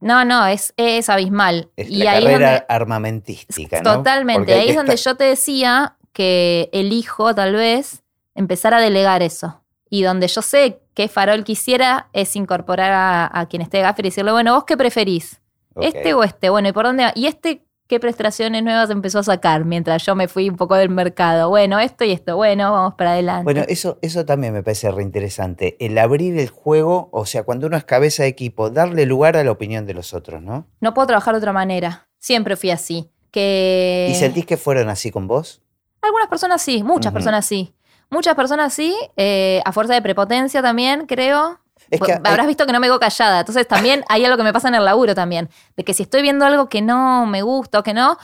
No, 0.00 0.24
no, 0.24 0.46
es, 0.46 0.72
es 0.76 1.08
abismal. 1.10 1.70
Es 1.76 1.90
y 1.90 2.04
la 2.04 2.12
ahí 2.12 2.22
carrera 2.24 2.50
donde- 2.50 2.66
armamentística, 2.68 3.80
¿no? 3.82 3.96
Totalmente. 3.96 4.40
Porque 4.40 4.54
Ahí 4.54 4.64
que 4.66 4.70
es 4.70 4.76
donde 4.76 4.96
yo 4.96 5.16
te 5.16 5.24
decía 5.24 5.96
que 6.12 6.68
elijo 6.72 7.34
tal 7.34 7.54
vez 7.54 8.02
empezar 8.34 8.74
a 8.74 8.80
delegar 8.80 9.22
eso. 9.22 9.62
Y 9.90 10.02
donde 10.02 10.28
yo 10.28 10.42
sé 10.42 10.80
qué 10.94 11.08
farol 11.08 11.42
quisiera 11.44 12.08
es 12.12 12.36
incorporar 12.36 12.92
a, 12.92 13.40
a 13.40 13.46
quien 13.46 13.62
esté 13.62 13.78
de 13.78 13.84
gaffer 13.84 14.04
y 14.06 14.10
decirle, 14.10 14.30
bueno, 14.32 14.54
¿vos 14.54 14.64
qué 14.64 14.76
preferís? 14.76 15.40
¿Este 15.80 16.12
o 16.14 16.22
este? 16.24 16.50
Bueno, 16.50 16.68
¿y 16.68 16.72
por 16.72 16.84
dónde 16.86 17.04
va? 17.04 17.12
¿Y 17.14 17.26
este 17.26 17.64
qué 17.88 17.98
prestaciones 17.98 18.62
nuevas 18.62 18.90
empezó 18.90 19.18
a 19.18 19.22
sacar 19.24 19.64
mientras 19.64 20.04
yo 20.04 20.14
me 20.14 20.28
fui 20.28 20.48
un 20.48 20.56
poco 20.56 20.76
del 20.76 20.90
mercado? 20.90 21.48
Bueno, 21.48 21.80
esto 21.80 22.04
y 22.04 22.12
esto. 22.12 22.36
Bueno, 22.36 22.70
vamos 22.70 22.94
para 22.94 23.12
adelante. 23.12 23.44
Bueno, 23.44 23.62
eso, 23.66 23.98
eso 24.02 24.24
también 24.24 24.52
me 24.52 24.62
parece 24.62 24.90
reinteresante. 24.90 25.76
El 25.80 25.98
abrir 25.98 26.38
el 26.38 26.50
juego, 26.50 27.08
o 27.10 27.26
sea, 27.26 27.42
cuando 27.42 27.66
uno 27.66 27.76
es 27.76 27.84
cabeza 27.84 28.22
de 28.22 28.28
equipo, 28.28 28.70
darle 28.70 29.06
lugar 29.06 29.36
a 29.36 29.42
la 29.42 29.50
opinión 29.50 29.86
de 29.86 29.94
los 29.94 30.14
otros, 30.14 30.42
¿no? 30.42 30.66
no 30.80 30.94
puedo 30.94 31.06
trabajar 31.06 31.34
de 31.34 31.38
otra 31.38 31.52
manera. 31.52 32.06
Siempre 32.18 32.56
fui 32.56 32.70
así. 32.70 33.10
Que... 33.30 34.08
¿Y 34.10 34.14
sentís 34.14 34.46
que 34.46 34.56
fueron 34.56 34.88
así 34.88 35.10
con 35.10 35.26
vos? 35.26 35.62
Algunas 36.02 36.28
personas 36.28 36.62
sí, 36.62 36.82
muchas 36.82 37.12
personas 37.12 37.44
sí. 37.46 37.74
Muchas 38.10 38.34
personas 38.34 38.72
sí, 38.72 38.96
eh, 39.16 39.60
a 39.64 39.72
fuerza 39.72 39.92
de 39.94 40.00
prepotencia 40.00 40.62
también, 40.62 41.06
creo. 41.06 41.60
Es 41.90 42.00
que 42.00 42.06
Pues, 42.16 42.20
Habrás 42.24 42.46
visto 42.46 42.66
que 42.66 42.72
no 42.72 42.80
me 42.80 42.86
digo 42.86 42.98
callada. 43.00 43.40
Entonces 43.40 43.66
también 43.66 44.04
hay 44.08 44.24
algo 44.24 44.36
que 44.36 44.42
me 44.44 44.52
pasa 44.52 44.68
en 44.68 44.74
el 44.74 44.84
laburo 44.84 45.14
también. 45.14 45.48
De 45.76 45.84
que 45.84 45.94
si 45.94 46.02
estoy 46.02 46.22
viendo 46.22 46.44
algo 46.44 46.68
que 46.68 46.82
no 46.82 47.26
me 47.26 47.42
gusta 47.42 47.78
o 47.78 47.82
que 47.82 47.94
no, 47.94 48.18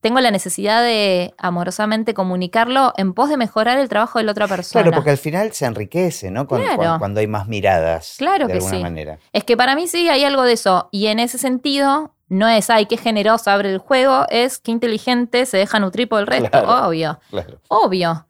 tengo 0.00 0.18
la 0.20 0.30
necesidad 0.30 0.82
de 0.82 1.34
amorosamente 1.36 2.14
comunicarlo 2.14 2.94
en 2.96 3.12
pos 3.12 3.28
de 3.28 3.36
mejorar 3.36 3.78
el 3.78 3.88
trabajo 3.90 4.18
de 4.18 4.24
la 4.24 4.32
otra 4.32 4.48
persona. 4.48 4.82
Claro, 4.82 4.94
porque 4.94 5.10
al 5.10 5.18
final 5.18 5.52
se 5.52 5.66
enriquece, 5.66 6.30
¿no? 6.30 6.46
Cuando, 6.46 6.64
Claro. 6.66 6.78
cuando- 6.78 6.98
cuando 6.98 7.20
hay 7.20 7.26
más 7.26 7.46
miradas. 7.48 8.14
Claro 8.16 8.46
de 8.46 8.52
que 8.54 8.58
alguna 8.60 8.76
sí. 8.76 8.82
manera. 8.82 9.18
Es 9.34 9.44
que 9.44 9.56
para 9.58 9.74
mí 9.76 9.86
sí 9.88 10.08
hay 10.08 10.24
algo 10.24 10.42
de 10.44 10.54
eso. 10.54 10.88
Y 10.90 11.08
en 11.08 11.18
ese 11.18 11.36
sentido, 11.36 12.14
no 12.28 12.48
es, 12.48 12.70
ay, 12.70 12.86
qué 12.86 12.96
generoso 12.96 13.50
abre 13.50 13.70
el 13.70 13.78
juego, 13.78 14.24
es 14.30 14.58
qué 14.58 14.70
inteligente 14.70 15.44
se 15.44 15.58
deja 15.58 15.78
nutrir 15.80 16.08
por 16.08 16.20
el 16.20 16.26
resto. 16.26 16.48
Claro. 16.50 16.86
Obvio. 16.88 17.20
Claro. 17.28 17.60
Obvio. 17.68 18.26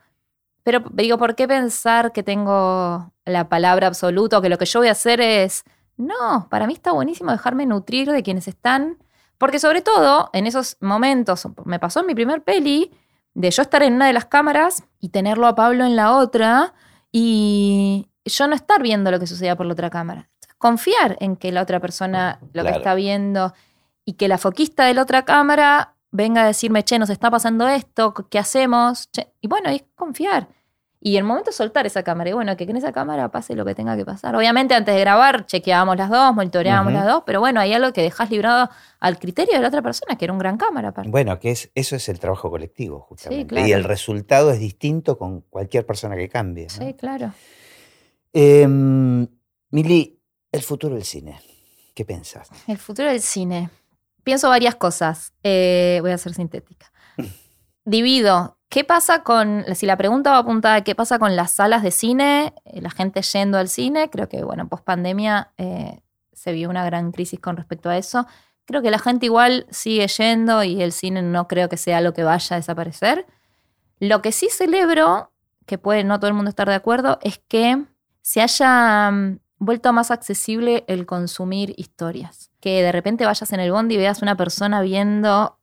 Pero 0.62 0.84
digo, 0.92 1.18
¿por 1.18 1.34
qué 1.34 1.48
pensar 1.48 2.12
que 2.12 2.22
tengo 2.22 3.12
la 3.24 3.48
palabra 3.48 3.86
absoluta 3.86 4.38
o 4.38 4.42
que 4.42 4.48
lo 4.48 4.58
que 4.58 4.66
yo 4.66 4.80
voy 4.80 4.88
a 4.88 4.92
hacer 4.92 5.20
es... 5.20 5.64
No, 5.96 6.48
para 6.50 6.66
mí 6.66 6.72
está 6.72 6.92
buenísimo 6.92 7.30
dejarme 7.30 7.66
nutrir 7.66 8.11
de 8.11 8.22
quienes 8.22 8.48
están. 8.48 8.98
Porque 9.38 9.58
sobre 9.58 9.80
todo, 9.80 10.30
en 10.32 10.46
esos 10.46 10.76
momentos, 10.80 11.46
me 11.64 11.78
pasó 11.78 12.00
en 12.00 12.06
mi 12.06 12.14
primer 12.14 12.42
peli, 12.42 12.90
de 13.34 13.50
yo 13.50 13.62
estar 13.62 13.82
en 13.82 13.94
una 13.94 14.06
de 14.06 14.12
las 14.12 14.26
cámaras 14.26 14.84
y 14.98 15.11
tenerlo 15.11 15.46
a 15.46 15.54
Pablo 15.54 15.84
en 15.84 15.96
la 15.96 16.16
otra 16.16 16.74
y 17.12 18.08
yo 18.24 18.46
no 18.48 18.54
estar 18.54 18.82
viendo 18.82 19.11
lo 19.11 19.18
que 19.18 19.26
sucedía 19.26 19.56
por 19.56 19.66
la 19.66 19.72
otra 19.72 19.90
cámara. 19.90 20.28
Confiar 20.58 21.16
en 21.20 21.36
que 21.36 21.52
la 21.52 21.62
otra 21.62 21.80
persona 21.80 22.38
lo 22.52 22.64
que 22.64 22.70
está 22.70 22.94
viendo 22.94 23.54
y 24.04 24.14
que 24.14 24.28
la 24.28 24.38
foquista 24.38 24.84
de 24.84 24.94
la 24.94 25.02
otra 25.02 25.24
cámara 25.24 25.94
venga 26.11 26.42
a 26.42 26.46
decirme, 26.46 26.82
che, 26.84 26.98
nos 26.98 27.11
está 27.11 27.30
pasando 27.30 27.68
esto, 27.68 28.14
¿qué 28.30 28.38
hacemos? 28.38 29.11
Che, 29.12 29.32
Y 29.40 29.48
bueno, 29.48 29.70
es 29.70 29.84
confiar. 29.94 30.48
Y 31.02 31.16
el 31.16 31.24
momento 31.24 31.50
de 31.50 31.56
soltar 31.56 31.86
esa 31.86 32.02
cámara, 32.02 32.28
y 32.28 32.34
bueno, 32.34 32.54
que 32.58 32.64
en 32.64 32.76
esa 32.76 32.92
cámara 32.92 33.30
pase 33.30 33.54
lo 33.54 33.64
que 33.64 33.74
tenga 33.74 33.96
que 33.96 34.04
pasar. 34.04 34.36
Obviamente 34.36 34.74
antes 34.74 34.94
de 34.94 35.00
grabar 35.00 35.46
chequeábamos 35.46 35.96
las 35.96 36.11
dos, 36.11 36.34
monitoreábamos 36.34 36.92
las 36.92 37.06
dos, 37.06 37.22
pero 37.24 37.40
bueno, 37.40 37.58
hay 37.58 37.72
algo 37.72 37.90
que 37.94 38.02
dejas 38.02 38.30
librado 38.30 38.68
al 38.98 39.18
criterio 39.18 39.54
de 39.54 39.61
la 39.62 39.68
otra 39.68 39.80
persona, 39.80 40.18
que 40.18 40.26
era 40.26 40.34
un 40.34 40.38
gran 40.38 40.58
cámara 40.58 40.88
aparte. 40.88 41.11
Bueno, 41.11 41.38
que 41.38 41.52
es, 41.52 41.70
eso 41.74 41.96
es 41.96 42.06
el 42.11 42.20
trabajo 42.20 42.50
colectivo, 42.50 43.00
justamente. 43.00 43.46
claro. 43.46 43.66
Y 43.66 43.72
el 43.72 43.84
resultado 43.84 44.50
es 44.50 44.61
distinto 44.61 45.16
con 45.16 45.40
cualquier 45.40 45.86
persona 45.86 46.16
que 46.16 46.28
cambie. 46.28 46.64
¿no? 46.64 46.84
Sí, 46.84 46.92
claro. 46.92 47.32
Em, 48.34 49.26
Mili, 49.70 50.20
el 50.52 50.62
futuro 50.62 50.94
del 50.96 51.04
cine. 51.04 51.40
¿Qué 51.94 52.04
pensás? 52.04 52.50
El 52.66 52.76
futuro 52.76 53.08
del 53.08 53.22
cine. 53.22 53.70
Pienso 54.23 54.49
varias 54.49 54.75
cosas. 54.75 55.33
Eh, 55.43 55.99
voy 56.03 56.11
a 56.11 56.18
ser 56.18 56.35
sintética. 56.35 56.93
Divido 57.85 58.59
¿Qué 58.71 58.85
pasa 58.85 59.25
con, 59.25 59.64
si 59.75 59.85
la 59.85 59.97
pregunta 59.97 60.31
va 60.31 60.39
apuntada 60.39 60.85
qué 60.85 60.95
pasa 60.95 61.18
con 61.18 61.35
las 61.35 61.51
salas 61.51 61.83
de 61.83 61.91
cine, 61.91 62.55
eh, 62.64 62.81
la 62.81 62.91
gente 62.91 63.21
yendo 63.21 63.59
al 63.59 63.68
cine? 63.68 64.11
Creo 64.11 64.29
que, 64.29 64.45
bueno, 64.45 64.68
post 64.68 64.85
pandemia 64.85 65.51
eh, 65.59 66.01
se 66.33 66.53
vio 66.53 66.71
una 66.71 66.85
gran 66.85 67.11
crisis 67.11 67.41
con 67.41 67.57
respecto 67.57 67.91
a 67.91 67.99
eso. 67.99 68.29
Creo 68.66 68.81
que 68.81 68.93
la 68.93 69.01
gente 69.01 69.27
igual 69.27 69.66
sigue 69.71 70.07
yendo 70.07 70.62
y 70.62 70.81
el 70.83 70.93
cine 70.93 71.21
no 71.21 71.49
creo 71.49 71.68
que 71.68 71.77
sea 71.77 72.01
lo 72.01 72.14
que 72.14 72.23
vaya 72.23 72.55
a 72.55 72.61
desaparecer. 72.61 73.27
Lo 73.99 74.23
que 74.23 74.31
sí 74.31 74.49
celebro, 74.53 75.33
que 75.66 75.77
puede 75.77 76.05
no 76.05 76.21
todo 76.21 76.29
el 76.29 76.35
mundo 76.35 76.51
estar 76.51 76.68
de 76.68 76.77
acuerdo, 76.77 77.18
es 77.23 77.41
que 77.49 77.85
se 78.23 78.41
haya 78.41 79.11
mm, 79.11 79.41
vuelto 79.61 79.92
más 79.92 80.11
accesible 80.11 80.82
el 80.88 81.06
consumir 81.06 81.74
historias. 81.76 82.50
Que 82.58 82.82
de 82.82 82.90
repente 82.90 83.24
vayas 83.24 83.52
en 83.52 83.61
el 83.61 83.70
bondi 83.70 83.94
y 83.94 83.98
veas 83.98 84.22
una 84.22 84.36
persona 84.36 84.80
viendo 84.82 85.56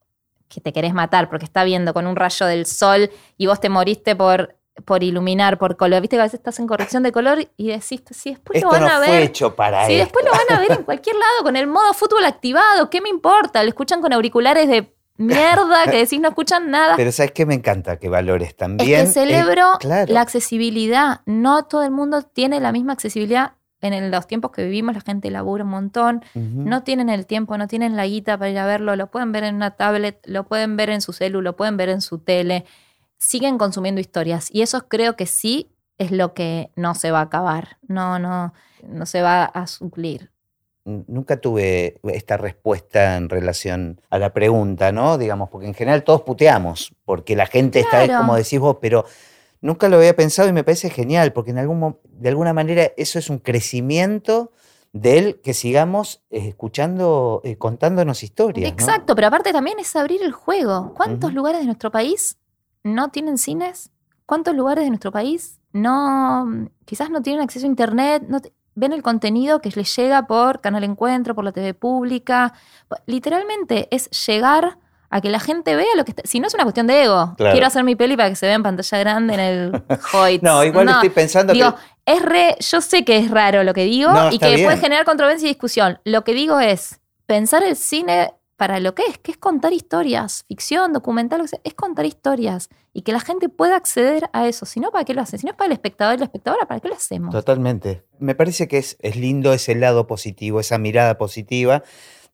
que 0.48 0.62
te 0.62 0.72
querés 0.72 0.94
matar 0.94 1.28
porque 1.30 1.44
está 1.44 1.66
viendo 1.66 1.94
con 1.94 2.08
un 2.08 2.16
rayo 2.16 2.46
del 2.46 2.66
sol 2.66 3.10
y 3.38 3.48
vos 3.48 3.60
te 3.60 3.68
moriste 3.68 4.16
por, 4.16 4.56
por 4.86 5.04
iluminar, 5.04 5.58
por 5.58 5.76
color. 5.76 6.00
Viste 6.00 6.16
que 6.16 6.22
a 6.22 6.24
veces 6.24 6.40
estás 6.40 6.58
en 6.60 6.68
corrección 6.68 7.04
de 7.04 7.12
color 7.12 7.50
y 7.58 7.68
decís, 7.68 8.02
si 8.12 8.30
después 8.30 8.56
Esto 8.58 8.68
lo 8.68 8.72
van 8.72 8.84
no 8.84 8.88
a 8.88 8.98
fue 9.00 9.12
ver. 9.12 9.24
hecho 9.24 9.56
para 9.56 9.86
Si 9.88 9.94
esto. 9.94 10.06
después 10.06 10.26
lo 10.26 10.32
van 10.32 10.58
a 10.58 10.60
ver 10.62 10.72
en 10.80 10.84
cualquier 10.86 11.16
lado 11.18 11.44
con 11.44 11.56
el 11.58 11.68
modo 11.68 11.94
fútbol 11.94 12.24
activado, 12.24 12.90
¿qué 12.90 13.02
me 13.02 13.10
importa? 13.10 13.62
Lo 13.64 13.68
escuchan 13.70 14.00
con 14.02 14.14
auriculares 14.14 14.70
de 14.70 14.94
mierda 15.18 15.86
que 15.92 15.98
decís 15.98 16.20
no 16.22 16.30
escuchan 16.30 16.70
nada. 16.72 16.96
Pero 16.96 17.12
¿sabes 17.12 17.32
qué? 17.32 17.46
Me 17.46 17.56
encanta 17.56 17.98
que 18.00 18.08
valores 18.08 18.50
es 18.50 18.56
también. 18.56 19.06
que 19.08 19.12
celebro 19.12 19.78
claro. 19.80 20.14
la 20.14 20.22
accesibilidad. 20.22 21.22
No 21.26 21.66
todo 21.66 21.84
el 21.84 21.92
mundo 21.92 22.22
tiene 22.22 22.60
la 22.60 22.72
misma 22.72 22.94
accesibilidad. 22.94 23.54
En 23.94 24.12
los 24.12 24.28
tiempos 24.28 24.52
que 24.52 24.64
vivimos 24.64 24.96
la 24.96 25.02
gente 25.02 25.30
labura 25.32 25.64
un 25.64 25.70
montón. 25.70 26.24
No 26.34 26.84
tienen 26.84 27.10
el 27.10 27.26
tiempo, 27.26 27.58
no 27.58 27.68
tienen 27.68 27.96
la 27.96 28.06
guita 28.06 28.38
para 28.38 28.50
ir 28.52 28.60
a 28.60 28.66
verlo, 28.66 28.96
lo 28.96 29.08
pueden 29.12 29.32
ver 29.32 29.44
en 29.44 29.56
una 29.56 29.72
tablet, 29.72 30.20
lo 30.26 30.46
pueden 30.46 30.78
ver 30.78 30.90
en 30.90 31.02
su 31.02 31.14
celu, 31.14 31.42
lo 31.42 31.56
pueden 31.56 31.78
ver 31.78 31.90
en 31.90 32.02
su 32.02 32.20
tele. 32.20 32.66
Siguen 33.18 33.58
consumiendo 33.58 34.00
historias 34.02 34.50
y 34.52 34.62
eso 34.62 34.88
creo 34.88 35.16
que 35.16 35.26
sí 35.26 35.72
es 35.98 36.12
lo 36.12 36.34
que 36.34 36.70
no 36.76 36.94
se 36.94 37.10
va 37.12 37.20
a 37.20 37.24
acabar, 37.24 37.78
no, 37.88 38.20
no, 38.20 38.54
no 38.88 39.06
se 39.08 39.22
va 39.22 39.44
a 39.46 39.66
suplir. 39.68 40.30
Nunca 40.86 41.36
tuve 41.42 42.00
esta 42.04 42.38
respuesta 42.38 43.18
en 43.18 43.28
relación 43.28 44.00
a 44.10 44.20
la 44.20 44.32
pregunta, 44.32 44.94
¿no? 44.94 45.18
Digamos, 45.18 45.50
porque 45.50 45.68
en 45.68 45.74
general 45.74 46.04
todos 46.04 46.22
puteamos, 46.22 46.94
porque 47.04 47.36
la 47.36 47.46
gente 47.46 47.80
está, 47.82 48.06
Claro. 48.06 48.20
como 48.22 48.36
decís 48.38 48.58
vos, 48.60 48.78
pero 48.80 49.04
nunca 49.62 49.90
lo 49.90 49.98
había 49.98 50.16
pensado 50.16 50.48
y 50.50 50.54
me 50.54 50.64
parece 50.64 50.90
genial, 50.90 51.34
porque 51.34 51.52
en 51.52 51.58
algún, 51.60 51.98
de 52.04 52.30
alguna 52.30 52.54
manera 52.54 52.92
eso 52.98 53.20
es 53.20 53.30
un 53.30 53.40
crecimiento 53.40 54.52
del 54.94 55.42
que 55.42 55.54
sigamos 55.54 56.24
eh, 56.30 56.48
escuchando, 56.48 57.42
eh, 57.44 57.58
contándonos 57.58 58.24
historias. 58.24 58.72
¿no? 58.72 58.74
Exacto, 58.74 59.16
pero 59.16 59.28
aparte 59.28 59.52
también 59.52 59.80
es 59.80 59.96
abrir 59.96 60.22
el 60.24 60.32
juego. 60.32 60.94
¿Cuántos 60.96 61.34
lugares 61.34 61.60
de 61.62 61.66
nuestro 61.66 61.92
país 61.92 62.38
no 62.84 63.10
tienen 63.10 63.38
cines? 63.38 63.92
¿Cuántos 64.26 64.56
lugares 64.56 64.84
de 64.86 64.90
nuestro 64.90 65.12
país 65.12 65.60
no, 65.74 66.70
quizás 66.86 67.10
no 67.10 67.22
tienen 67.22 67.42
acceso 67.44 67.66
a 67.66 67.70
internet? 67.70 68.24
No 68.28 68.42
te- 68.42 68.54
ven 68.76 68.94
el 68.94 69.02
contenido 69.04 69.60
que 69.62 69.70
les 69.72 69.96
llega 69.96 70.28
por 70.28 70.62
Canal 70.62 70.84
Encuentro, 70.84 71.34
por 71.36 71.44
la 71.44 71.52
TV 71.52 71.74
pública. 71.74 72.54
Literalmente 73.06 73.88
es 73.92 74.10
llegar 74.26 74.78
a 75.10 75.22
que 75.22 75.30
la 75.30 75.40
gente 75.40 75.76
vea 75.76 75.88
lo 75.96 76.04
que 76.06 76.12
está. 76.12 76.24
Si 76.26 76.40
no 76.40 76.48
es 76.48 76.54
una 76.54 76.64
cuestión 76.64 76.88
de 76.88 77.04
ego, 77.04 77.34
Claro. 77.38 77.54
quiero 77.54 77.68
hacer 77.68 77.84
mi 77.84 77.96
peli 77.96 78.18
para 78.18 78.30
que 78.30 78.36
se 78.36 78.46
vea 78.46 78.56
en 78.56 78.64
pantalla 78.64 78.98
grande 79.00 79.34
en 79.36 79.40
el 79.40 79.84
Hoyts. 80.14 80.44
No, 80.44 80.64
igual 80.64 80.90
estoy 80.90 81.10
pensando 81.10 81.54
Digo, 81.54 81.76
que. 81.76 82.14
es 82.14 82.22
re, 82.22 82.56
yo 82.60 82.82
sé 82.82 83.06
que 83.06 83.18
es 83.18 83.32
raro 83.32 83.64
lo 83.64 83.74
que 83.74 83.84
digo 83.86 84.12
No, 84.12 84.32
y 84.32 84.40
que 84.40 84.54
bien. 84.56 84.66
puede 84.68 84.78
generar 84.78 85.06
controversia 85.06 85.46
y 85.46 85.50
discusión. 85.50 86.00
Lo 86.04 86.24
que 86.24 86.34
digo 86.34 86.60
es 86.60 87.00
pensar 87.26 87.64
el 87.64 87.76
cine 87.76 88.34
para 88.58 88.80
lo 88.80 88.96
que 88.96 89.04
es, 89.04 89.20
que 89.20 89.32
es 89.32 89.38
contar 89.38 89.72
historias, 89.72 90.44
ficción, 90.48 90.92
documental, 90.92 91.38
lo 91.38 91.44
que 91.44 91.50
sea, 91.50 91.60
es 91.64 91.76
contar 91.76 92.08
historias 92.08 92.70
y 92.92 93.04
que 93.04 93.12
la 93.14 93.20
gente 93.20 93.50
pueda 93.50 93.76
acceder 93.76 94.30
a 94.34 94.48
eso. 94.48 94.66
Si 94.66 94.80
no, 94.80 94.90
¿para 94.90 95.06
qué 95.06 95.14
lo 95.14 95.22
hace? 95.22 95.38
Si 95.38 95.46
no 95.46 95.52
es 95.52 95.56
para 95.58 95.68
el 95.68 95.74
espectador 95.74 96.16
y 96.16 96.18
la 96.18 96.26
espectadora, 96.26 96.66
¿para 96.66 96.80
qué 96.80 96.88
lo 96.88 96.96
hacemos? 96.96 97.32
Totalmente. 97.32 98.04
Me 98.18 98.34
parece 98.34 98.68
que 98.68 98.80
es, 98.80 98.98
es 99.00 99.16
lindo 99.16 99.54
ese 99.54 99.76
lado 99.76 100.08
positivo, 100.08 100.60
esa 100.60 100.80
mirada 100.80 101.20
positiva. 101.20 101.84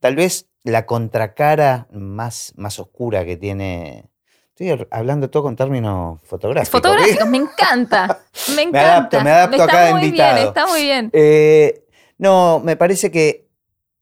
Tal 0.03 0.17
vez 0.17 0.49
la 0.65 0.85
contracara 0.85 1.87
más, 1.89 2.51
más 2.57 2.77
oscura 2.77 3.23
que 3.23 3.37
tiene. 3.37 4.09
Estoy 4.49 4.85
hablando 4.91 5.29
todo 5.29 5.43
con 5.43 5.55
términos 5.55 6.19
fotográficos. 6.25 6.81
Fotográficos, 6.81 7.25
me 7.29 7.37
encanta. 7.37 8.19
Me 8.53 8.63
encanta. 8.63 8.91
adapto, 8.91 9.21
me 9.21 9.31
adapto 9.31 9.61
a 9.61 9.65
está 9.65 9.71
cada 9.77 9.91
muy 9.91 10.03
invitado. 10.03 10.35
bien, 10.35 10.47
está 10.49 10.67
muy 10.67 10.81
bien. 10.81 11.09
Eh, 11.13 11.85
no, 12.17 12.59
me 12.59 12.75
parece 12.75 13.11
que 13.11 13.47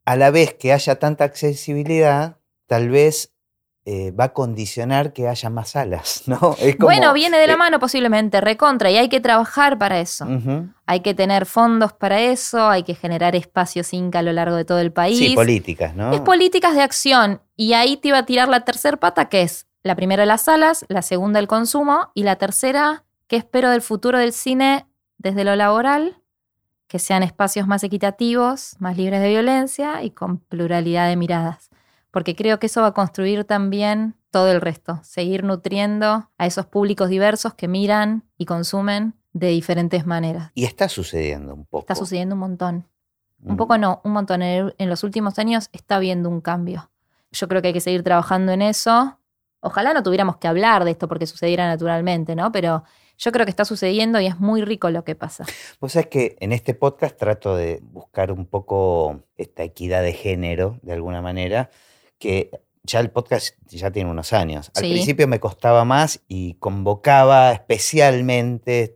a 0.04 0.16
la 0.16 0.32
vez 0.32 0.56
que 0.56 0.74
haya 0.74 0.98
tanta 0.98 1.24
accesibilidad, 1.24 2.40
tal 2.66 2.90
vez 2.90 3.31
eh, 3.84 4.12
va 4.12 4.26
a 4.26 4.34
condicionar 4.34 5.12
que 5.12 5.28
haya 5.28 5.50
más 5.50 5.70
salas, 5.72 6.24
¿no? 6.28 6.56
Es 6.60 6.76
como- 6.76 6.88
bueno, 6.88 7.14
viene 7.14 7.38
de 7.40 7.48
la 7.48 7.54
eh, 7.54 7.58
mano 7.58 7.80
posiblemente, 7.80 8.40
recontra, 8.40 8.92
y 8.92 8.98
hay 8.98 9.10
que 9.10 9.20
trabajar 9.20 9.78
para 9.80 10.00
eso. 10.00 10.28
Hay 10.86 11.00
que 11.00 11.14
tener 11.16 11.46
fondos 11.48 11.92
para 11.94 12.20
eso, 12.22 12.70
hay 12.70 12.84
que 12.84 12.94
generar 12.94 13.36
espacios 13.36 13.92
Inca 13.94 14.20
a 14.20 14.22
lo 14.22 14.34
largo 14.34 14.56
de 14.56 14.66
todo 14.66 14.80
el 14.80 14.92
país. 14.92 15.18
Sí, 15.18 15.34
políticas, 15.34 15.96
¿no? 15.96 16.12
Es 16.14 16.22
políticas 16.22 16.76
de 16.76 16.82
acción. 16.82 17.42
Y 17.56 17.74
ahí 17.74 17.98
te 17.98 18.10
iba 18.10 18.20
a 18.20 18.26
tirar 18.26 18.50
la 18.50 18.62
tercera 18.66 18.98
pata, 18.98 19.30
que 19.30 19.42
es 19.42 19.66
la 19.84 19.96
primera 19.96 20.28
las 20.28 20.44
salas, 20.44 20.86
la 20.88 21.02
segunda 21.02 21.40
el 21.40 21.48
consumo, 21.48 22.12
y 22.14 22.22
la 22.22 22.36
tercera, 22.36 23.04
que 23.28 23.36
espero 23.38 23.72
del 23.72 23.82
futuro 23.82 24.20
del 24.20 24.32
cine 24.32 24.86
desde 25.18 25.44
lo 25.44 25.56
laboral, 25.56 26.18
que 26.88 27.00
sean 27.00 27.24
espacios 27.24 27.66
más 27.68 27.84
equitativos, 27.84 28.76
más 28.78 28.96
libres 28.96 29.22
de 29.22 29.30
violencia 29.30 30.04
y 30.04 30.12
con 30.12 30.38
pluralidad 30.38 31.08
de 31.08 31.16
miradas. 31.16 31.71
Porque 32.12 32.36
creo 32.36 32.60
que 32.60 32.68
eso 32.68 32.82
va 32.82 32.88
a 32.88 32.94
construir 32.94 33.46
también 33.46 34.16
todo 34.32 34.52
el 34.52 34.62
resto, 34.62 35.00
seguir 35.04 35.44
nutriendo 35.44 36.30
a 36.38 36.46
esos 36.46 36.66
públicos 36.66 37.10
diversos 37.10 37.54
que 37.54 37.68
miran 37.68 38.24
y 38.38 38.46
consumen 38.46 39.14
de 39.34 39.48
diferentes 39.48 40.06
maneras. 40.06 40.52
Y 40.54 40.66
está 40.66 40.90
sucediendo 40.90 41.54
un 41.54 41.66
poco. 41.66 41.80
Está 41.82 41.96
sucediendo 41.96 42.36
un 42.36 42.40
montón. 42.40 42.88
Un 43.44 43.54
Mm. 43.54 43.58
poco 43.58 43.78
no, 43.78 44.02
un 44.04 44.12
montón. 44.12 44.42
En, 44.42 44.74
en 44.78 44.90
los 44.90 45.04
últimos 45.04 45.40
años 45.40 45.70
está 45.72 45.96
habiendo 45.96 46.30
un 46.30 46.42
cambio. 46.42 46.92
Yo 47.32 47.48
creo 47.48 47.62
que 47.62 47.70
hay 47.70 47.74
que 47.74 47.82
seguir 47.82 48.04
trabajando 48.04 48.52
en 48.52 48.62
eso. 48.62 49.18
Ojalá 49.62 49.94
no 49.94 50.04
tuviéramos 50.04 50.38
que 50.38 50.48
hablar 50.48 50.84
de 50.86 50.92
esto 50.92 51.08
porque 51.08 51.26
sucediera 51.28 51.68
naturalmente, 51.68 52.36
¿no? 52.36 52.52
Pero 52.52 52.84
yo 53.18 53.32
creo 53.32 53.46
que 53.46 53.52
está 53.52 53.64
sucediendo 53.66 54.20
y 54.20 54.26
es 54.28 54.40
muy 54.40 54.64
rico 54.64 54.90
lo 54.90 55.04
que 55.04 55.16
pasa. 55.16 55.46
Vos 55.80 55.94
sabés 55.94 56.08
que 56.08 56.36
en 56.40 56.52
este 56.52 56.74
podcast 56.74 57.18
trato 57.18 57.56
de 57.56 57.80
buscar 57.84 58.32
un 58.32 58.46
poco 58.48 59.22
esta 59.38 59.64
equidad 59.64 60.02
de 60.02 60.14
género, 60.14 60.80
de 60.82 60.94
alguna 60.94 61.22
manera, 61.22 61.70
que 62.22 62.52
ya 62.84 63.00
el 63.02 63.10
podcast 63.12 63.56
ya 63.68 63.92
tiene 63.92 64.10
unos 64.10 64.32
años. 64.34 64.72
Al 64.76 64.84
Sí. 64.84 64.92
principio 64.92 65.28
me 65.28 65.40
costaba 65.42 65.84
más 65.84 66.22
y 66.28 66.54
convocaba 66.56 67.52
especialmente. 67.52 68.94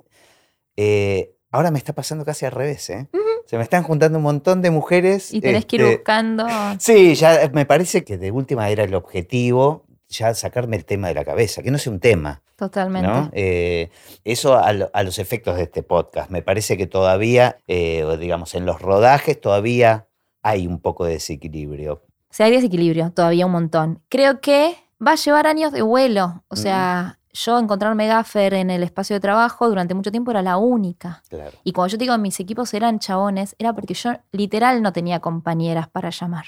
eh, 0.78 1.34
ahora 1.52 1.72
me 1.72 1.78
está 1.78 1.94
pasando 1.94 2.26
casi 2.26 2.46
al 2.46 2.52
revés, 2.52 2.90
¿eh? 2.90 3.08
Se 3.46 3.56
me 3.58 3.64
están 3.64 3.84
juntando 3.84 4.18
un 4.18 4.24
montón 4.26 4.62
de 4.62 4.72
mujeres. 4.72 5.34
Y 5.34 5.40
tenés 5.40 5.66
que 5.66 5.78
ir 5.78 5.82
este, 5.84 5.96
buscando. 5.98 6.46
Sí, 6.80 7.16
ya 7.16 7.50
me 7.54 7.66
parece 7.66 8.04
que 8.04 8.18
de 8.18 8.32
última 8.32 8.70
era 8.70 8.84
el 8.84 8.94
objetivo, 8.96 9.86
ya 10.10 10.34
sacarme 10.34 10.76
el 10.76 10.84
tema 10.86 11.08
de 11.08 11.14
la 11.14 11.24
cabeza, 11.24 11.62
que 11.64 11.72
no 11.72 11.78
sea 11.78 11.94
un 11.94 12.00
tema. 12.02 12.42
Totalmente. 12.58 13.08
¿no? 13.08 13.30
Eh, 13.34 13.90
eso 14.26 14.58
a, 14.58 14.74
lo- 14.74 14.90
a 14.94 15.04
los 15.04 15.18
efectos 15.20 15.56
de 15.58 15.64
este 15.64 15.82
podcast. 15.84 16.30
Me 16.30 16.42
parece 16.42 16.76
que 16.78 16.88
todavía, 16.88 17.58
eh, 17.68 18.04
digamos, 18.20 18.54
en 18.56 18.66
los 18.66 18.82
rodajes 18.82 19.40
todavía 19.40 20.08
hay 20.42 20.68
un 20.68 20.80
poco 20.80 21.06
de 21.06 21.14
desequilibrio. 21.14 22.04
Sea, 22.36 22.48
hay 22.48 22.52
desequilibrio, 22.52 23.12
todavía 23.12 23.46
un 23.46 23.54
montón. 23.54 24.02
Creo 24.10 24.42
que 24.42 24.76
va 25.00 25.12
a 25.12 25.16
llevar 25.16 25.48
años 25.48 25.72
de 25.72 25.82
vuelo. 25.82 26.44
O 26.50 26.58
sea, 26.58 27.18
yo 27.32 27.58
encontrarme 27.58 28.08
gaffer 28.08 28.56
en 28.56 28.70
el 28.72 28.84
espacio 28.84 29.14
de 29.14 29.22
trabajo 29.22 29.70
durante 29.70 29.94
mucho 29.94 30.12
tiempo 30.12 30.32
era 30.32 30.42
la 30.42 30.58
única. 30.58 31.24
Claro. 31.30 31.52
Y 31.64 31.72
cuando 31.72 31.94
yo 31.94 31.98
te 31.98 32.04
digo 32.04 32.18
mis 32.18 32.38
equipos 32.42 32.74
eran 32.74 33.00
chabones, 33.00 33.56
era 33.58 33.72
porque 33.72 33.94
yo 33.94 34.12
literal 34.34 34.82
no 34.82 34.92
tenía 34.92 35.22
compañeras 35.22 35.88
para 35.88 36.10
llamar. 36.10 36.48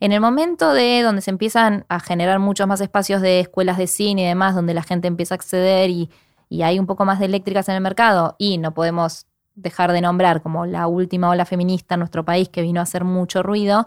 En 0.00 0.12
el 0.12 0.22
momento 0.22 0.72
de 0.72 1.02
donde 1.02 1.20
se 1.20 1.32
empiezan 1.32 1.84
a 1.90 2.00
generar 2.00 2.38
muchos 2.38 2.66
más 2.66 2.80
espacios 2.80 3.20
de 3.20 3.40
escuelas 3.40 3.76
de 3.76 3.88
cine 3.88 4.22
y 4.22 4.28
demás, 4.28 4.54
donde 4.54 4.72
la 4.72 4.84
gente 4.84 5.06
empieza 5.06 5.34
a 5.34 5.36
acceder 5.36 5.90
y, 5.90 6.08
y 6.48 6.62
hay 6.62 6.78
un 6.78 6.86
poco 6.86 7.04
más 7.04 7.18
de 7.18 7.26
eléctricas 7.26 7.68
en 7.68 7.74
el 7.74 7.82
mercado, 7.82 8.36
y 8.38 8.56
no 8.56 8.72
podemos 8.72 9.26
dejar 9.54 9.92
de 9.92 10.00
nombrar 10.00 10.40
como 10.40 10.64
la 10.64 10.86
última 10.86 11.28
ola 11.28 11.44
feminista 11.44 11.96
en 11.96 11.98
nuestro 11.98 12.24
país 12.24 12.48
que 12.48 12.62
vino 12.62 12.80
a 12.80 12.84
hacer 12.84 13.04
mucho 13.04 13.42
ruido, 13.42 13.86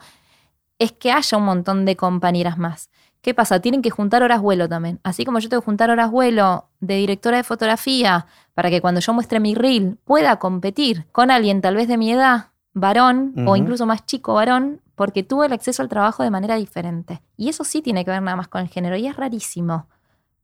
es 0.80 0.94
que 0.94 1.12
haya 1.12 1.38
un 1.38 1.46
montón 1.46 1.86
de 1.86 1.96
compañeras 1.96 2.58
más. 2.58 2.90
¿Qué 3.22 3.34
pasa? 3.34 3.60
Tienen 3.60 3.82
que 3.82 3.90
juntar 3.90 4.24
horas 4.24 4.42
vuelo 4.42 4.70
también. 4.70 5.00
Así 5.04 5.26
como 5.26 5.40
yo 5.40 5.50
tengo 5.50 5.62
que 5.62 5.66
juntar 5.66 5.90
horas 5.90 6.10
vuelo 6.10 6.70
de 6.80 6.96
directora 6.96 7.38
de 7.38 7.44
fotografía 7.44 8.26
para 8.54 8.70
que 8.70 8.80
cuando 8.80 9.02
yo 9.02 9.14
muestre 9.14 9.42
mi 9.42 9.56
reel 9.56 9.98
pueda 10.06 10.38
competir 10.38 11.06
con 11.12 11.30
alguien 11.30 11.62
tal 11.62 11.76
vez 11.76 11.90
de 11.90 11.98
mi 11.98 12.12
edad, 12.12 12.48
varón 12.74 13.34
o 13.46 13.58
incluso 13.58 13.86
más 13.86 14.06
chico 14.06 14.36
varón, 14.36 14.82
porque 14.96 15.24
tuve 15.24 15.48
el 15.48 15.54
acceso 15.54 15.82
al 15.82 15.90
trabajo 15.90 16.24
de 16.24 16.30
manera 16.30 16.56
diferente. 16.56 17.22
Y 17.36 17.50
eso 17.50 17.66
sí 17.66 17.82
tiene 17.82 18.06
que 18.06 18.12
ver 18.12 18.22
nada 18.22 18.38
más 18.38 18.48
con 18.48 18.62
el 18.62 18.70
género 18.70 18.96
y 18.96 19.08
es 19.08 19.18
rarísimo. 19.18 19.88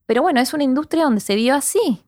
Pero 0.05 0.21
bueno, 0.21 0.41
es 0.41 0.53
una 0.53 0.63
industria 0.63 1.05
donde 1.05 1.21
se 1.21 1.36
vio 1.36 1.55
así. 1.55 2.03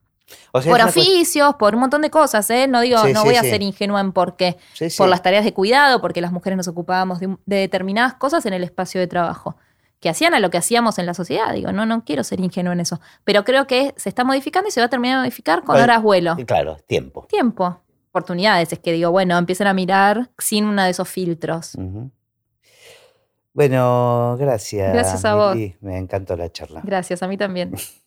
O 0.52 0.62
sea, 0.62 0.72
por 0.72 0.82
oficios, 0.82 1.56
por 1.56 1.74
un 1.76 1.82
montón 1.82 2.02
de 2.02 2.10
cosas, 2.10 2.50
¿eh? 2.50 2.68
No 2.68 2.82
digo, 2.82 2.98
Sí, 3.06 3.14
no 3.14 3.22
sí, 3.22 3.28
voy 3.28 3.36
a 3.38 3.42
sí. 3.44 3.50
ser 3.50 3.62
ingenua 3.62 4.02
en 4.02 4.12
por 4.12 4.36
qué 4.36 4.58
por 4.98 5.08
las 5.10 5.22
tareas 5.24 5.46
de 5.46 5.54
cuidado, 5.54 6.02
porque 6.02 6.20
las 6.22 6.32
mujeres 6.32 6.58
nos 6.58 6.68
ocupábamos 6.68 7.20
de, 7.20 7.38
de 7.46 7.56
determinadas 7.58 8.14
cosas 8.16 8.46
en 8.46 8.54
el 8.54 8.64
espacio 8.64 9.00
de 9.00 9.08
trabajo. 9.08 9.56
que 10.00 10.10
hacían 10.10 10.34
a 10.36 10.40
lo 10.40 10.50
que 10.52 10.58
hacíamos 10.60 11.00
en 11.00 11.06
la 11.08 11.14
sociedad. 11.16 11.52
Digo, 11.54 11.72
no, 11.72 11.86
no 11.88 12.04
quiero 12.06 12.24
ser 12.24 12.40
ingenuo 12.40 12.72
en 12.74 12.80
eso. 12.82 13.00
Pero 13.24 13.44
creo 13.44 13.66
que 13.66 13.94
se 13.98 14.10
está 14.10 14.24
modificando 14.24 14.68
y 14.68 14.72
se 14.72 14.80
va 14.80 14.86
a 14.86 14.90
terminar 14.90 15.18
de 15.18 15.22
modificar 15.24 15.60
con 15.64 15.74
Bueno, 15.74 15.84
horas 15.86 16.04
vuelo. 16.04 16.36
Y 16.38 16.46
claro, 16.46 16.78
tiempo. 16.86 17.26
Tiempo. 17.28 17.82
Oportunidades. 18.10 18.72
Es 18.74 18.78
que 18.80 18.92
digo, 18.92 19.10
bueno, 19.12 19.38
empiecen 19.40 19.66
a 19.68 19.74
mirar 19.74 20.30
sin 20.38 20.66
uno 20.66 20.84
de 20.84 20.92
esos 20.92 21.10
filtros. 21.10 21.72
Bueno, 23.54 24.36
gracias. 24.38 24.94
Gracias 24.94 25.26
a 25.26 25.36
vos. 25.36 25.56
Mili. 25.56 25.76
Me 25.82 25.98
encantó 25.98 26.36
la 26.36 26.52
charla. 26.52 26.82
Gracias, 26.84 27.24
a 27.24 27.28
mí 27.28 27.38
también. 27.38 27.74